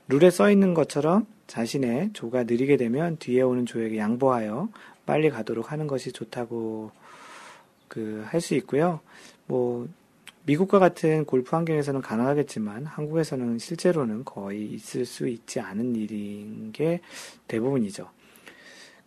[0.08, 4.70] 룰에 써 있는 것처럼 자신의 조가 느리게 되면 뒤에 오는 조에게 양보하여
[5.06, 6.92] 빨리 가도록 하는 것이 좋다고
[7.88, 9.02] 그 할 수 있고요.
[9.48, 9.88] 뭐
[10.46, 17.02] 미국과 같은 골프 환경에서는 가능하겠지만 한국에서는 실제로는 거의 있을 수 있지 않은 일인 게
[17.48, 18.10] 대부분이죠.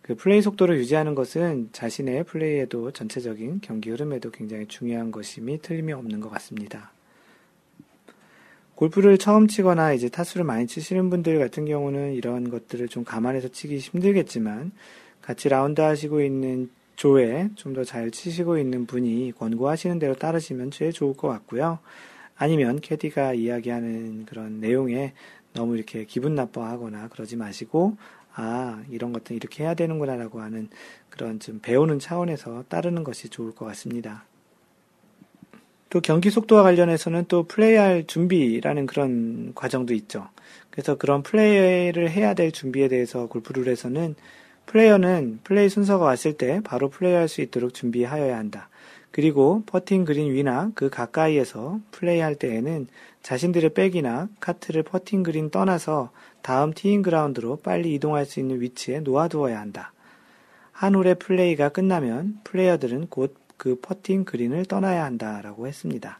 [0.05, 6.19] 그 플레이 속도를 유지하는 것은 자신의 플레이에도 전체적인 경기 흐름에도 굉장히 중요한 것임이 틀림이 없는
[6.19, 6.91] 것 같습니다.
[8.75, 13.79] 골프를 처음 치거나 이제 타수를 많이 치시는 분들 같은 경우는 이런 것들을 좀 감안해서 치기
[13.79, 14.73] 힘들겠지만
[15.23, 20.91] 같이 라운드 하시고 있는 조에 좀 더 잘 치시고 있는 분이 권고하시는 대로 따르시면 제일
[20.91, 21.79] 좋을 것 같고요.
[22.35, 25.13] 아니면 캐디가 이야기하는 그런 내용에
[25.53, 27.97] 너무 이렇게 기분 나빠하거나 그러지 마시고
[28.35, 30.69] 아, 이런 것들 이렇게 해야 되는구나라고 하는
[31.09, 34.25] 그런 좀 배우는 차원에서 따르는 것이 좋을 것 같습니다.
[35.89, 40.27] 또 경기 속도와 관련해서는 또 플레이할 준비라는 그런 과정도 있죠.
[40.69, 44.15] 그래서 그런 플레이를 해야 될 준비에 대해서 골프룰에서는
[44.65, 48.67] 플레이어는 플레이 순서가 왔을 때 바로 플레이할 수 있도록 준비하여야 한다.
[49.11, 52.87] 그리고 퍼팅 그린 위나 그 가까이에서 플레이할 때에는
[53.21, 56.11] 자신들의 백이나 카트를 퍼팅 그린 떠나서
[56.45, 59.93] 다음 티잉 그라운드로 빨리 이동할 수 있는 위치에 놓아두어야 한다.
[60.71, 66.19] 한 홀의 플레이가 끝나면 플레이어들은 곧 그 퍼팅 그린을 떠나야 한다라고 했습니다.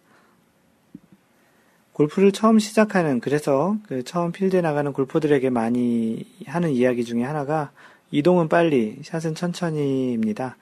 [1.93, 7.71] 골프를 처음 시작하는 그래서 그 처음 필드에 나가는 골퍼들에게 많이 하는 이야기 중에 하나가
[8.11, 10.57] 이동은 빨리, 샷은 천천히입니다.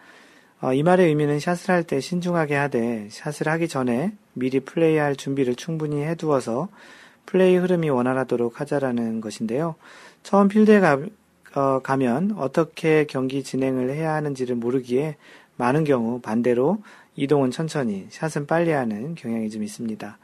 [0.61, 5.55] 어, 이 말의 의미는 샷을 할 때 신중하게 하되 샷을 하기 전에 미리 플레이할 준비를
[5.55, 6.69] 충분히 해두어서
[7.25, 9.75] 플레이 흐름이 원활하도록 하자라는 것인데요.
[10.23, 10.99] 처음 필드에 가,
[11.55, 15.17] 어, 가면 어떻게 경기 진행을 해야 하는지를 모르기에
[15.57, 16.79] 많은 경우 반대로
[17.15, 20.17] 이동은 천천히, 샷은 빨리 하는 경향이 좀 있습니다.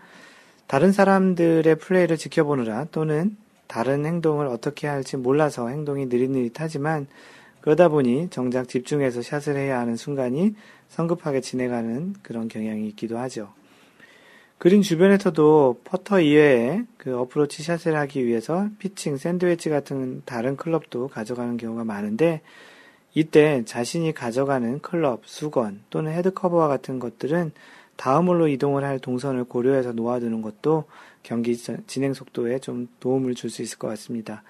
[0.68, 7.08] 다른 사람들의 플레이를 지켜보느라 또는 다른 행동을 어떻게 할지 몰라서 행동이 느릿느릿하지만
[7.62, 10.56] 그러다 보니 정작 집중해서 샷을 해야 하는 순간이
[10.88, 13.50] 성급하게 진행하는 그런 경향이 있기도 하죠.
[14.60, 21.56] 그린 주변에서도 퍼터 이외에 그 어프로치 샷을 하기 위해서 피칭, 샌드위치 같은 다른 클럽도 가져가는
[21.56, 22.42] 경우가 많은데
[23.14, 27.54] 이때 자신이 가져가는 클럽, 수건 또는 헤드커버와 같은 것들은
[27.96, 30.84] 다음 홀로 이동을 할 동선을 고려해서 놓아두는 것도
[31.24, 34.44] 경기 진행 속도에 좀 도움을 줄 수 있을 것 같습니다.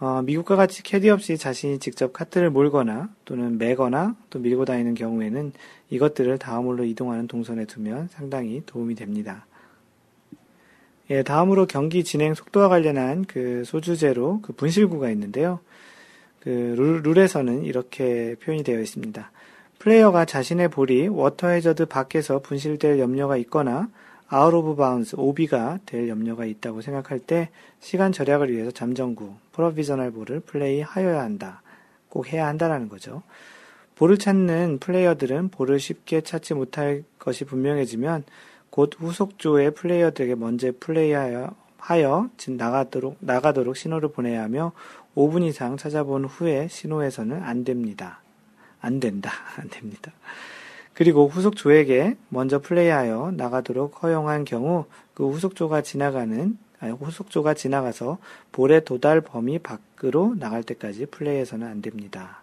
[0.00, 5.52] 어, 미국과 같이 캐디 없이 자신이 직접 카트를 몰거나 또는 매거나 또 밀고 다니는 경우에는
[5.90, 9.46] 이것들을 다음으로 이동하는 동선에 두면 상당히 도움이 됩니다.
[11.10, 15.60] 예, 다음으로 경기 진행 속도와 관련한 그 소주제로 그 분실구가 있는데요.
[16.40, 19.30] 그 룰, 룰에서는 이렇게 표현이 되어 있습니다.
[19.80, 23.90] 플레이어가 자신의 볼이 워터 해저드 밖에서 분실될 염려가 있거나
[24.32, 27.50] out of bounds 오비가 될 염려가 있다고 생각할 때
[27.80, 31.62] 시간 절약을 위해서 잠정구 provisional ball을 플레이하여야 한다.
[32.08, 33.24] 꼭 해야 한다라는 거죠.
[33.96, 38.22] 볼을 찾는 플레이어들은 볼을 쉽게 찾지 못할 것이 분명해지면
[38.70, 44.70] 곧 후속조의 플레이어들에게 먼저 플레이하여 하여 나가도록 나가도록 신호를 보내야 하며
[45.16, 48.20] 5분 이상 찾아본 후에 신호에서는 안 됩니다.
[48.80, 49.32] 안 된다.
[49.58, 50.12] 안 됩니다.
[50.94, 58.18] 그리고 후속조에게 먼저 플레이하여 나가도록 허용한 경우 그 후속조가 지나가는 아니, 후속조가 지나가서
[58.52, 62.42] 볼의 도달 범위 밖으로 나갈 때까지 플레이해서는 안 됩니다.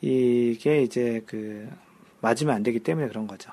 [0.00, 1.68] 이게 이제 그
[2.20, 3.52] 맞으면 안 되기 때문에 그런 거죠.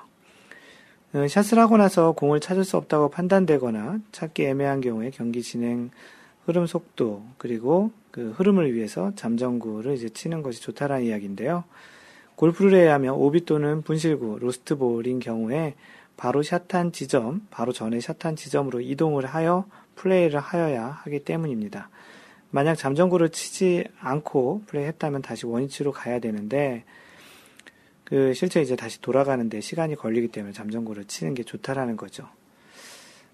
[1.14, 5.90] 어, 샷을 하고 나서 공을 찾을 수 없다고 판단되거나 찾기 애매한 경우에 경기 진행
[6.44, 11.64] 흐름 속도 그리고 그 흐름을 위해서 잠정구를 이제 치는 것이 좋다라는 이야기인데요.
[12.36, 15.74] 골프를 해야 하면 오비 또는 분실구, 로스트볼인 경우에
[16.16, 21.90] 바로 샷한 지점, 바로 전에 샷한 지점으로 이동을 하여 플레이를 하여야 하기 때문입니다.
[22.50, 26.84] 만약 잠정구를 치지 않고 플레이했다면 다시 원위치로 가야 되는데
[28.04, 32.28] 그 실제 이제 다시 돌아가는데 시간이 걸리기 때문에 잠정구를 치는 게 좋다라는 거죠.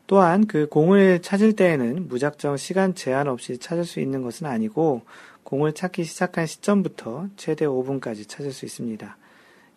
[0.06, 5.02] 또한 그 공을 찾을 때에는 무작정 시간 제한 없이 찾을 수 있는 것은 아니고
[5.44, 9.16] 공을 찾기 시작한 시점부터 최대 5분까지 찾을 수 있습니다.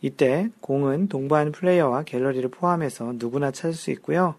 [0.01, 4.35] 이때 공은 동반 플레이어와 갤러리를 포함해서 누구나 찾을 수 있고요.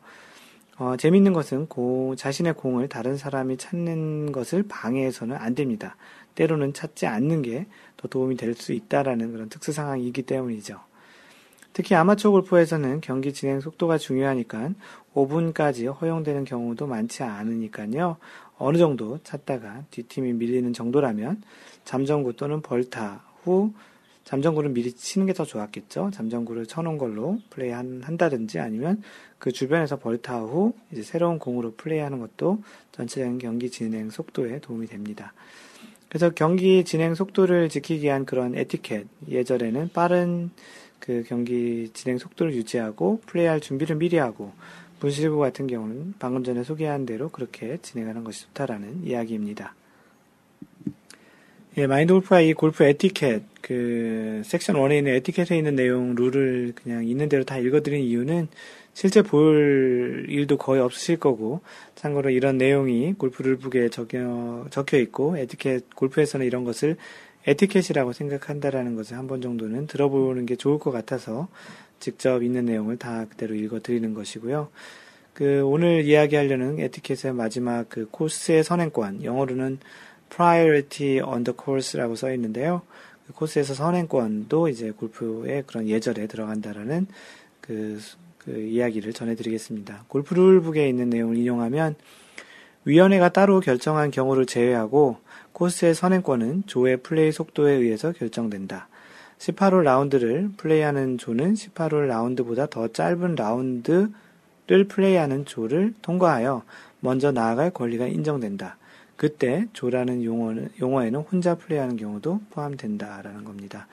[0.78, 5.96] 어, 재밌는 것은 고, 자신의 공을 다른 사람이 찾는 것을 방해해서는 안 됩니다.
[6.34, 7.66] 때로는 찾지 않는 게
[7.96, 10.80] 더 도움이 될 수 있다라는 그런 특수 상황이기 때문이죠.
[11.72, 14.70] 특히 아마추어 골프에서는 경기 진행 속도가 중요하니까
[15.14, 18.16] 5분까지 허용되는 경우도 많지 않으니까요.
[18.58, 21.42] 어느 정도 찾다가 뒷팀이 밀리는 정도라면
[21.84, 23.72] 잠정구 또는 벌타 후
[24.24, 26.10] 잠정구를 미리 치는 게 더 좋았겠죠.
[26.12, 29.02] 잠정구를 쳐놓은 걸로 플레이 한다든지 아니면
[29.38, 32.62] 그 주변에서 벌타 후 이제 새로운 공으로 플레이하는 것도
[32.92, 35.32] 전체적인 경기 진행 속도에 도움이 됩니다.
[36.08, 40.50] 그래서 경기 진행 속도를 지키기 위한 그런 에티켓 예전에는 빠른
[40.98, 44.52] 그 경기 진행 속도를 유지하고 플레이할 준비를 미리 하고
[44.98, 49.74] 분실구 같은 경우는 방금 전에 소개한 대로 그렇게 진행하는 것이 좋다라는 이야기입니다.
[51.78, 57.04] 예, 마인드 골프가 이 골프 에티켓, 그, 섹션 1에 있는 에티켓에 있는 내용, 룰을 그냥
[57.04, 58.48] 있는 대로 다 읽어드린 이유는
[58.94, 61.60] 실제 볼 일도 거의 없으실 거고,
[61.94, 66.96] 참고로 이런 내용이 골프 룰북에 적혀, 적혀 있고, 에티켓, 골프에서는 이런 것을
[67.46, 71.48] 에티켓이라고 생각한다라는 것을 한 번 정도는 들어보는 게 좋을 것 같아서
[72.00, 74.68] 직접 있는 내용을 다 그대로 읽어 드리는 것이고요.
[75.32, 79.78] 그 오늘 이야기하려는 에티켓의 마지막 그 코스의 선행권, 영어로는
[80.30, 82.82] priority on the course라고 써 있는데요.
[83.26, 87.06] 그 코스에서 선행권도 이제 골프의 그런 예절에 들어간다라는
[87.60, 88.00] 그,
[88.38, 90.04] 그 이야기를 전해드리겠습니다.
[90.08, 91.96] 골프 룰북에 있는 내용을 인용하면
[92.84, 95.18] 위원회가 따로 결정한 경우를 제외하고
[95.52, 98.88] 코스의 선행권은 조의 플레이 속도에 의해서 결정된다.
[99.38, 104.08] 18홀 라운드를 플레이하는 조는 18홀 라운드보다 더 짧은 라운드를
[104.88, 106.62] 플레이하는 조를 통과하여
[107.00, 108.76] 먼저 나아갈 권리가 인정된다.
[109.16, 113.86] 그때 조라는 용어는, 용어에는 혼자 플레이하는 경우도 포함된다라는 겁니다.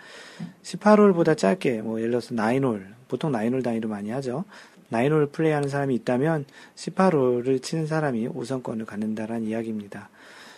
[0.63, 4.43] 18홀보다 짧게, 뭐 예를 들어서 9홀, 보통 9홀 단위로 많이 하죠.
[4.91, 6.45] 9홀 플레이하는 사람이 있다면
[6.75, 10.09] 18홀을 치는 사람이 우선권을 갖는다라는 이야기입니다.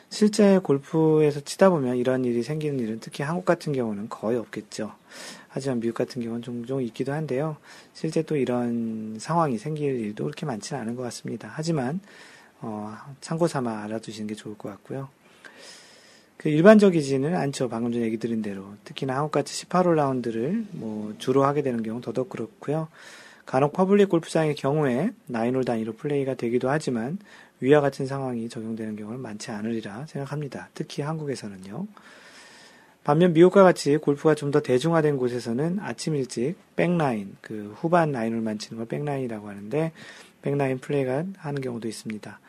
[0.10, 4.94] 실제 골프에서 치다 보면 이런 일이 생기는 일은 특히 한국 같은 경우는 거의 없겠죠.
[5.50, 7.58] 하지만 미국 같은 경우는 종종 있기도 한데요.
[7.94, 11.50] 실제 또 이런 상황이 생길 일도 그렇게 많지는 않은 것 같습니다.
[11.54, 12.00] 하지만
[12.62, 15.10] 어, 참고 삼아 알아두시는 게 좋을 것 같고요.
[16.38, 17.70] 그 일반적이지는 않죠.
[17.70, 18.66] 방금 전에 얘기 드린 대로.
[18.84, 22.88] 특히나 한국같이 18홀 라운드를 뭐 주로 하게 되는 경우 더더욱 그렇고요.
[23.46, 27.18] 간혹 퍼블릭 골프장의 경우에 9홀 단위로 플레이가 되기도 하지만
[27.60, 30.70] 위와 같은 상황이 적용되는 경우는 많지 않으리라 생각합니다.
[30.74, 31.88] 특히 한국에서는요.
[33.04, 38.58] 반면 미국과 같이 골프가 좀 더 대중화된 곳에서는 아침 일찍 back nine, 그 후반 nine을만
[38.58, 39.92] 치는 걸 back nine이라고 하는데
[40.42, 42.40] back nine 플레이가 하는 경우도 있습니다.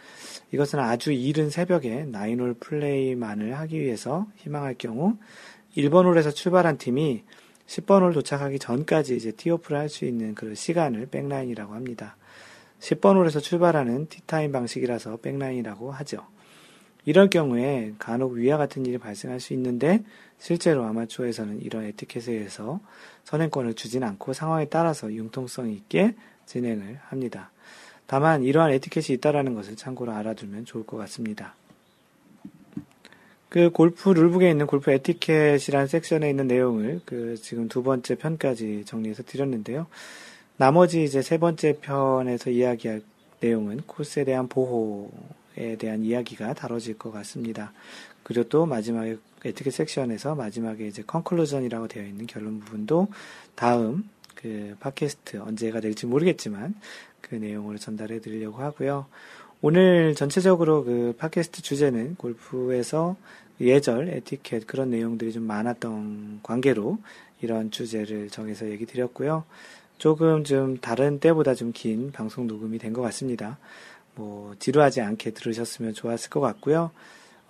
[0.53, 5.16] 이것은 아주 이른 새벽에 nine hole 플레이만을 하기 위해서 희망할 경우
[5.77, 7.23] 1번 홀에서 출발한 팀이
[7.66, 12.16] 10번 홀 도착하기 전까지 이제 티오프를 할 수 있는 그 시간을 back nine이라고 합니다.
[12.81, 16.27] 10번 홀에서 출발하는 티타임 방식이라서 back nine이라고 하죠.
[17.05, 20.03] 이럴 경우에 간혹 위와 같은 일이 발생할 수 있는데
[20.39, 22.81] 실제로 아마추어에서는 이런 에티켓에 의해서
[23.24, 26.15] 선행권을 주진 않고 상황에 따라서 융통성 있게
[26.47, 27.51] 진행을 합니다.
[28.07, 31.55] 다만 이러한 에티켓이 있다라는 것을 참고로 알아두면 좋을 것 같습니다.
[33.48, 39.23] 그 골프 룰북에 있는 골프 에티켓이라는 섹션에 있는 내용을 그 지금 두 번째 편까지 정리해서
[39.23, 39.86] 드렸는데요.
[40.59, 43.03] 나머지 이제 세 번째 편에서 이야기할
[43.41, 47.73] 내용은 코스에 대한 보호에 대한 이야기가 다뤄질 것 같습니다.
[48.23, 53.09] 그리고 또 마지막에 에티켓 섹션에서 마지막에 이제 conclusion이라고 되어 있는 결론 부분도
[53.55, 56.74] 다음 그 팟캐스트 언제가 될지 모르겠지만
[57.20, 59.07] 그 내용을 전달해 드리려고 하고요.
[59.61, 63.16] 오늘 전체적으로 그 팟캐스트 주제는 골프에서
[63.61, 66.99] 예절, 에티켓 그런 내용들이 좀 많았던 관계로
[67.43, 69.45] 이런 주제를 정해서 얘기 드렸고요.
[69.98, 73.59] 조금 좀 다른 때보다 좀 긴 방송 녹음이 된 것 같습니다.
[74.14, 76.90] 뭐 지루하지 않게 들으셨으면 좋았을 것 같고요.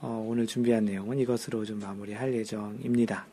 [0.01, 3.27] 어, 오늘 준비한 내용은 이것으로 좀 마무리할 예정입니다.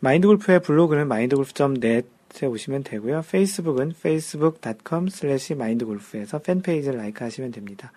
[0.00, 2.08] 마인드골프의 블로그는 마인드골프.net
[2.42, 3.22] 에 오시면 되고요.
[3.30, 7.92] 페이스북은 facebook.com slash mindgolf에서 팬페이지를 라이크 하시면 됩니다.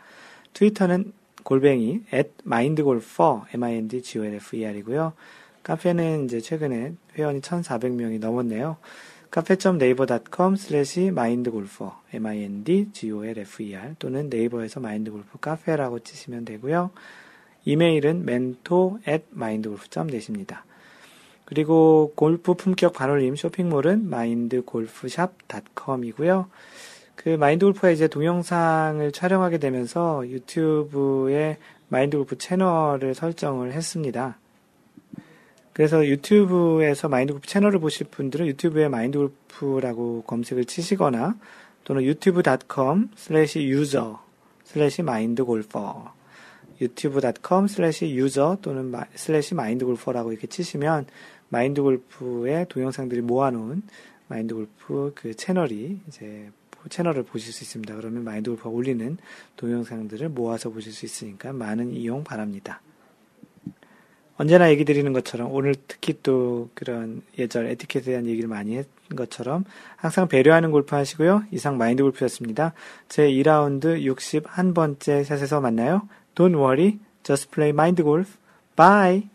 [0.52, 1.14] 트위터는
[1.44, 5.14] 골뱅이 at mindgolfer, m-i-n-d-g-o-l-f-e-r이고요.
[5.64, 8.76] 카페는 이제 최근에 회원이 1,400명이 넘었네요.
[9.32, 16.92] 카페.naver.com slash mindgolfer, m-i-n-d-g-o-l-f-e-r 또는 네이버에서 마인드골프 카페라고 치시면 되고요.
[17.66, 20.64] 이메일은 mentor at mindgolf.net입니다.
[21.46, 26.48] 그리고 골프 품격 반올림 쇼핑몰은 마인드골프샵.com이고요.
[27.16, 31.58] 그 마인드골프가 이제 동영상을 촬영하게 되면서 유튜브에
[31.90, 34.38] 마인드골프 채널을 설정을 했습니다.
[35.76, 41.36] 그래서 유튜브에서 마인드골프 채널을 보실 분들은 유튜브에 마인드골프라고 검색을 치시거나
[41.84, 44.24] 또는 유튜브.com slash user
[44.64, 46.14] slash 마인드골퍼
[46.80, 51.08] 유튜브.com slash user 또는 slash 마인드골퍼라고 이렇게 치시면
[51.50, 53.84] 마인드 골프의 동영상들이 모아놓은
[54.30, 56.52] 마인드 골프 그 채널이 이제
[56.88, 57.96] 채널을 보실 수 있습니다.
[57.98, 59.18] 그러면 마인드 골프가 올리는
[59.58, 62.80] 동영상들을 모아서 보실 수 있으니까 많은 이용 바랍니다.
[64.38, 69.66] 언제나 얘기 드리는 것처럼 오늘 특히 또 그런 예절 에티켓에 대한 얘기를 많이 했 것처럼
[69.96, 71.44] 항상 배려하는 골프 하시고요.
[71.52, 72.74] 이상 마인드 골프였습니다.
[73.08, 76.08] 제 2라운드 61번째 샷에서 만나요.
[76.34, 78.38] Don't worry, just play mind golf.
[78.76, 79.35] Bye!